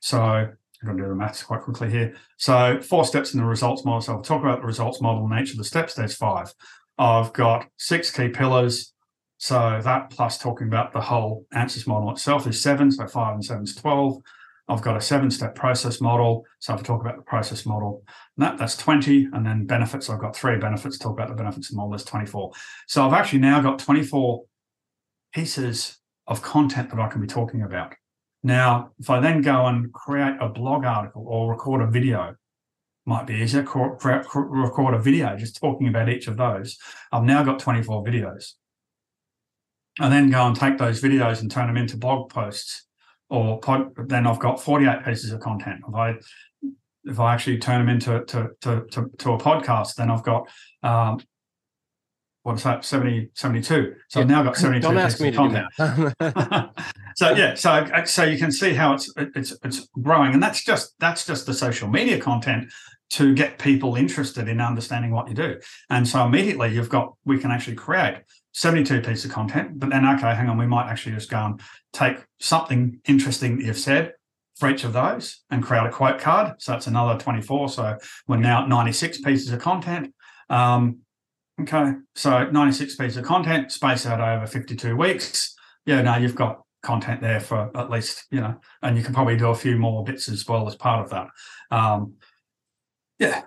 So 0.00 0.48
I'm 0.82 0.86
going 0.86 0.98
to 0.98 1.04
do 1.04 1.08
the 1.10 1.14
maths 1.14 1.42
quite 1.42 1.60
quickly 1.60 1.90
here. 1.90 2.14
So 2.36 2.80
four 2.80 3.04
steps 3.04 3.34
in 3.34 3.40
the 3.40 3.46
results 3.46 3.84
model. 3.84 4.00
So 4.00 4.14
I'll 4.14 4.22
talk 4.22 4.42
about 4.42 4.60
the 4.60 4.66
results 4.66 5.00
model 5.00 5.28
each 5.38 5.52
of 5.52 5.58
the 5.58 5.64
steps. 5.64 5.94
There's 5.94 6.14
five. 6.14 6.54
I've 6.98 7.32
got 7.32 7.66
six 7.76 8.10
key 8.10 8.28
pillars. 8.28 8.92
So 9.38 9.80
that 9.82 10.10
plus 10.10 10.38
talking 10.38 10.68
about 10.68 10.92
the 10.92 11.00
whole 11.00 11.46
answers 11.52 11.86
model 11.86 12.10
itself 12.10 12.46
is 12.46 12.60
seven. 12.60 12.90
So 12.90 13.06
five 13.06 13.34
and 13.34 13.44
seven 13.44 13.64
is 13.64 13.74
12. 13.74 14.22
I've 14.68 14.82
got 14.82 14.96
a 14.96 15.00
seven 15.00 15.30
step 15.30 15.54
process 15.54 16.00
model. 16.00 16.44
So 16.60 16.74
I 16.74 16.76
talk 16.76 17.00
about 17.00 17.16
the 17.16 17.22
process 17.22 17.66
model, 17.66 18.04
that, 18.36 18.56
that's 18.56 18.76
20. 18.76 19.28
And 19.32 19.44
then 19.44 19.66
benefits, 19.66 20.08
I've 20.08 20.20
got 20.20 20.36
three 20.36 20.56
benefits. 20.58 20.96
Talk 20.96 21.12
about 21.12 21.28
the 21.28 21.34
benefits 21.34 21.72
model, 21.72 21.90
that's 21.90 22.04
24. 22.04 22.52
So 22.86 23.04
I've 23.04 23.12
actually 23.12 23.40
now 23.40 23.60
got 23.60 23.80
24 23.80 24.44
pieces 25.32 25.98
of 26.26 26.42
content 26.42 26.90
that 26.90 27.00
I 27.00 27.08
can 27.08 27.20
be 27.20 27.26
talking 27.26 27.62
about. 27.62 27.94
Now, 28.42 28.92
if 28.98 29.10
I 29.10 29.20
then 29.20 29.42
go 29.42 29.66
and 29.66 29.92
create 29.92 30.36
a 30.40 30.48
blog 30.48 30.84
article 30.84 31.24
or 31.26 31.50
record 31.50 31.82
a 31.82 31.86
video, 31.86 32.36
might 33.04 33.26
be 33.26 33.34
easier, 33.34 33.62
record 33.62 34.94
a 34.94 34.98
video 34.98 35.36
just 35.36 35.56
talking 35.56 35.88
about 35.88 36.08
each 36.08 36.26
of 36.26 36.36
those. 36.36 36.78
I've 37.12 37.24
now 37.24 37.42
got 37.42 37.58
24 37.58 38.04
videos 38.04 38.52
and 39.98 40.12
then 40.12 40.30
go 40.30 40.46
and 40.46 40.56
take 40.56 40.78
those 40.78 41.02
videos 41.02 41.40
and 41.40 41.50
turn 41.50 41.66
them 41.66 41.76
into 41.76 41.96
blog 41.96 42.30
posts 42.30 42.86
or 43.28 43.60
pod, 43.60 43.90
then 44.08 44.26
I've 44.26 44.38
got 44.38 44.60
48 44.60 45.04
pieces 45.04 45.32
of 45.32 45.40
content. 45.40 45.82
If 45.86 45.94
I 45.94 46.14
if 47.04 47.18
I 47.18 47.32
actually 47.32 47.58
turn 47.58 47.84
them 47.84 47.88
into 47.88 48.24
to, 48.26 48.50
to, 48.60 48.84
to, 48.90 49.10
to 49.18 49.32
a 49.32 49.38
podcast, 49.38 49.94
then 49.94 50.10
I've 50.10 50.22
got 50.22 50.48
um, 50.82 51.18
what's 52.42 52.62
that 52.62 52.84
70 52.84 53.30
72 53.34 53.94
so 54.08 54.18
yeah. 54.18 54.22
i've 54.22 54.30
now 54.30 54.42
got 54.42 54.56
72 54.56 54.86
don't 54.86 54.96
ask 54.96 55.20
me 55.20 55.30
to 55.30 55.36
content. 55.36 55.66
do 55.76 56.12
that 56.18 56.70
so 57.20 57.34
yeah 57.34 57.54
so 57.54 57.86
so 58.04 58.24
you 58.24 58.38
can 58.38 58.50
see 58.50 58.74
how 58.74 58.92
it's 58.94 59.12
it's 59.16 59.52
it's 59.62 59.88
growing 60.02 60.32
and 60.32 60.42
that's 60.42 60.64
just 60.64 60.94
that's 60.98 61.26
just 61.26 61.46
the 61.46 61.54
social 61.54 61.88
media 61.88 62.18
content 62.18 62.72
to 63.10 63.34
get 63.34 63.58
people 63.58 63.96
interested 63.96 64.46
in 64.48 64.60
understanding 64.60 65.10
what 65.10 65.28
you 65.28 65.34
do 65.34 65.58
and 65.90 66.06
so 66.06 66.24
immediately 66.24 66.72
you've 66.72 66.88
got 66.88 67.14
we 67.24 67.38
can 67.38 67.50
actually 67.50 67.76
create 67.76 68.16
72 68.52 69.00
pieces 69.00 69.26
of 69.26 69.30
content, 69.30 69.78
but 69.78 69.90
then, 69.90 70.04
okay, 70.04 70.34
hang 70.34 70.48
on, 70.48 70.58
we 70.58 70.66
might 70.66 70.90
actually 70.90 71.14
just 71.14 71.30
go 71.30 71.38
and 71.38 71.60
take 71.92 72.24
something 72.40 73.00
interesting 73.06 73.56
that 73.56 73.64
you've 73.64 73.78
said 73.78 74.14
for 74.56 74.68
each 74.68 74.84
of 74.84 74.92
those 74.92 75.42
and 75.50 75.62
create 75.62 75.86
a 75.86 75.90
quote 75.90 76.18
card. 76.18 76.60
So 76.60 76.72
that's 76.72 76.86
another 76.86 77.18
24. 77.18 77.68
So 77.68 77.96
we're 78.26 78.36
now 78.36 78.62
at 78.62 78.68
96 78.68 79.20
pieces 79.22 79.50
of 79.52 79.60
content. 79.60 80.12
Um, 80.48 80.98
okay, 81.60 81.92
so 82.14 82.50
96 82.50 82.96
pieces 82.96 83.16
of 83.16 83.24
content 83.24 83.70
spaced 83.70 84.06
out 84.06 84.20
over 84.20 84.46
52 84.46 84.96
weeks. 84.96 85.54
Yeah, 85.86 86.02
now 86.02 86.18
you've 86.18 86.34
got 86.34 86.62
content 86.82 87.20
there 87.20 87.40
for 87.40 87.70
at 87.76 87.90
least, 87.90 88.24
you 88.30 88.40
know, 88.40 88.56
and 88.82 88.96
you 88.96 89.02
can 89.02 89.14
probably 89.14 89.36
do 89.36 89.48
a 89.48 89.54
few 89.54 89.76
more 89.76 90.04
bits 90.04 90.28
as 90.28 90.46
well 90.46 90.66
as 90.66 90.74
part 90.74 91.04
of 91.04 91.10
that. 91.10 91.28
Um, 91.70 92.14
yeah, 93.18 93.42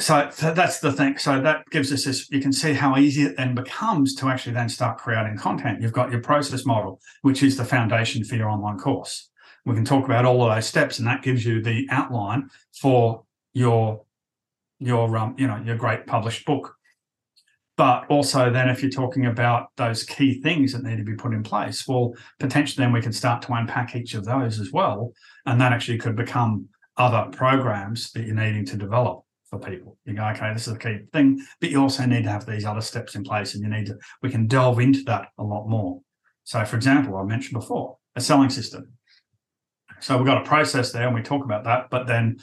so, 0.00 0.30
that's 0.54 0.80
the 0.80 0.92
thing. 0.92 1.18
So 1.18 1.40
that 1.40 1.68
gives 1.70 1.92
us 1.92 2.04
this. 2.04 2.30
You 2.30 2.40
can 2.40 2.52
see 2.52 2.72
how 2.72 2.96
easy 2.96 3.22
it 3.22 3.36
then 3.36 3.54
becomes 3.54 4.14
to 4.16 4.28
actually 4.28 4.54
then 4.54 4.68
start 4.68 4.98
creating 4.98 5.36
content. 5.36 5.80
You've 5.82 5.92
got 5.92 6.10
your 6.10 6.20
process 6.20 6.64
model, 6.64 7.00
which 7.22 7.42
is 7.42 7.56
the 7.56 7.64
foundation 7.64 8.24
for 8.24 8.34
your 8.34 8.48
online 8.48 8.78
course. 8.78 9.30
We 9.64 9.74
can 9.74 9.84
talk 9.84 10.04
about 10.04 10.24
all 10.24 10.42
of 10.42 10.54
those 10.54 10.66
steps, 10.66 10.98
and 10.98 11.06
that 11.08 11.22
gives 11.22 11.44
you 11.44 11.62
the 11.62 11.86
outline 11.90 12.50
for 12.72 13.24
your 13.52 14.04
your 14.78 15.16
um, 15.16 15.34
you 15.38 15.46
know 15.46 15.62
your 15.64 15.76
great 15.76 16.06
published 16.06 16.44
book. 16.44 16.74
But 17.76 18.06
also, 18.08 18.50
then 18.50 18.68
if 18.68 18.82
you're 18.82 18.90
talking 18.90 19.26
about 19.26 19.68
those 19.76 20.04
key 20.04 20.40
things 20.40 20.72
that 20.72 20.84
need 20.84 20.98
to 20.98 21.04
be 21.04 21.16
put 21.16 21.34
in 21.34 21.42
place, 21.42 21.88
well, 21.88 22.14
potentially 22.38 22.84
then 22.84 22.92
we 22.92 23.02
can 23.02 23.12
start 23.12 23.42
to 23.42 23.52
unpack 23.52 23.96
each 23.96 24.14
of 24.14 24.24
those 24.24 24.60
as 24.60 24.70
well, 24.70 25.12
and 25.46 25.60
that 25.60 25.72
actually 25.72 25.98
could 25.98 26.14
become 26.14 26.68
other 26.96 27.28
programs 27.32 28.12
that 28.12 28.26
you're 28.26 28.36
needing 28.36 28.64
to 28.66 28.76
develop 28.76 29.24
for 29.46 29.58
people. 29.58 29.98
You 30.04 30.14
go, 30.14 30.24
okay, 30.28 30.52
this 30.52 30.68
is 30.68 30.74
a 30.74 30.78
key 30.78 31.00
thing, 31.12 31.44
but 31.60 31.70
you 31.70 31.80
also 31.80 32.06
need 32.06 32.22
to 32.24 32.30
have 32.30 32.46
these 32.46 32.64
other 32.64 32.80
steps 32.80 33.16
in 33.16 33.24
place, 33.24 33.54
and 33.54 33.64
you 33.64 33.70
need 33.70 33.86
to. 33.86 33.98
We 34.22 34.30
can 34.30 34.46
delve 34.46 34.78
into 34.78 35.02
that 35.04 35.28
a 35.38 35.42
lot 35.42 35.66
more. 35.66 36.00
So, 36.44 36.64
for 36.64 36.76
example, 36.76 37.16
I 37.16 37.24
mentioned 37.24 37.58
before 37.58 37.96
a 38.14 38.20
selling 38.20 38.50
system. 38.50 38.92
So 40.00 40.16
we've 40.16 40.26
got 40.26 40.42
a 40.42 40.48
process 40.48 40.92
there, 40.92 41.06
and 41.06 41.14
we 41.14 41.22
talk 41.22 41.44
about 41.44 41.64
that. 41.64 41.88
But 41.90 42.06
then, 42.06 42.36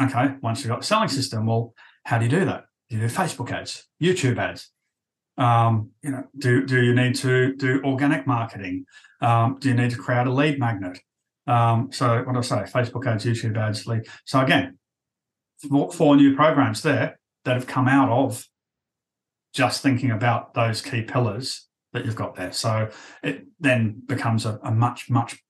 okay, 0.00 0.34
once 0.40 0.60
you've 0.60 0.70
got 0.70 0.80
the 0.80 0.86
selling 0.86 1.08
system, 1.08 1.46
well, 1.46 1.74
how 2.04 2.18
do 2.18 2.24
you 2.24 2.30
do 2.30 2.44
that? 2.44 2.65
Do 2.90 2.96
you 2.96 3.06
Facebook 3.06 3.50
ads, 3.50 3.86
YouTube 4.00 4.38
ads? 4.38 4.70
Um, 5.38 5.90
you 6.02 6.10
know, 6.10 6.24
do 6.38 6.64
do 6.64 6.82
you 6.82 6.94
need 6.94 7.14
to 7.16 7.54
do 7.56 7.82
organic 7.84 8.26
marketing? 8.26 8.86
Um, 9.20 9.58
do 9.60 9.68
you 9.68 9.74
need 9.74 9.90
to 9.90 9.96
create 9.96 10.26
a 10.26 10.32
lead 10.32 10.58
magnet? 10.58 10.98
Um, 11.46 11.90
so 11.92 12.22
what 12.22 12.32
do 12.32 12.38
I 12.38 12.42
say? 12.42 12.56
Facebook 12.72 13.06
ads, 13.06 13.24
YouTube 13.24 13.56
ads, 13.56 13.86
lead. 13.86 14.06
So 14.24 14.40
again, 14.40 14.78
four 15.92 16.16
new 16.16 16.34
programs 16.34 16.82
there 16.82 17.18
that 17.44 17.54
have 17.54 17.66
come 17.66 17.88
out 17.88 18.08
of 18.08 18.46
just 19.52 19.82
thinking 19.82 20.10
about 20.10 20.54
those 20.54 20.82
key 20.82 21.02
pillars 21.02 21.66
that 21.92 22.04
you've 22.04 22.16
got 22.16 22.34
there. 22.34 22.52
So 22.52 22.90
it 23.22 23.46
then 23.58 24.02
becomes 24.06 24.44
a, 24.44 24.58
a 24.62 24.70
much, 24.70 25.08
much 25.08 25.42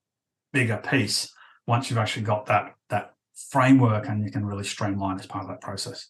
bigger 0.52 0.76
piece 0.76 1.32
once 1.66 1.90
you've 1.90 1.98
actually 1.98 2.22
got 2.22 2.46
that 2.46 2.74
that 2.88 3.14
framework 3.50 4.08
and 4.08 4.24
you 4.24 4.30
can 4.30 4.44
really 4.44 4.64
streamline 4.64 5.18
as 5.18 5.26
part 5.26 5.44
of 5.44 5.48
that 5.50 5.60
process. 5.60 6.08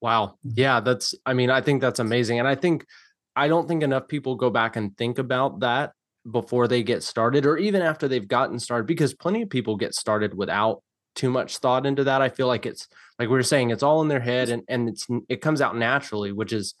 Wow. 0.00 0.36
Yeah, 0.44 0.80
that's 0.80 1.14
I 1.26 1.34
mean, 1.34 1.50
I 1.50 1.60
think 1.60 1.80
that's 1.80 1.98
amazing. 1.98 2.38
And 2.38 2.46
I 2.46 2.54
think 2.54 2.86
I 3.34 3.48
don't 3.48 3.68
think 3.68 3.82
enough 3.82 4.08
people 4.08 4.34
go 4.36 4.50
back 4.50 4.76
and 4.76 4.96
think 4.96 5.18
about 5.18 5.60
that 5.60 5.92
before 6.30 6.68
they 6.68 6.82
get 6.82 7.02
started 7.02 7.46
or 7.46 7.56
even 7.56 7.82
after 7.82 8.08
they've 8.08 8.26
gotten 8.28 8.58
started 8.58 8.86
because 8.86 9.14
plenty 9.14 9.42
of 9.42 9.50
people 9.50 9.76
get 9.76 9.94
started 9.94 10.34
without 10.34 10.82
too 11.14 11.30
much 11.30 11.58
thought 11.58 11.86
into 11.86 12.04
that. 12.04 12.22
I 12.22 12.28
feel 12.28 12.46
like 12.46 12.66
it's 12.66 12.88
like 13.18 13.28
we 13.28 13.34
were 13.34 13.42
saying, 13.42 13.70
it's 13.70 13.82
all 13.82 14.02
in 14.02 14.08
their 14.08 14.20
head 14.20 14.50
and, 14.50 14.62
and 14.68 14.88
it's 14.88 15.06
it 15.28 15.40
comes 15.40 15.60
out 15.60 15.76
naturally, 15.76 16.32
which 16.32 16.52
is 16.52 16.74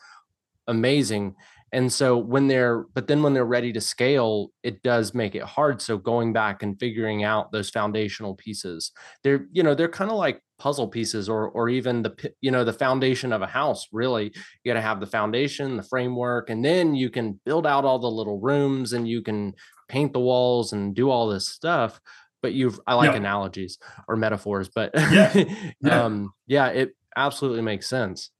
amazing. 0.66 1.34
And 1.72 1.92
so 1.92 2.16
when 2.16 2.48
they're, 2.48 2.84
but 2.94 3.06
then 3.06 3.22
when 3.22 3.34
they're 3.34 3.44
ready 3.44 3.72
to 3.72 3.80
scale, 3.80 4.50
it 4.62 4.82
does 4.82 5.14
make 5.14 5.34
it 5.34 5.42
hard. 5.42 5.82
So 5.82 5.98
going 5.98 6.32
back 6.32 6.62
and 6.62 6.78
figuring 6.78 7.24
out 7.24 7.52
those 7.52 7.70
foundational 7.70 8.34
pieces, 8.34 8.92
they're, 9.22 9.46
you 9.52 9.62
know, 9.62 9.74
they're 9.74 9.88
kind 9.88 10.10
of 10.10 10.16
like 10.16 10.42
puzzle 10.58 10.88
pieces 10.88 11.28
or, 11.28 11.48
or 11.50 11.68
even 11.68 12.02
the, 12.02 12.32
you 12.40 12.50
know, 12.50 12.64
the 12.64 12.72
foundation 12.72 13.32
of 13.32 13.42
a 13.42 13.46
house, 13.46 13.86
really. 13.92 14.32
You 14.64 14.72
got 14.72 14.74
to 14.74 14.80
have 14.80 15.00
the 15.00 15.06
foundation, 15.06 15.76
the 15.76 15.82
framework, 15.82 16.50
and 16.50 16.64
then 16.64 16.94
you 16.94 17.10
can 17.10 17.38
build 17.44 17.66
out 17.66 17.84
all 17.84 17.98
the 17.98 18.10
little 18.10 18.40
rooms 18.40 18.92
and 18.92 19.06
you 19.06 19.22
can 19.22 19.54
paint 19.88 20.12
the 20.12 20.20
walls 20.20 20.72
and 20.72 20.94
do 20.94 21.10
all 21.10 21.28
this 21.28 21.48
stuff. 21.48 22.00
But 22.40 22.54
you've, 22.54 22.78
I 22.86 22.94
like 22.94 23.10
yeah. 23.10 23.16
analogies 23.16 23.78
or 24.06 24.16
metaphors, 24.16 24.68
but 24.68 24.92
yeah. 24.94 25.44
yeah. 25.80 26.04
um, 26.04 26.32
yeah, 26.46 26.68
it 26.68 26.90
absolutely 27.16 27.62
makes 27.62 27.88
sense. 27.88 28.30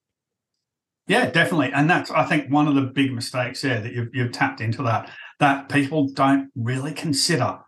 Yeah, 1.08 1.30
definitely. 1.30 1.72
And 1.72 1.88
that's, 1.88 2.10
I 2.10 2.24
think, 2.24 2.52
one 2.52 2.68
of 2.68 2.74
the 2.74 2.82
big 2.82 3.12
mistakes 3.12 3.62
there 3.62 3.80
that 3.80 3.92
you've, 3.92 4.14
you've 4.14 4.32
tapped 4.32 4.60
into 4.60 4.82
that, 4.82 5.10
that 5.40 5.68
people 5.70 6.08
don't 6.08 6.50
really 6.54 6.92
consider 6.92 7.58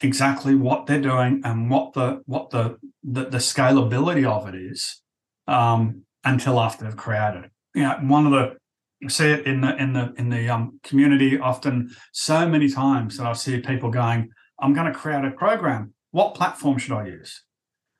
exactly 0.00 0.54
what 0.54 0.86
they're 0.86 1.00
doing 1.00 1.42
and 1.44 1.70
what 1.70 1.92
the 1.92 2.22
what 2.24 2.48
the 2.48 2.78
the, 3.04 3.26
the 3.26 3.36
scalability 3.38 4.24
of 4.24 4.48
it 4.48 4.54
is 4.58 5.02
um, 5.46 6.02
until 6.24 6.58
after 6.58 6.84
they've 6.84 6.96
created. 6.96 7.50
You 7.74 7.82
know, 7.82 7.98
one 8.02 8.24
of 8.26 8.32
the 8.32 8.56
I 9.04 9.08
see 9.08 9.30
it 9.30 9.46
in 9.46 9.60
the 9.60 9.76
in 9.76 9.92
the 9.92 10.14
in 10.16 10.30
the 10.30 10.48
um, 10.48 10.80
community 10.82 11.38
often 11.38 11.94
so 12.12 12.48
many 12.48 12.70
times 12.70 13.18
that 13.18 13.26
I 13.26 13.32
see 13.34 13.60
people 13.60 13.90
going, 13.90 14.30
"I'm 14.58 14.72
going 14.72 14.90
to 14.90 14.98
create 14.98 15.24
a 15.24 15.30
program. 15.32 15.92
What 16.12 16.34
platform 16.34 16.78
should 16.78 16.92
I 16.92 17.06
use?" 17.06 17.42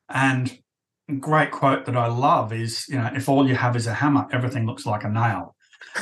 And 0.08 0.58
great 1.18 1.50
quote 1.50 1.86
that 1.86 1.96
I 1.96 2.06
love 2.06 2.52
is, 2.52 2.86
you 2.88 2.96
know, 2.96 3.10
if 3.14 3.28
all 3.28 3.48
you 3.48 3.56
have 3.56 3.76
is 3.76 3.86
a 3.86 3.94
hammer, 3.94 4.26
everything 4.32 4.66
looks 4.66 4.86
like 4.86 5.04
a 5.04 5.08
nail. 5.08 5.56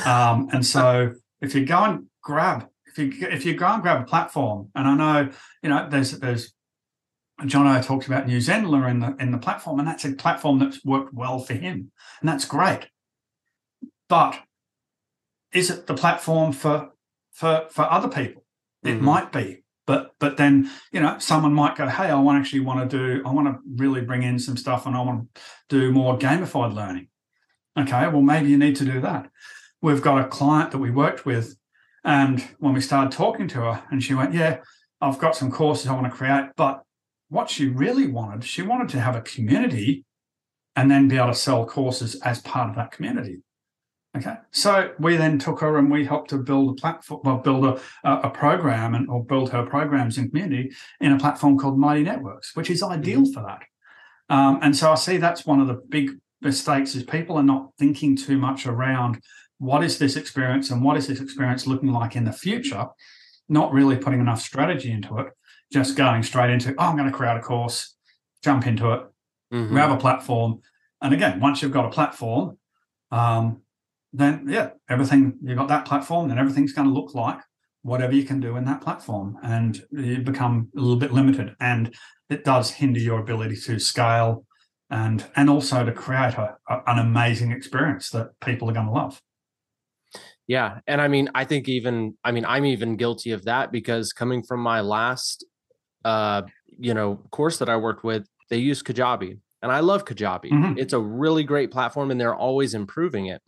Um, 0.05 0.49
and 0.51 0.65
so 0.65 1.13
if 1.41 1.55
you 1.55 1.65
go 1.65 1.83
and 1.83 2.05
grab, 2.21 2.67
if 2.85 2.97
you 2.97 3.11
if 3.27 3.45
you 3.45 3.55
go 3.55 3.67
and 3.67 3.81
grab 3.81 4.01
a 4.01 4.05
platform, 4.05 4.69
and 4.75 4.87
I 4.87 4.95
know, 4.95 5.31
you 5.63 5.69
know, 5.69 5.87
there's 5.89 6.11
there's 6.19 6.53
John 7.45 7.67
O 7.67 7.81
talks 7.81 8.07
about 8.07 8.27
New 8.27 8.37
Zenler 8.37 8.89
in 8.89 8.99
the 8.99 9.15
in 9.19 9.31
the 9.31 9.37
platform, 9.37 9.79
and 9.79 9.87
that's 9.87 10.05
a 10.05 10.13
platform 10.13 10.59
that's 10.59 10.83
worked 10.83 11.13
well 11.13 11.39
for 11.39 11.53
him, 11.53 11.91
and 12.19 12.29
that's 12.29 12.45
great. 12.45 12.87
But 14.07 14.39
is 15.53 15.69
it 15.69 15.87
the 15.87 15.93
platform 15.93 16.51
for 16.51 16.91
for 17.31 17.67
for 17.69 17.83
other 17.83 18.09
people? 18.09 18.43
It 18.83 18.95
mm-hmm. 18.95 19.05
might 19.05 19.31
be, 19.31 19.63
but 19.89 20.13
but 20.19 20.37
then 20.37 20.69
you 20.91 20.99
know 20.99 21.17
someone 21.17 21.51
might 21.51 21.75
go 21.75 21.87
hey 21.87 22.11
i 22.11 22.19
want 22.19 22.39
actually 22.39 22.59
want 22.59 22.87
to 22.87 22.97
do 22.97 23.23
i 23.25 23.31
want 23.31 23.47
to 23.47 23.59
really 23.83 24.01
bring 24.01 24.21
in 24.21 24.37
some 24.37 24.55
stuff 24.55 24.85
and 24.85 24.95
i 24.95 25.01
want 25.01 25.27
to 25.33 25.41
do 25.67 25.91
more 25.91 26.15
gamified 26.15 26.75
learning. 26.75 27.07
Okay 27.75 28.07
well 28.07 28.21
maybe 28.21 28.49
you 28.49 28.57
need 28.57 28.75
to 28.75 28.85
do 28.85 29.01
that. 29.01 29.31
We've 29.81 30.01
got 30.01 30.21
a 30.21 30.27
client 30.27 30.69
that 30.71 30.77
we 30.77 30.91
worked 30.91 31.25
with 31.25 31.57
and 32.03 32.39
when 32.59 32.73
we 32.73 32.81
started 32.81 33.11
talking 33.11 33.47
to 33.47 33.61
her 33.61 33.83
and 33.89 34.03
she 34.03 34.13
went 34.13 34.33
yeah 34.33 34.59
i've 35.01 35.17
got 35.17 35.35
some 35.35 35.51
courses 35.51 35.87
i 35.87 35.93
want 35.93 36.05
to 36.05 36.17
create 36.17 36.45
but 36.55 36.83
what 37.29 37.49
she 37.49 37.67
really 37.67 38.07
wanted 38.07 38.43
she 38.43 38.61
wanted 38.61 38.89
to 38.89 38.99
have 38.99 39.15
a 39.15 39.21
community 39.21 40.05
and 40.75 40.89
then 40.91 41.07
be 41.07 41.17
able 41.17 41.27
to 41.27 41.33
sell 41.33 41.65
courses 41.65 42.15
as 42.21 42.41
part 42.41 42.69
of 42.69 42.75
that 42.75 42.91
community 42.91 43.41
Okay, 44.17 44.35
so 44.49 44.91
we 44.97 45.17
then 45.17 45.37
took 45.37 45.59
her 45.59 45.77
and 45.77 45.91
we 45.91 46.03
helped 46.03 46.31
her 46.31 46.39
build 46.39 46.71
a 46.71 46.81
platform, 46.81 47.21
well, 47.23 47.37
build 47.37 47.63
a, 47.65 47.79
a 48.03 48.29
program 48.31 48.95
and 48.95 49.07
or 49.07 49.23
build 49.23 49.51
her 49.51 49.63
programs 49.63 50.17
in 50.17 50.29
community 50.29 50.71
in 50.99 51.11
a 51.11 51.19
platform 51.19 51.59
called 51.59 51.77
Mighty 51.77 52.01
Networks, 52.01 52.55
which 52.55 52.71
is 52.71 52.81
ideal 52.81 53.21
mm-hmm. 53.21 53.33
for 53.33 53.43
that. 53.43 53.61
Um, 54.33 54.59
and 54.63 54.75
so 54.75 54.91
I 54.91 54.95
see 54.95 55.17
that's 55.17 55.45
one 55.45 55.59
of 55.59 55.67
the 55.67 55.81
big 55.89 56.11
mistakes 56.41 56.95
is 56.95 57.03
people 57.03 57.37
are 57.37 57.43
not 57.43 57.71
thinking 57.77 58.15
too 58.15 58.37
much 58.37 58.65
around 58.65 59.21
what 59.59 59.83
is 59.83 59.99
this 59.99 60.15
experience 60.15 60.71
and 60.71 60.83
what 60.83 60.97
is 60.97 61.07
this 61.07 61.19
experience 61.19 61.67
looking 61.67 61.91
like 61.91 62.15
in 62.15 62.23
the 62.23 62.31
future, 62.31 62.87
not 63.47 63.73
really 63.73 63.97
putting 63.97 64.21
enough 64.21 64.41
strategy 64.41 64.91
into 64.91 65.19
it, 65.19 65.27
just 65.71 65.95
going 65.95 66.23
straight 66.23 66.49
into, 66.49 66.73
oh, 66.77 66.85
I'm 66.85 66.97
going 66.97 67.09
to 67.09 67.15
create 67.15 67.37
a 67.37 67.41
course, 67.41 67.95
jump 68.43 68.65
into 68.65 68.91
it, 68.93 69.01
mm-hmm. 69.53 69.73
grab 69.73 69.91
a 69.91 69.97
platform. 69.97 70.61
And 71.01 71.13
again, 71.13 71.39
once 71.39 71.61
you've 71.61 71.71
got 71.71 71.85
a 71.85 71.89
platform, 71.89 72.57
um, 73.11 73.61
then 74.11 74.45
yeah, 74.47 74.71
everything 74.89 75.37
you 75.43 75.55
got 75.55 75.67
that 75.67 75.85
platform, 75.85 76.29
then 76.29 76.39
everything's 76.39 76.73
going 76.73 76.87
to 76.87 76.93
look 76.93 77.13
like 77.13 77.39
whatever 77.81 78.13
you 78.13 78.23
can 78.23 78.39
do 78.39 78.57
in 78.57 78.65
that 78.65 78.81
platform, 78.81 79.37
and 79.43 79.83
you 79.91 80.19
become 80.19 80.69
a 80.75 80.79
little 80.79 80.97
bit 80.97 81.13
limited, 81.13 81.55
and 81.59 81.93
it 82.29 82.43
does 82.43 82.71
hinder 82.71 82.99
your 82.99 83.19
ability 83.19 83.55
to 83.55 83.79
scale 83.79 84.45
and 84.89 85.25
and 85.35 85.49
also 85.49 85.85
to 85.85 85.91
create 85.91 86.33
a, 86.33 86.57
a, 86.67 86.81
an 86.87 86.99
amazing 86.99 87.51
experience 87.51 88.09
that 88.09 88.31
people 88.41 88.69
are 88.69 88.73
going 88.73 88.87
to 88.87 88.91
love. 88.91 89.21
Yeah, 90.47 90.79
and 90.87 90.99
I 90.99 91.07
mean, 91.07 91.29
I 91.35 91.45
think 91.45 91.69
even 91.69 92.17
I 92.23 92.31
mean, 92.31 92.45
I'm 92.45 92.65
even 92.65 92.97
guilty 92.97 93.31
of 93.31 93.45
that 93.45 93.71
because 93.71 94.13
coming 94.13 94.41
from 94.41 94.61
my 94.61 94.81
last, 94.81 95.45
uh, 96.03 96.41
you 96.67 96.95
know, 96.95 97.17
course 97.31 97.59
that 97.59 97.69
I 97.69 97.77
worked 97.77 98.03
with, 98.03 98.25
they 98.49 98.57
use 98.57 98.81
Kajabi, 98.81 99.37
and 99.61 99.71
I 99.71 99.81
love 99.81 100.05
Kajabi. 100.05 100.51
Mm-hmm. 100.51 100.79
It's 100.79 100.93
a 100.93 100.99
really 100.99 101.43
great 101.43 101.69
platform, 101.69 102.09
and 102.09 102.19
they're 102.19 102.35
always 102.35 102.73
improving 102.73 103.27
it 103.27 103.43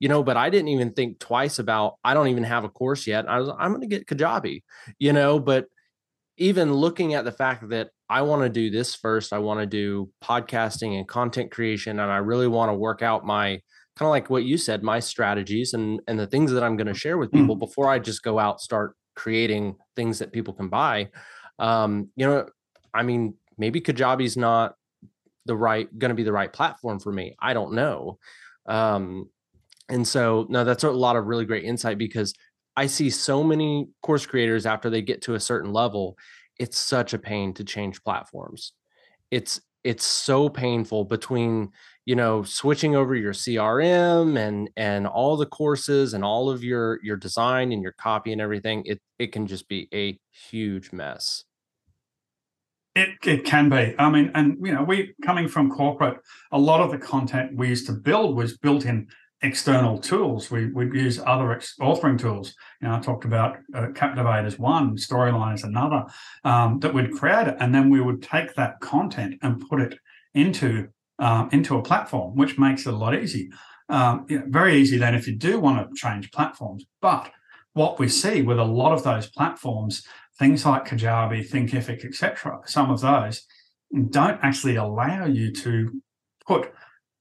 you 0.00 0.08
know, 0.08 0.22
but 0.22 0.36
I 0.36 0.50
didn't 0.50 0.68
even 0.68 0.92
think 0.92 1.18
twice 1.18 1.58
about, 1.58 1.96
I 2.04 2.14
don't 2.14 2.28
even 2.28 2.44
have 2.44 2.64
a 2.64 2.68
course 2.68 3.06
yet. 3.06 3.28
I 3.28 3.38
was, 3.38 3.48
I'm 3.58 3.70
going 3.70 3.80
to 3.80 3.86
get 3.86 4.06
Kajabi, 4.06 4.62
you 4.98 5.12
know, 5.12 5.38
but 5.38 5.66
even 6.36 6.72
looking 6.72 7.14
at 7.14 7.24
the 7.24 7.32
fact 7.32 7.68
that 7.70 7.90
I 8.08 8.22
want 8.22 8.42
to 8.42 8.48
do 8.48 8.70
this 8.70 8.94
first, 8.94 9.32
I 9.32 9.38
want 9.38 9.60
to 9.60 9.66
do 9.66 10.10
podcasting 10.22 10.96
and 10.96 11.06
content 11.06 11.50
creation, 11.50 11.98
and 11.98 12.10
I 12.10 12.18
really 12.18 12.48
want 12.48 12.70
to 12.70 12.74
work 12.74 13.02
out 13.02 13.26
my 13.26 13.60
kind 13.96 14.06
of 14.06 14.10
like 14.10 14.30
what 14.30 14.44
you 14.44 14.56
said, 14.56 14.82
my 14.82 15.00
strategies 15.00 15.74
and 15.74 16.00
and 16.06 16.18
the 16.18 16.26
things 16.26 16.52
that 16.52 16.62
I'm 16.62 16.76
going 16.76 16.86
to 16.86 16.94
share 16.94 17.18
with 17.18 17.32
people 17.32 17.56
mm. 17.56 17.58
before 17.58 17.90
I 17.90 17.98
just 17.98 18.22
go 18.22 18.38
out 18.38 18.60
start 18.60 18.94
creating 19.16 19.74
things 19.96 20.20
that 20.20 20.32
people 20.32 20.54
can 20.54 20.68
buy. 20.68 21.08
Um, 21.58 22.10
you 22.14 22.24
know, 22.24 22.46
I 22.94 23.02
mean, 23.02 23.34
maybe 23.58 23.80
Kajabi's 23.80 24.36
not 24.36 24.74
the 25.44 25.56
right 25.56 25.88
going 25.98 26.10
to 26.10 26.14
be 26.14 26.22
the 26.22 26.32
right 26.32 26.52
platform 26.52 27.00
for 27.00 27.12
me. 27.12 27.34
I 27.40 27.52
don't 27.52 27.72
know. 27.72 28.18
Um, 28.66 29.28
and 29.88 30.06
so, 30.06 30.46
no, 30.48 30.64
that's 30.64 30.84
a 30.84 30.90
lot 30.90 31.16
of 31.16 31.26
really 31.26 31.44
great 31.44 31.64
insight 31.64 31.98
because 31.98 32.34
I 32.76 32.86
see 32.86 33.10
so 33.10 33.42
many 33.42 33.88
course 34.02 34.26
creators 34.26 34.66
after 34.66 34.90
they 34.90 35.02
get 35.02 35.22
to 35.22 35.34
a 35.34 35.40
certain 35.40 35.72
level, 35.72 36.16
it's 36.58 36.78
such 36.78 37.12
a 37.14 37.18
pain 37.18 37.54
to 37.54 37.64
change 37.64 38.02
platforms. 38.04 38.72
It's 39.30 39.60
it's 39.84 40.04
so 40.04 40.48
painful 40.48 41.04
between 41.04 41.70
you 42.04 42.16
know 42.16 42.42
switching 42.42 42.96
over 42.96 43.14
your 43.14 43.32
crm 43.32 44.36
and 44.36 44.68
and 44.76 45.06
all 45.06 45.36
the 45.36 45.46
courses 45.46 46.14
and 46.14 46.24
all 46.24 46.50
of 46.50 46.64
your 46.64 46.98
your 47.02 47.16
design 47.16 47.70
and 47.70 47.82
your 47.82 47.92
copy 47.92 48.32
and 48.32 48.40
everything 48.40 48.82
it 48.86 49.00
it 49.20 49.28
can 49.28 49.46
just 49.46 49.68
be 49.68 49.88
a 49.94 50.18
huge 50.30 50.90
mess 50.92 51.44
it, 52.96 53.10
it 53.24 53.44
can 53.44 53.68
be. 53.68 53.94
I 53.96 54.10
mean, 54.10 54.32
and 54.34 54.56
you 54.60 54.74
know, 54.74 54.82
we 54.82 55.14
coming 55.24 55.46
from 55.46 55.70
corporate, 55.70 56.18
a 56.50 56.58
lot 56.58 56.80
of 56.80 56.90
the 56.90 56.98
content 56.98 57.56
we 57.56 57.68
used 57.68 57.86
to 57.86 57.92
build 57.92 58.36
was 58.36 58.58
built 58.58 58.84
in 58.84 59.06
external 59.42 59.98
tools. 59.98 60.50
We 60.50 60.66
we 60.72 60.86
use 60.86 61.20
other 61.24 61.52
ex- 61.52 61.76
authoring 61.80 62.18
tools. 62.18 62.54
You 62.80 62.88
know, 62.88 62.96
I 62.96 63.00
talked 63.00 63.24
about 63.24 63.58
uh, 63.74 63.88
Captivate 63.94 64.44
as 64.44 64.58
one, 64.58 64.96
Storyline 64.96 65.54
as 65.54 65.64
another, 65.64 66.04
um, 66.44 66.80
that 66.80 66.92
we'd 66.92 67.12
create 67.12 67.48
it, 67.48 67.56
and 67.60 67.74
then 67.74 67.90
we 67.90 68.00
would 68.00 68.22
take 68.22 68.54
that 68.54 68.80
content 68.80 69.36
and 69.42 69.66
put 69.68 69.80
it 69.80 69.98
into 70.34 70.88
um, 71.18 71.48
into 71.52 71.76
a 71.76 71.82
platform, 71.82 72.36
which 72.36 72.58
makes 72.58 72.86
it 72.86 72.94
a 72.94 72.96
lot 72.96 73.14
easy. 73.14 73.50
Um, 73.88 74.26
very 74.28 74.76
easy 74.76 74.98
then 74.98 75.14
if 75.14 75.26
you 75.26 75.34
do 75.34 75.58
want 75.58 75.88
to 75.88 75.96
change 75.96 76.30
platforms. 76.30 76.84
But 77.00 77.30
what 77.72 77.98
we 77.98 78.08
see 78.08 78.42
with 78.42 78.58
a 78.58 78.64
lot 78.64 78.92
of 78.92 79.02
those 79.02 79.28
platforms, 79.30 80.02
things 80.38 80.66
like 80.66 80.86
Kajabi, 80.86 81.48
Thinkific, 81.48 82.04
etc., 82.04 82.60
some 82.66 82.90
of 82.90 83.00
those 83.00 83.46
don't 84.10 84.38
actually 84.42 84.76
allow 84.76 85.24
you 85.24 85.52
to 85.52 86.02
put 86.46 86.72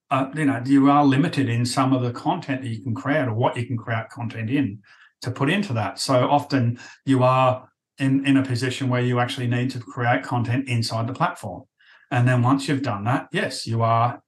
uh, 0.10 0.30
you 0.36 0.46
know, 0.46 0.62
you 0.66 0.90
are 0.90 1.06
limited 1.06 1.50
in 1.50 1.66
some 1.66 1.94
of 1.94 2.02
the 2.02 2.12
content 2.12 2.62
that 2.62 2.70
you 2.70 2.82
can 2.82 2.96
create 2.96 3.28
or 3.28 3.34
what 3.34 3.58
you 3.58 3.66
can 3.66 3.78
create 3.78 4.10
content 4.10 4.50
in 4.50 4.80
to 5.22 5.32
put 5.32 5.50
into 5.50 5.74
that. 5.74 6.00
So 6.00 6.30
often 6.30 6.80
you 7.06 7.24
are 7.24 7.70
in, 7.98 8.26
in 8.26 8.38
a 8.38 8.44
position 8.44 8.90
where 8.90 9.02
you 9.02 9.20
actually 9.20 9.48
need 9.48 9.72
to 9.72 9.80
create 9.80 10.24
content 10.24 10.70
inside 10.70 11.08
the 11.08 11.14
platform. 11.14 11.64
And 12.12 12.28
then 12.28 12.42
once 12.42 12.68
you've 12.68 12.84
done 12.84 13.04
that, 13.06 13.28
yes, 13.32 13.68
you 13.68 13.82
are 13.82 14.22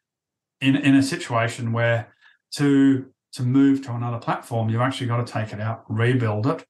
in, 0.59 0.75
in 0.75 0.95
a 0.95 1.03
situation 1.03 1.71
where 1.71 2.13
to 2.55 3.05
to 3.31 3.43
move 3.43 3.83
to 3.85 3.93
another 3.93 4.17
platform, 4.17 4.69
you've 4.69 4.81
actually 4.81 5.05
got 5.05 5.25
to 5.25 5.31
take 5.31 5.53
it 5.53 5.61
out, 5.61 5.83
rebuild 5.87 6.47
it 6.47 6.65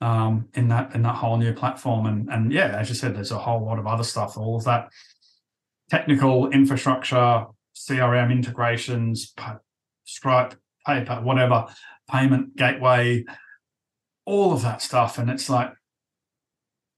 um, 0.00 0.48
in 0.54 0.68
that 0.68 0.94
in 0.94 1.02
that 1.02 1.16
whole 1.16 1.36
new 1.36 1.52
platform. 1.52 2.06
And 2.06 2.28
and 2.30 2.52
yeah, 2.52 2.76
as 2.78 2.88
you 2.88 2.94
said, 2.94 3.14
there's 3.14 3.30
a 3.30 3.38
whole 3.38 3.64
lot 3.64 3.78
of 3.78 3.86
other 3.86 4.04
stuff, 4.04 4.36
all 4.36 4.56
of 4.56 4.64
that 4.64 4.88
technical 5.90 6.50
infrastructure, 6.50 7.46
CRM 7.86 8.30
integrations, 8.30 9.34
Stripe, 10.04 10.54
PayPal, 10.86 11.22
whatever, 11.22 11.66
payment 12.10 12.56
gateway, 12.56 13.24
all 14.24 14.52
of 14.52 14.62
that 14.62 14.82
stuff. 14.82 15.18
And 15.18 15.30
it's 15.30 15.48
like, 15.48 15.72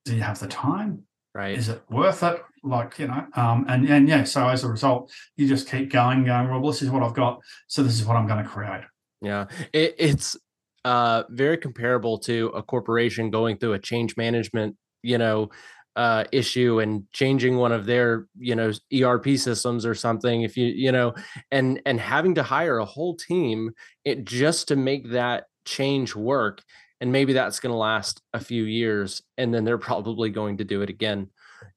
do 0.04 0.14
you 0.14 0.22
have 0.22 0.38
the 0.38 0.46
time? 0.46 1.02
Right. 1.34 1.56
Is 1.56 1.68
it 1.68 1.82
worth 1.90 2.22
it? 2.22 2.40
Like, 2.62 2.98
you 2.98 3.06
know, 3.06 3.26
um, 3.34 3.64
and 3.68 3.88
and 3.88 4.08
yeah, 4.08 4.24
so 4.24 4.48
as 4.48 4.64
a 4.64 4.68
result, 4.68 5.12
you 5.36 5.48
just 5.48 5.70
keep 5.70 5.90
going, 5.90 6.24
going, 6.24 6.50
well, 6.50 6.60
this 6.70 6.82
is 6.82 6.90
what 6.90 7.02
I've 7.02 7.14
got. 7.14 7.40
So 7.68 7.82
this 7.82 7.94
is 7.94 8.04
what 8.04 8.16
I'm 8.16 8.26
going 8.26 8.42
to 8.42 8.48
create. 8.48 8.82
Yeah. 9.22 9.46
It, 9.72 9.94
it's 9.98 10.36
uh 10.84 11.24
very 11.28 11.58
comparable 11.58 12.18
to 12.18 12.48
a 12.48 12.62
corporation 12.62 13.30
going 13.30 13.58
through 13.58 13.74
a 13.74 13.78
change 13.78 14.16
management, 14.16 14.76
you 15.02 15.18
know, 15.18 15.50
uh, 15.96 16.24
issue 16.32 16.80
and 16.80 17.04
changing 17.12 17.56
one 17.56 17.72
of 17.72 17.84
their 17.84 18.26
you 18.38 18.54
know 18.54 18.72
ERP 18.94 19.36
systems 19.36 19.84
or 19.84 19.94
something 19.94 20.42
if 20.42 20.56
you 20.56 20.66
you 20.66 20.92
know 20.92 21.12
and 21.50 21.82
and 21.84 21.98
having 21.98 22.34
to 22.36 22.42
hire 22.42 22.78
a 22.78 22.84
whole 22.84 23.16
team 23.16 23.72
it 24.04 24.24
just 24.24 24.68
to 24.68 24.76
make 24.76 25.10
that 25.10 25.44
change 25.64 26.14
work 26.14 26.62
and 27.00 27.10
maybe 27.10 27.32
that's 27.32 27.60
going 27.60 27.72
to 27.72 27.78
last 27.78 28.20
a 28.34 28.40
few 28.40 28.64
years 28.64 29.22
and 29.38 29.52
then 29.52 29.64
they're 29.64 29.78
probably 29.78 30.30
going 30.30 30.58
to 30.58 30.64
do 30.64 30.82
it 30.82 30.90
again. 30.90 31.28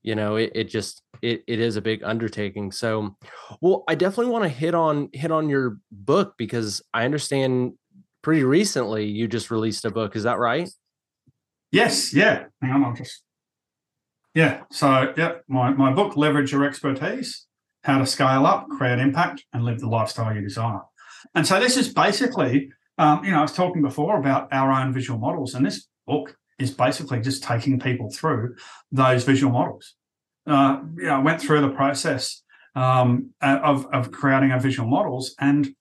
You 0.01 0.15
know 0.15 0.35
it, 0.35 0.51
it 0.53 0.63
just 0.65 1.01
it, 1.21 1.43
it 1.47 1.59
is 1.59 1.75
a 1.75 1.81
big 1.81 2.03
undertaking. 2.03 2.71
So 2.71 3.15
well 3.61 3.83
i 3.87 3.95
definitely 3.95 4.31
want 4.31 4.43
to 4.43 4.49
hit 4.49 4.75
on 4.75 5.09
hit 5.13 5.31
on 5.31 5.49
your 5.49 5.77
book 5.91 6.35
because 6.37 6.81
i 6.93 7.05
understand 7.05 7.73
pretty 8.21 8.43
recently 8.43 9.05
you 9.05 9.27
just 9.27 9.51
released 9.51 9.85
a 9.85 9.91
book. 9.91 10.15
Is 10.15 10.23
that 10.23 10.39
right? 10.39 10.69
Yes 11.71 12.13
yeah. 12.13 12.45
Hang 12.61 12.71
on 12.71 12.85
i'll 12.85 12.93
just 12.93 13.22
yeah. 14.33 14.63
So, 14.71 15.13
yeah, 15.17 15.35
my, 15.47 15.71
my 15.71 15.93
book, 15.93 16.17
Leverage 16.17 16.51
Your 16.51 16.65
Expertise 16.65 17.45
How 17.83 17.99
to 17.99 18.05
Scale 18.05 18.45
Up, 18.45 18.67
Create 18.69 18.99
Impact, 18.99 19.45
and 19.53 19.63
Live 19.63 19.79
the 19.79 19.87
Lifestyle 19.87 20.33
You 20.33 20.41
Desire. 20.41 20.81
And 21.35 21.47
so, 21.47 21.59
this 21.59 21.77
is 21.77 21.93
basically, 21.93 22.71
um, 22.97 23.23
you 23.23 23.31
know, 23.31 23.39
I 23.39 23.41
was 23.41 23.53
talking 23.53 23.81
before 23.81 24.17
about 24.19 24.47
our 24.51 24.71
own 24.71 24.93
visual 24.93 25.19
models, 25.19 25.53
and 25.53 25.65
this 25.65 25.87
book 26.05 26.35
is 26.59 26.71
basically 26.71 27.19
just 27.19 27.43
taking 27.43 27.79
people 27.79 28.09
through 28.11 28.55
those 28.91 29.23
visual 29.23 29.51
models. 29.51 29.95
Uh, 30.45 30.81
you 30.97 31.05
know, 31.05 31.15
I 31.15 31.19
went 31.19 31.41
through 31.41 31.61
the 31.61 31.69
process 31.69 32.43
um, 32.75 33.31
of, 33.41 33.85
of 33.87 34.11
creating 34.11 34.51
our 34.51 34.59
visual 34.59 34.87
models 34.87 35.35
and 35.39 35.73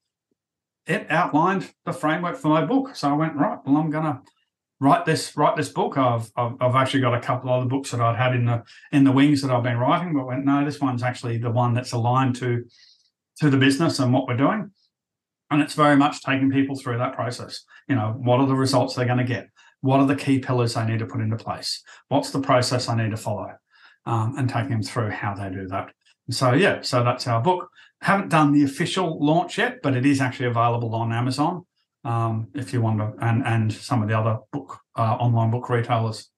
it 0.86 1.06
outlined 1.10 1.72
the 1.84 1.92
framework 1.92 2.36
for 2.36 2.48
my 2.48 2.64
book. 2.64 2.94
So 2.96 3.08
I 3.08 3.12
went, 3.12 3.36
right, 3.36 3.58
well, 3.64 3.76
I'm 3.76 3.90
going 3.90 4.04
to 4.04 4.20
write 4.82 5.06
this 5.06 5.36
write 5.36 5.56
this 5.56 5.68
book. 5.68 5.96
I've, 5.96 6.30
I've, 6.36 6.54
I've 6.60 6.74
actually 6.74 7.02
got 7.02 7.14
a 7.14 7.20
couple 7.20 7.48
of 7.48 7.60
other 7.60 7.68
books 7.68 7.92
that 7.92 8.00
I'd 8.00 8.16
had 8.16 8.34
in 8.34 8.44
the 8.44 8.64
in 8.90 9.04
the 9.04 9.12
wings 9.12 9.40
that 9.42 9.50
I've 9.52 9.62
been 9.62 9.78
writing, 9.78 10.12
but 10.12 10.26
went 10.26 10.44
no, 10.44 10.64
this 10.64 10.80
one's 10.80 11.04
actually 11.04 11.38
the 11.38 11.52
one 11.52 11.72
that's 11.72 11.92
aligned 11.92 12.34
to 12.36 12.64
to 13.40 13.48
the 13.48 13.56
business 13.56 14.00
and 14.00 14.12
what 14.12 14.26
we're 14.26 14.36
doing, 14.36 14.72
and 15.50 15.62
it's 15.62 15.74
very 15.74 15.96
much 15.96 16.20
taking 16.22 16.50
people 16.50 16.74
through 16.76 16.98
that 16.98 17.14
process. 17.14 17.64
You 17.88 17.94
know, 17.94 18.14
what 18.18 18.40
are 18.40 18.46
the 18.46 18.56
results 18.56 18.94
they're 18.94 19.06
going 19.06 19.18
to 19.18 19.24
get? 19.24 19.48
What 19.82 20.00
are 20.00 20.06
the 20.06 20.16
key 20.16 20.40
pillars 20.40 20.74
they 20.74 20.84
need 20.84 20.98
to 20.98 21.06
put 21.06 21.20
into 21.20 21.36
place? 21.36 21.82
What's 22.08 22.30
the 22.30 22.40
process 22.40 22.88
I 22.88 22.96
need 22.96 23.10
to 23.12 23.16
follow? 23.16 23.52
Um, 24.04 24.34
and 24.36 24.50
taking 24.50 24.70
them 24.70 24.82
through 24.82 25.10
how 25.10 25.34
they 25.34 25.48
do 25.48 25.68
that. 25.68 25.92
So 26.30 26.54
yeah, 26.54 26.80
so 26.82 27.04
that's 27.04 27.28
our 27.28 27.40
book. 27.40 27.68
Haven't 28.00 28.30
done 28.30 28.52
the 28.52 28.64
official 28.64 29.24
launch 29.24 29.58
yet, 29.58 29.78
but 29.80 29.94
it 29.94 30.04
is 30.04 30.20
actually 30.20 30.46
available 30.46 30.92
on 30.96 31.12
Amazon 31.12 31.66
um, 32.04 32.48
if 32.54 32.72
you 32.72 32.80
want 32.80 32.98
to, 32.98 33.12
and 33.24 33.44
and 33.46 33.72
some 33.72 34.02
of 34.02 34.08
the 34.08 34.18
other 34.18 34.38
book 34.52 34.78
uh, 34.96 35.14
online 35.14 35.50
book 35.50 35.68
retailers. 35.68 36.30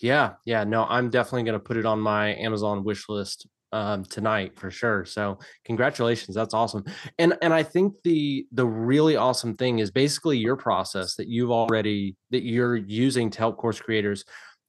Yeah, 0.00 0.32
yeah, 0.46 0.64
no, 0.64 0.86
I'm 0.88 1.10
definitely 1.10 1.42
going 1.42 1.58
to 1.58 1.64
put 1.64 1.76
it 1.76 1.84
on 1.84 2.00
my 2.00 2.34
Amazon 2.36 2.84
wish 2.84 3.08
list 3.08 3.46
um, 3.72 4.04
tonight 4.04 4.58
for 4.58 4.70
sure. 4.70 5.04
So 5.04 5.38
congratulations, 5.64 6.34
that's 6.34 6.54
awesome. 6.54 6.84
And 7.18 7.34
and 7.42 7.52
I 7.52 7.62
think 7.62 7.94
the 8.04 8.46
the 8.52 8.66
really 8.66 9.16
awesome 9.16 9.56
thing 9.56 9.78
is 9.78 9.90
basically 9.90 10.38
your 10.38 10.56
process 10.56 11.16
that 11.16 11.28
you've 11.28 11.50
already 11.50 12.16
that 12.30 12.42
you're 12.42 12.76
using 12.76 13.30
to 13.30 13.38
help 13.38 13.56
course 13.56 13.80
creators 13.80 14.24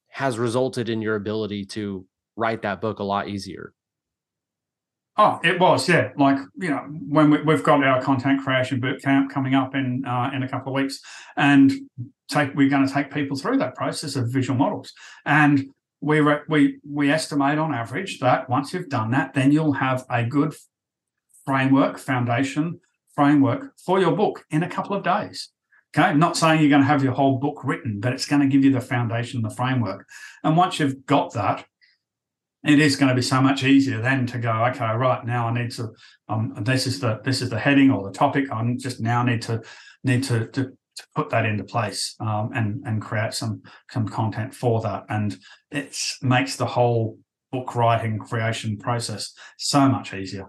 has 0.09 0.37
resulted 0.37 0.89
in 0.89 1.01
your 1.01 1.15
ability 1.15 1.65
to 1.65 2.05
write 2.35 2.61
that 2.63 2.81
book 2.81 2.99
a 2.99 3.03
lot 3.03 3.29
easier. 3.29 3.73
Oh, 5.17 5.39
it 5.43 5.59
was, 5.59 5.89
yeah. 5.89 6.11
Like 6.17 6.37
you 6.57 6.69
know, 6.69 6.79
when 7.07 7.29
we, 7.45 7.53
have 7.53 7.63
got 7.63 7.83
our 7.83 8.01
content 8.01 8.43
creation 8.43 8.79
boot 8.79 9.01
camp 9.01 9.31
coming 9.31 9.55
up 9.55 9.75
in 9.75 10.05
uh, 10.05 10.31
in 10.33 10.43
a 10.43 10.47
couple 10.47 10.73
of 10.73 10.81
weeks, 10.81 10.99
and 11.35 11.71
take 12.29 12.55
we're 12.55 12.69
going 12.69 12.87
to 12.87 12.93
take 12.93 13.11
people 13.11 13.37
through 13.37 13.57
that 13.57 13.75
process 13.75 14.15
of 14.15 14.31
visual 14.31 14.57
models, 14.57 14.93
and 15.25 15.65
we 15.99 16.21
re, 16.21 16.37
we 16.47 16.79
we 16.89 17.11
estimate 17.11 17.59
on 17.59 17.73
average 17.73 18.19
that 18.19 18.49
once 18.49 18.73
you've 18.73 18.89
done 18.89 19.11
that, 19.11 19.33
then 19.33 19.51
you'll 19.51 19.73
have 19.73 20.05
a 20.09 20.23
good 20.23 20.55
framework, 21.45 21.97
foundation 21.97 22.79
framework 23.13 23.73
for 23.77 23.99
your 23.99 24.15
book 24.15 24.45
in 24.49 24.63
a 24.63 24.69
couple 24.69 24.95
of 24.95 25.03
days. 25.03 25.49
Okay, 25.93 26.07
I'm 26.07 26.19
not 26.19 26.37
saying 26.37 26.61
you're 26.61 26.69
going 26.69 26.83
to 26.83 26.87
have 26.87 27.03
your 27.03 27.11
whole 27.11 27.37
book 27.37 27.65
written, 27.65 27.99
but 27.99 28.13
it's 28.13 28.25
going 28.25 28.41
to 28.41 28.47
give 28.47 28.63
you 28.63 28.71
the 28.71 28.79
foundation, 28.79 29.41
and 29.41 29.51
the 29.51 29.55
framework, 29.55 30.07
and 30.41 30.55
once 30.55 30.79
you've 30.79 31.05
got 31.05 31.33
that, 31.33 31.65
it 32.63 32.79
is 32.79 32.95
going 32.95 33.09
to 33.09 33.15
be 33.15 33.21
so 33.21 33.41
much 33.41 33.63
easier 33.63 34.01
then 34.01 34.25
to 34.25 34.37
go 34.37 34.51
okay 34.65 34.93
right 34.93 35.25
now 35.25 35.47
i 35.47 35.53
need 35.53 35.71
to 35.71 35.89
um 36.31 36.53
this 36.61 36.87
is 36.87 36.99
the 36.99 37.19
this 37.23 37.41
is 37.41 37.49
the 37.49 37.59
heading 37.59 37.91
or 37.91 38.03
the 38.03 38.17
topic. 38.17 38.45
I'm 38.51 38.77
just 38.77 39.01
now 39.01 39.23
need 39.23 39.41
to 39.43 39.61
need 40.03 40.23
to 40.23 40.47
to, 40.47 40.63
to 40.63 41.03
put 41.15 41.29
that 41.29 41.45
into 41.45 41.63
place 41.63 42.15
um, 42.19 42.51
and 42.55 42.83
and 42.85 43.01
create 43.01 43.33
some 43.33 43.61
some 43.89 44.07
content 44.07 44.53
for 44.53 44.81
that. 44.81 45.03
And 45.09 45.37
it 45.69 45.97
makes 46.21 46.55
the 46.55 46.65
whole 46.65 47.19
book 47.51 47.75
writing 47.75 48.17
creation 48.17 48.77
process 48.77 49.33
so 49.57 49.87
much 49.89 50.13
easier. 50.13 50.47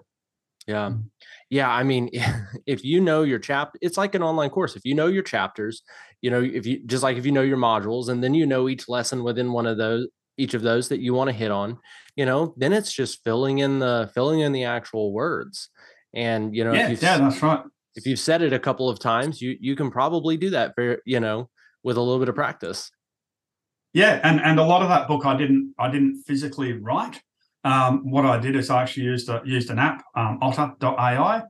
Yeah. 0.68 0.90
Mm. 0.90 1.10
yeah 1.50 1.68
i 1.68 1.82
mean 1.82 2.08
if 2.66 2.84
you 2.84 3.00
know 3.00 3.24
your 3.24 3.40
chapter 3.40 3.76
it's 3.82 3.96
like 3.96 4.14
an 4.14 4.22
online 4.22 4.50
course. 4.50 4.76
If 4.76 4.84
you 4.84 4.94
know 4.94 5.08
your 5.08 5.24
chapters 5.24 5.82
you 6.20 6.30
know 6.30 6.40
if 6.40 6.64
you 6.66 6.86
just 6.86 7.02
like 7.02 7.16
if 7.16 7.26
you 7.26 7.32
know 7.32 7.42
your 7.42 7.56
modules 7.56 8.08
and 8.08 8.22
then 8.22 8.32
you 8.32 8.46
know 8.46 8.68
each 8.68 8.88
lesson 8.88 9.24
within 9.24 9.52
one 9.52 9.66
of 9.66 9.76
those 9.76 10.06
each 10.43 10.55
of 10.55 10.62
those 10.62 10.88
that 10.88 11.01
you 11.01 11.14
want 11.14 11.28
to 11.28 11.36
hit 11.36 11.51
on 11.51 11.78
you 12.16 12.26
know 12.26 12.55
then 12.57 12.72
it's 12.72 12.93
just 12.93 13.24
filling 13.24 13.59
in 13.59 13.78
the 13.78 14.11
filling 14.14 14.40
in 14.40 14.53
the 14.53 14.64
actual 14.64 15.12
words. 15.12 15.68
And 16.14 16.55
you 16.55 16.64
know 16.64 16.72
yeah, 16.72 16.88
yeah 16.88 17.18
that's 17.18 17.43
right. 17.43 17.64
if 17.95 18.07
you've 18.07 18.18
said 18.18 18.43
it 18.43 18.53
a 18.53 18.59
couple 18.59 18.88
of 18.88 18.99
times 18.99 19.40
you 19.40 19.57
you 19.61 19.74
can 19.76 19.90
probably 19.90 20.36
do 20.36 20.51
that 20.51 20.74
for 20.74 21.01
you 21.07 21.20
know 21.20 21.49
with 21.82 21.97
a 21.97 22.01
little 22.01 22.18
bit 22.18 22.28
of 22.28 22.34
practice. 22.34 22.90
Yeah 23.93 24.20
and 24.22 24.40
and 24.40 24.59
a 24.59 24.64
lot 24.64 24.82
of 24.82 24.88
that 24.88 25.09
book 25.09 25.24
i 25.24 25.36
didn't 25.36 25.74
i 25.78 25.90
didn't 25.90 26.22
physically 26.26 26.72
write. 26.72 27.20
Um, 27.64 28.11
what 28.11 28.26
i 28.26 28.38
did 28.38 28.57
is 28.57 28.70
i 28.70 28.82
actually 28.82 29.05
used 29.05 29.28
a, 29.28 29.40
used 29.45 29.70
an 29.70 29.78
app 29.78 30.05
um, 30.16 30.38
otter.ai 30.43 31.43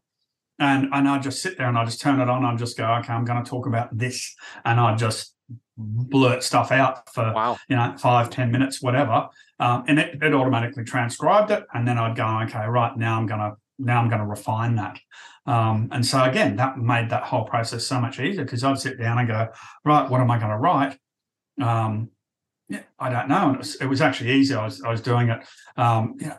and 0.59 0.88
and 0.93 1.09
i 1.09 1.18
just 1.18 1.40
sit 1.40 1.57
there 1.57 1.68
and 1.68 1.78
i 1.78 1.84
just 1.84 2.03
turn 2.03 2.20
it 2.20 2.28
on 2.28 2.45
and 2.45 2.59
just 2.59 2.76
go 2.76 2.84
okay 2.84 3.12
i'm 3.12 3.24
going 3.24 3.43
to 3.43 3.49
talk 3.49 3.66
about 3.66 3.97
this 3.97 4.34
and 4.66 4.78
i 4.78 4.95
just 4.95 5.32
blurt 5.76 6.43
stuff 6.43 6.70
out 6.70 7.09
for 7.12 7.32
wow. 7.34 7.57
you 7.68 7.76
know 7.76 7.95
five 7.99 8.30
ten 8.30 8.51
minutes 8.51 8.82
whatever. 8.82 9.28
Um, 9.59 9.84
and 9.86 9.99
it, 9.99 10.22
it 10.22 10.34
automatically 10.34 10.84
transcribed 10.84 11.51
it 11.51 11.64
and 11.72 11.86
then 11.86 11.97
i'd 11.97 12.16
go 12.16 12.26
okay 12.43 12.66
right 12.66 12.97
now 12.97 13.16
i'm 13.16 13.26
gonna 13.26 13.53
now 13.78 14.01
i'm 14.01 14.09
gonna 14.09 14.26
refine 14.26 14.76
that. 14.76 14.99
Um, 15.47 15.88
and 15.93 16.05
so 16.05 16.22
again 16.22 16.57
that 16.57 16.78
made 16.78 17.11
that 17.11 17.24
whole 17.24 17.45
process 17.45 17.86
so 17.86 18.01
much 18.01 18.20
easier 18.20 18.45
because 18.45 18.62
i'd 18.64 18.78
sit 18.78 18.99
down 18.99 19.18
and 19.18 19.28
go 19.28 19.49
right 19.84 20.09
what 20.11 20.20
am 20.20 20.30
i 20.30 20.38
going 20.38 20.51
to 20.51 20.59
write? 20.59 20.99
Um, 21.61 22.11
yeah, 22.68 22.82
i 22.99 23.11
don't 23.11 23.28
know 23.28 23.49
and 23.49 23.55
it 23.57 23.59
was, 23.59 23.74
it 23.76 23.86
was 23.86 24.01
actually 24.01 24.32
easy. 24.32 24.55
I 24.55 24.64
was, 24.64 24.82
I 24.82 24.90
was 24.90 25.01
doing 25.01 25.28
it 25.30 25.45
um, 25.76 26.16
you 26.18 26.26
know, 26.26 26.38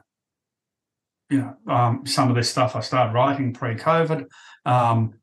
you 1.30 1.38
know 1.40 1.74
um, 1.74 2.06
some 2.06 2.30
of 2.30 2.36
this 2.36 2.50
stuff 2.50 2.76
i 2.76 2.80
started 2.80 3.14
writing 3.14 3.54
pre-covid 3.54 4.28
um, 4.66 5.16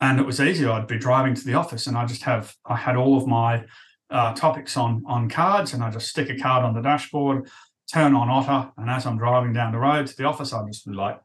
and 0.00 0.20
it 0.20 0.26
was 0.26 0.40
easy. 0.40 0.66
I'd 0.66 0.86
be 0.86 0.98
driving 0.98 1.34
to 1.34 1.44
the 1.44 1.54
office, 1.54 1.86
and 1.86 1.96
I 1.96 2.06
just 2.06 2.22
have 2.22 2.54
I 2.66 2.76
had 2.76 2.96
all 2.96 3.16
of 3.16 3.26
my 3.26 3.64
uh, 4.10 4.34
topics 4.34 4.76
on 4.76 5.02
on 5.06 5.28
cards, 5.28 5.72
and 5.72 5.82
I 5.82 5.90
just 5.90 6.08
stick 6.08 6.30
a 6.30 6.36
card 6.36 6.64
on 6.64 6.74
the 6.74 6.82
dashboard, 6.82 7.48
turn 7.92 8.14
on 8.14 8.30
Otter, 8.30 8.72
and 8.76 8.90
as 8.90 9.06
I'm 9.06 9.18
driving 9.18 9.52
down 9.52 9.72
the 9.72 9.78
road 9.78 10.06
to 10.06 10.16
the 10.16 10.24
office, 10.24 10.52
I 10.52 10.64
just 10.66 10.86
like 10.86 11.20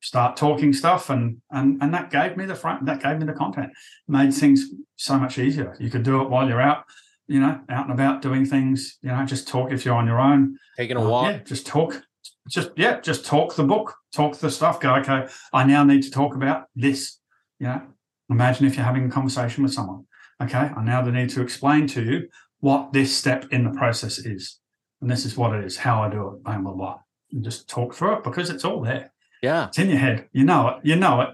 start 0.00 0.36
talking 0.36 0.72
stuff, 0.72 1.10
and 1.10 1.40
and 1.50 1.80
and 1.82 1.94
that 1.94 2.10
gave 2.10 2.36
me 2.36 2.46
the 2.46 2.54
front 2.54 2.84
that 2.86 3.02
gave 3.02 3.18
me 3.18 3.26
the 3.26 3.32
content, 3.32 3.70
made 4.08 4.34
things 4.34 4.66
so 4.96 5.18
much 5.18 5.38
easier. 5.38 5.76
You 5.78 5.90
could 5.90 6.02
do 6.02 6.22
it 6.22 6.30
while 6.30 6.48
you're 6.48 6.60
out, 6.60 6.84
you 7.28 7.40
know, 7.40 7.60
out 7.68 7.84
and 7.84 7.92
about 7.92 8.22
doing 8.22 8.44
things. 8.44 8.98
You 9.02 9.10
know, 9.10 9.24
just 9.24 9.46
talk 9.46 9.70
if 9.70 9.84
you're 9.84 9.94
on 9.94 10.06
your 10.06 10.20
own, 10.20 10.58
taking 10.76 10.96
a 10.96 11.04
uh, 11.04 11.08
walk. 11.08 11.32
Yeah, 11.32 11.38
just 11.38 11.66
talk. 11.66 12.02
Just 12.48 12.70
yeah, 12.76 13.00
just 13.00 13.24
talk 13.24 13.54
the 13.56 13.64
book, 13.64 13.94
talk 14.14 14.36
the 14.36 14.50
stuff. 14.50 14.80
Go 14.80 14.94
okay. 14.96 15.26
I 15.52 15.64
now 15.64 15.84
need 15.84 16.02
to 16.02 16.10
talk 16.10 16.34
about 16.34 16.66
this 16.76 17.18
you 17.58 17.66
know, 17.66 17.82
imagine 18.30 18.66
if 18.66 18.76
you're 18.76 18.84
having 18.84 19.06
a 19.06 19.10
conversation 19.10 19.62
with 19.62 19.72
someone. 19.72 20.04
Okay, 20.42 20.70
I 20.76 20.82
now 20.82 21.00
need 21.02 21.30
to 21.30 21.42
explain 21.42 21.86
to 21.88 22.02
you 22.02 22.28
what 22.60 22.92
this 22.92 23.16
step 23.16 23.46
in 23.50 23.64
the 23.64 23.70
process 23.70 24.18
is. 24.18 24.58
And 25.00 25.10
this 25.10 25.24
is 25.24 25.36
what 25.36 25.54
it 25.54 25.64
is, 25.64 25.78
how 25.78 26.02
I 26.02 26.10
do 26.10 26.28
it, 26.28 26.42
blah, 26.42 26.58
blah, 26.58 26.72
blah. 26.72 26.98
And 27.32 27.44
just 27.44 27.68
talk 27.68 27.94
through 27.94 28.16
it 28.16 28.24
because 28.24 28.50
it's 28.50 28.64
all 28.64 28.80
there. 28.80 29.12
Yeah. 29.42 29.68
It's 29.68 29.78
in 29.78 29.90
your 29.90 29.98
head. 29.98 30.28
You 30.32 30.44
know 30.44 30.68
it. 30.68 30.76
You 30.82 30.96
know 30.96 31.20
it. 31.22 31.30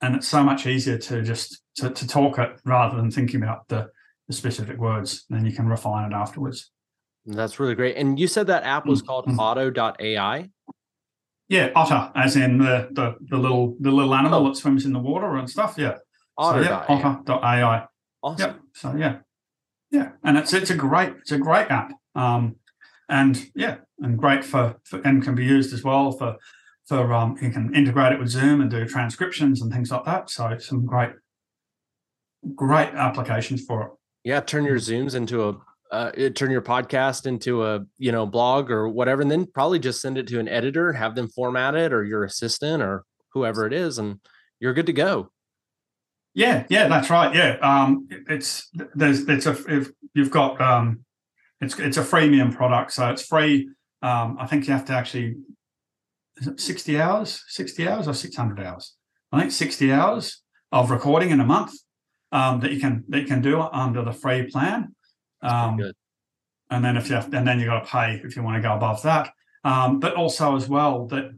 And 0.00 0.14
it's 0.14 0.28
so 0.28 0.42
much 0.42 0.66
easier 0.66 0.98
to 0.98 1.22
just 1.22 1.62
to, 1.76 1.90
to 1.90 2.06
talk 2.06 2.38
it 2.38 2.60
rather 2.64 2.96
than 2.96 3.10
thinking 3.10 3.42
about 3.42 3.68
the, 3.68 3.88
the 4.26 4.32
specific 4.32 4.78
words. 4.78 5.24
Then 5.28 5.44
you 5.44 5.52
can 5.52 5.66
refine 5.66 6.10
it 6.10 6.14
afterwards. 6.14 6.70
That's 7.26 7.58
really 7.58 7.74
great. 7.74 7.96
And 7.96 8.18
you 8.18 8.26
said 8.26 8.48
that 8.48 8.64
app 8.64 8.86
was 8.86 9.00
mm-hmm. 9.00 9.06
called 9.06 9.26
mm-hmm. 9.26 9.38
auto.ai. 9.40 10.50
Yeah, 11.48 11.70
otter, 11.74 12.10
as 12.14 12.36
in 12.36 12.58
the 12.58 12.88
the, 12.92 13.16
the 13.20 13.36
little 13.36 13.76
the 13.80 13.90
little 13.90 14.14
animal 14.14 14.46
oh. 14.46 14.48
that 14.48 14.56
swims 14.56 14.84
in 14.86 14.92
the 14.92 14.98
water 14.98 15.36
and 15.36 15.48
stuff. 15.48 15.74
Yeah. 15.76 15.98
Otter. 16.38 16.64
So, 16.64 16.70
yeah, 16.70 16.84
otter.ai. 16.88 17.86
Awesome. 18.22 18.40
Yep. 18.40 18.60
So 18.74 18.94
yeah. 18.96 19.18
Yeah. 19.90 20.12
And 20.22 20.38
it's 20.38 20.52
it's 20.52 20.70
a 20.70 20.74
great, 20.74 21.10
it's 21.20 21.32
a 21.32 21.38
great 21.38 21.70
app. 21.70 21.92
Um 22.14 22.56
and 23.08 23.50
yeah, 23.54 23.76
and 23.98 24.18
great 24.18 24.44
for, 24.44 24.76
for 24.84 25.00
and 25.02 25.22
can 25.22 25.34
be 25.34 25.44
used 25.44 25.74
as 25.74 25.84
well 25.84 26.10
for 26.12 26.36
for 26.86 27.12
um 27.12 27.36
you 27.40 27.50
can 27.50 27.74
integrate 27.74 28.12
it 28.12 28.18
with 28.18 28.28
Zoom 28.28 28.60
and 28.60 28.70
do 28.70 28.86
transcriptions 28.86 29.60
and 29.60 29.72
things 29.72 29.90
like 29.90 30.04
that. 30.04 30.30
So 30.30 30.56
some 30.58 30.86
great 30.86 31.12
great 32.54 32.94
applications 32.94 33.64
for 33.64 33.82
it. 33.82 33.88
Yeah, 34.24 34.40
turn 34.40 34.64
your 34.64 34.76
Zooms 34.76 35.14
into 35.14 35.48
a 35.48 35.54
uh, 35.94 36.28
turn 36.34 36.50
your 36.50 36.62
podcast 36.62 37.26
into 37.26 37.64
a 37.64 37.80
you 37.98 38.10
know 38.10 38.26
blog 38.26 38.70
or 38.70 38.88
whatever, 38.88 39.22
and 39.22 39.30
then 39.30 39.46
probably 39.46 39.78
just 39.78 40.00
send 40.00 40.18
it 40.18 40.26
to 40.28 40.40
an 40.40 40.48
editor, 40.48 40.92
have 40.92 41.14
them 41.14 41.28
format 41.28 41.74
it, 41.74 41.92
or 41.92 42.04
your 42.04 42.24
assistant 42.24 42.82
or 42.82 43.04
whoever 43.32 43.66
it 43.66 43.72
is, 43.72 43.98
and 43.98 44.20
you're 44.60 44.74
good 44.74 44.86
to 44.86 44.92
go. 44.92 45.30
Yeah, 46.34 46.64
yeah, 46.68 46.88
that's 46.88 47.10
right. 47.10 47.34
Yeah, 47.34 47.58
um, 47.62 48.08
it's 48.28 48.68
there's 48.94 49.20
it's 49.28 49.46
a 49.46 49.56
if 49.68 49.90
you've 50.14 50.32
got 50.32 50.60
um, 50.60 51.04
it's 51.60 51.78
it's 51.78 51.96
a 51.96 52.02
freemium 52.02 52.54
product, 52.54 52.92
so 52.92 53.08
it's 53.10 53.24
free. 53.24 53.68
Um, 54.02 54.36
I 54.40 54.46
think 54.46 54.66
you 54.66 54.72
have 54.72 54.84
to 54.86 54.92
actually 54.92 55.36
sixty 56.56 57.00
hours, 57.00 57.44
sixty 57.46 57.86
hours 57.86 58.08
or 58.08 58.14
six 58.14 58.36
hundred 58.36 58.60
hours. 58.60 58.94
I 59.30 59.40
think 59.40 59.52
sixty 59.52 59.92
hours 59.92 60.42
of 60.72 60.90
recording 60.90 61.30
in 61.30 61.40
a 61.40 61.46
month 61.46 61.72
um, 62.32 62.60
that 62.60 62.72
you 62.72 62.80
can 62.80 63.04
that 63.08 63.20
you 63.20 63.26
can 63.26 63.40
do 63.40 63.60
under 63.60 64.02
the 64.02 64.12
free 64.12 64.50
plan. 64.50 64.94
Um, 65.44 65.92
and 66.70 66.84
then 66.84 66.96
if 66.96 67.08
you 67.08 67.14
have, 67.16 67.32
and 67.32 67.46
then 67.46 67.60
you 67.60 67.66
got 67.66 67.84
to 67.84 67.90
pay 67.90 68.20
if 68.24 68.36
you 68.36 68.42
want 68.42 68.56
to 68.56 68.62
go 68.62 68.74
above 68.74 69.02
that. 69.02 69.30
Um, 69.64 70.00
but 70.00 70.14
also 70.14 70.56
as 70.56 70.68
well 70.68 71.06
that 71.06 71.32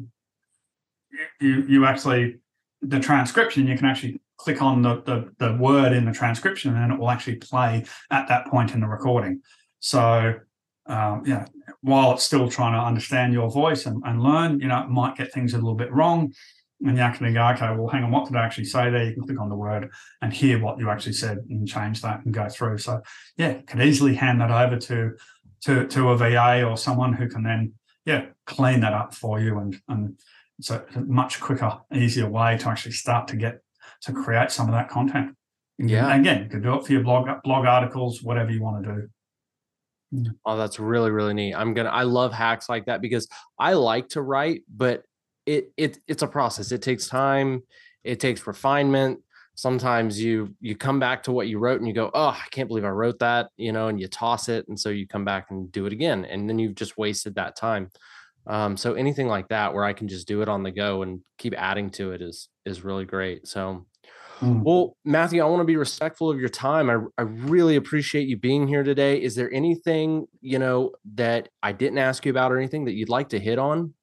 you 1.40 1.64
you 1.68 1.86
actually 1.86 2.38
the 2.82 3.00
transcription 3.00 3.66
you 3.66 3.76
can 3.76 3.86
actually 3.86 4.20
click 4.36 4.60
on 4.60 4.82
the, 4.82 5.02
the 5.02 5.32
the 5.38 5.56
word 5.56 5.92
in 5.92 6.04
the 6.04 6.12
transcription 6.12 6.76
and 6.76 6.92
it 6.92 6.98
will 6.98 7.10
actually 7.10 7.36
play 7.36 7.84
at 8.10 8.28
that 8.28 8.46
point 8.46 8.72
in 8.72 8.80
the 8.80 8.86
recording. 8.86 9.40
So 9.80 10.34
um, 10.86 11.22
yeah, 11.26 11.46
while 11.80 12.12
it's 12.12 12.24
still 12.24 12.48
trying 12.48 12.74
to 12.74 12.78
understand 12.78 13.32
your 13.32 13.50
voice 13.50 13.86
and, 13.86 14.02
and 14.04 14.22
learn, 14.22 14.60
you 14.60 14.68
know, 14.68 14.82
it 14.82 14.88
might 14.88 15.16
get 15.16 15.32
things 15.32 15.52
a 15.52 15.56
little 15.56 15.74
bit 15.74 15.92
wrong. 15.92 16.32
And 16.84 16.96
you 16.96 17.02
actually 17.02 17.32
go, 17.32 17.46
okay, 17.48 17.74
well, 17.74 17.88
hang 17.88 18.04
on, 18.04 18.10
what 18.10 18.26
did 18.26 18.36
I 18.36 18.44
actually 18.44 18.66
say 18.66 18.90
there? 18.90 19.04
You 19.04 19.14
can 19.14 19.24
click 19.24 19.40
on 19.40 19.48
the 19.48 19.56
word 19.56 19.90
and 20.20 20.32
hear 20.32 20.60
what 20.60 20.78
you 20.78 20.90
actually 20.90 21.14
said 21.14 21.38
and 21.48 21.66
change 21.66 22.02
that 22.02 22.24
and 22.24 22.34
go 22.34 22.48
through. 22.48 22.78
So 22.78 23.00
yeah, 23.38 23.62
can 23.62 23.80
easily 23.80 24.14
hand 24.14 24.40
that 24.42 24.50
over 24.50 24.76
to 24.76 25.12
to 25.62 25.86
to 25.86 26.10
a 26.10 26.16
VA 26.16 26.64
or 26.64 26.76
someone 26.76 27.14
who 27.14 27.28
can 27.28 27.42
then 27.42 27.72
yeah 28.04 28.26
clean 28.44 28.80
that 28.80 28.92
up 28.92 29.14
for 29.14 29.40
you 29.40 29.58
and 29.58 29.80
and 29.88 30.18
it's 30.58 30.70
a 30.70 30.84
much 31.06 31.40
quicker, 31.40 31.78
easier 31.94 32.28
way 32.28 32.56
to 32.58 32.68
actually 32.68 32.92
start 32.92 33.28
to 33.28 33.36
get 33.36 33.60
to 34.02 34.12
create 34.12 34.50
some 34.50 34.66
of 34.66 34.72
that 34.72 34.88
content. 34.88 35.36
Yeah. 35.78 36.14
Again, 36.14 36.44
you 36.44 36.48
can 36.48 36.62
do 36.62 36.74
it 36.74 36.86
for 36.86 36.92
your 36.92 37.02
blog 37.02 37.28
blog 37.42 37.66
articles, 37.66 38.22
whatever 38.22 38.50
you 38.50 38.62
want 38.62 38.84
to 38.84 38.92
do. 38.92 40.30
Oh, 40.46 40.56
that's 40.56 40.78
really 40.78 41.10
really 41.10 41.34
neat. 41.34 41.54
I'm 41.54 41.74
gonna. 41.74 41.90
I 41.90 42.04
love 42.04 42.32
hacks 42.32 42.68
like 42.68 42.86
that 42.86 43.02
because 43.02 43.28
I 43.58 43.74
like 43.74 44.08
to 44.10 44.22
write, 44.22 44.62
but 44.74 45.02
it 45.46 45.72
it 45.76 45.98
it's 46.06 46.22
a 46.22 46.26
process. 46.26 46.72
It 46.72 46.82
takes 46.82 47.08
time. 47.08 47.62
It 48.04 48.20
takes 48.20 48.46
refinement. 48.46 49.20
Sometimes 49.54 50.22
you 50.22 50.54
you 50.60 50.76
come 50.76 51.00
back 51.00 51.22
to 51.24 51.32
what 51.32 51.48
you 51.48 51.58
wrote 51.58 51.80
and 51.80 51.88
you 51.88 51.94
go, 51.94 52.10
oh, 52.12 52.28
I 52.28 52.46
can't 52.50 52.68
believe 52.68 52.84
I 52.84 52.90
wrote 52.90 53.18
that, 53.20 53.48
you 53.56 53.72
know, 53.72 53.88
and 53.88 53.98
you 53.98 54.08
toss 54.08 54.48
it, 54.48 54.68
and 54.68 54.78
so 54.78 54.90
you 54.90 55.06
come 55.06 55.24
back 55.24 55.46
and 55.50 55.72
do 55.72 55.86
it 55.86 55.92
again, 55.92 56.24
and 56.26 56.48
then 56.48 56.58
you've 56.58 56.74
just 56.74 56.98
wasted 56.98 57.36
that 57.36 57.56
time. 57.56 57.90
Um, 58.46 58.76
so 58.76 58.94
anything 58.94 59.26
like 59.26 59.48
that 59.48 59.74
where 59.74 59.84
I 59.84 59.92
can 59.92 60.06
just 60.06 60.28
do 60.28 60.42
it 60.42 60.48
on 60.48 60.62
the 60.62 60.70
go 60.70 61.02
and 61.02 61.20
keep 61.38 61.54
adding 61.56 61.90
to 61.90 62.12
it 62.12 62.22
is 62.22 62.48
is 62.64 62.84
really 62.84 63.04
great. 63.04 63.48
So 63.48 63.86
Mm. 64.40 64.62
Well, 64.62 64.96
Matthew, 65.04 65.42
I 65.42 65.46
want 65.46 65.60
to 65.60 65.64
be 65.64 65.76
respectful 65.76 66.30
of 66.30 66.38
your 66.38 66.48
time. 66.48 66.90
I, 66.90 66.98
I 67.18 67.22
really 67.22 67.76
appreciate 67.76 68.28
you 68.28 68.36
being 68.36 68.68
here 68.68 68.82
today. 68.82 69.20
Is 69.22 69.34
there 69.34 69.52
anything, 69.52 70.26
you 70.40 70.58
know, 70.58 70.92
that 71.14 71.48
I 71.62 71.72
didn't 71.72 71.98
ask 71.98 72.24
you 72.26 72.30
about 72.30 72.52
or 72.52 72.58
anything 72.58 72.84
that 72.84 72.92
you'd 72.92 73.08
like 73.08 73.30
to 73.30 73.38
hit 73.38 73.58
on? 73.58 73.94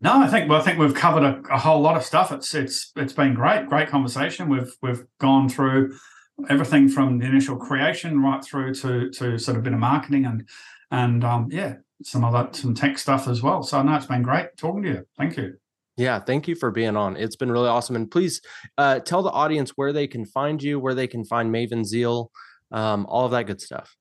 No, 0.00 0.20
I 0.20 0.28
think 0.28 0.48
well, 0.48 0.60
I 0.60 0.64
think 0.64 0.78
we've 0.78 0.94
covered 0.94 1.24
a, 1.24 1.40
a 1.50 1.58
whole 1.58 1.80
lot 1.80 1.96
of 1.96 2.04
stuff. 2.04 2.30
It's 2.30 2.54
it's 2.54 2.92
it's 2.96 3.12
been 3.12 3.34
great, 3.34 3.66
great 3.66 3.88
conversation. 3.88 4.48
We've 4.48 4.72
we've 4.80 5.04
gone 5.18 5.48
through 5.48 5.96
everything 6.48 6.88
from 6.88 7.18
the 7.18 7.26
initial 7.26 7.56
creation 7.56 8.22
right 8.22 8.44
through 8.44 8.74
to 8.74 9.10
to 9.10 9.38
sort 9.38 9.56
of 9.56 9.64
bit 9.64 9.72
of 9.72 9.80
marketing 9.80 10.24
and 10.24 10.48
and 10.90 11.24
um 11.24 11.48
yeah, 11.50 11.74
some 12.02 12.24
other 12.24 12.48
some 12.52 12.74
tech 12.74 12.96
stuff 12.98 13.26
as 13.26 13.42
well. 13.42 13.62
So 13.62 13.82
no, 13.82 13.96
it's 13.96 14.06
been 14.06 14.22
great 14.22 14.56
talking 14.56 14.82
to 14.84 14.88
you. 14.88 15.06
Thank 15.16 15.36
you. 15.36 15.54
Yeah, 15.96 16.20
thank 16.20 16.46
you 16.46 16.54
for 16.54 16.70
being 16.70 16.96
on. 16.96 17.16
It's 17.16 17.34
been 17.34 17.50
really 17.50 17.68
awesome. 17.68 17.96
And 17.96 18.08
please 18.08 18.40
uh, 18.78 19.00
tell 19.00 19.24
the 19.24 19.30
audience 19.30 19.70
where 19.70 19.92
they 19.92 20.06
can 20.06 20.24
find 20.24 20.62
you, 20.62 20.78
where 20.78 20.94
they 20.94 21.08
can 21.08 21.24
find 21.24 21.52
Maven 21.52 21.84
Zeal, 21.84 22.30
um, 22.70 23.04
all 23.08 23.24
of 23.24 23.32
that 23.32 23.48
good 23.48 23.60
stuff. 23.60 23.96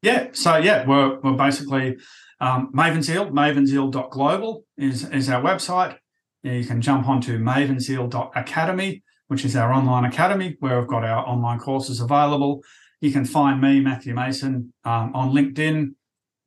Yeah, 0.00 0.28
so 0.32 0.56
yeah, 0.56 0.86
we're 0.86 1.20
we're 1.20 1.36
basically 1.36 1.98
um, 2.40 2.72
Maven 2.74 3.02
Zeal, 3.02 3.30
mavenzeal.global 3.30 4.64
is 4.76 5.08
is 5.10 5.28
our 5.28 5.42
website. 5.42 5.96
You 6.42 6.64
can 6.64 6.80
jump 6.80 7.08
onto 7.08 7.38
mavenzeal.academy, 7.38 9.02
which 9.28 9.44
is 9.44 9.56
our 9.56 9.72
online 9.72 10.04
academy 10.04 10.56
where 10.60 10.78
we've 10.78 10.88
got 10.88 11.04
our 11.04 11.26
online 11.26 11.58
courses 11.58 12.00
available. 12.00 12.62
You 13.00 13.10
can 13.10 13.24
find 13.24 13.60
me, 13.60 13.80
Matthew 13.80 14.14
Mason, 14.14 14.72
um, 14.84 15.14
on 15.14 15.32
LinkedIn 15.32 15.94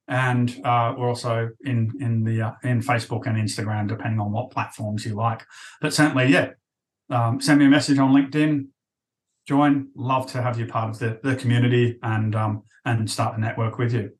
and 0.10 0.60
uh, 0.66 0.94
we're 0.98 1.08
also 1.08 1.50
in 1.62 1.94
in 2.02 2.24
the 2.24 2.42
uh, 2.42 2.52
in 2.64 2.82
Facebook 2.82 3.28
and 3.28 3.38
Instagram, 3.38 3.88
depending 3.88 4.20
on 4.20 4.32
what 4.32 4.50
platforms 4.50 5.06
you 5.06 5.14
like. 5.14 5.46
But 5.82 5.94
certainly, 5.94 6.28
yeah, 6.28 6.50
um, 7.12 7.40
send 7.40 7.60
me 7.60 7.66
a 7.66 7.70
message 7.70 8.00
on 8.00 8.12
LinkedIn. 8.12 8.68
Join. 9.48 9.90
Love 9.96 10.26
to 10.32 10.42
have 10.42 10.60
you 10.60 10.66
part 10.66 10.90
of 10.90 11.00
the 11.00 11.20
the 11.24 11.36
community 11.36 12.00
and 12.02 12.36
um, 12.36 12.64
and 12.86 13.10
start 13.10 13.38
a 13.38 13.40
network 13.40 13.78
with 13.78 13.94
you. 13.94 14.12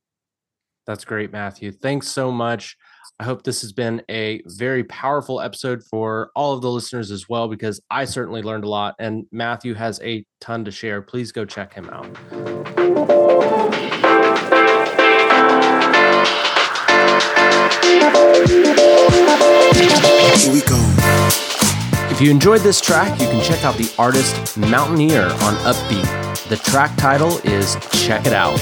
That's 0.90 1.06
great, 1.06 1.32
Matthew. 1.32 1.72
Thanks 1.72 2.08
so 2.08 2.32
much. 2.32 2.76
I 3.20 3.24
hope 3.24 3.44
this 3.44 3.62
has 3.62 3.72
been 3.72 4.02
a 4.10 4.42
very 4.48 4.84
powerful 4.86 5.40
episode 5.40 5.84
for 5.84 6.32
all 6.36 6.54
of 6.54 6.64
the 6.64 6.72
listeners 6.72 7.12
as 7.12 7.30
well, 7.30 7.48
because 7.48 7.80
I 7.92 8.06
certainly 8.06 8.42
learned 8.42 8.64
a 8.64 8.70
lot, 8.70 8.96
and 8.98 9.28
Matthew 9.32 9.76
has 9.76 10.02
a 10.02 10.26
ton 10.42 10.66
to 10.66 10.72
share. 10.72 11.04
Please 11.04 11.32
go 11.32 11.46
check 11.46 11.76
him 11.76 11.92
out. 11.92 12.08
Here 20.38 20.52
we 20.52 20.62
go. 20.62 20.96
If 22.10 22.20
you 22.20 22.32
enjoyed 22.32 22.62
this 22.62 22.82
track, 22.82 23.12
you 23.22 23.28
can 23.28 23.44
check 23.44 23.64
out 23.64 23.76
the 23.76 23.94
artist 24.00 24.58
Mountaineer 24.58 25.26
on 25.26 25.54
Uppbeat. 25.70 26.50
The 26.50 26.58
track 26.58 26.98
title 26.98 27.38
is 27.44 27.76
Check 27.92 28.26
It 28.26 28.34
Out. 28.34 28.60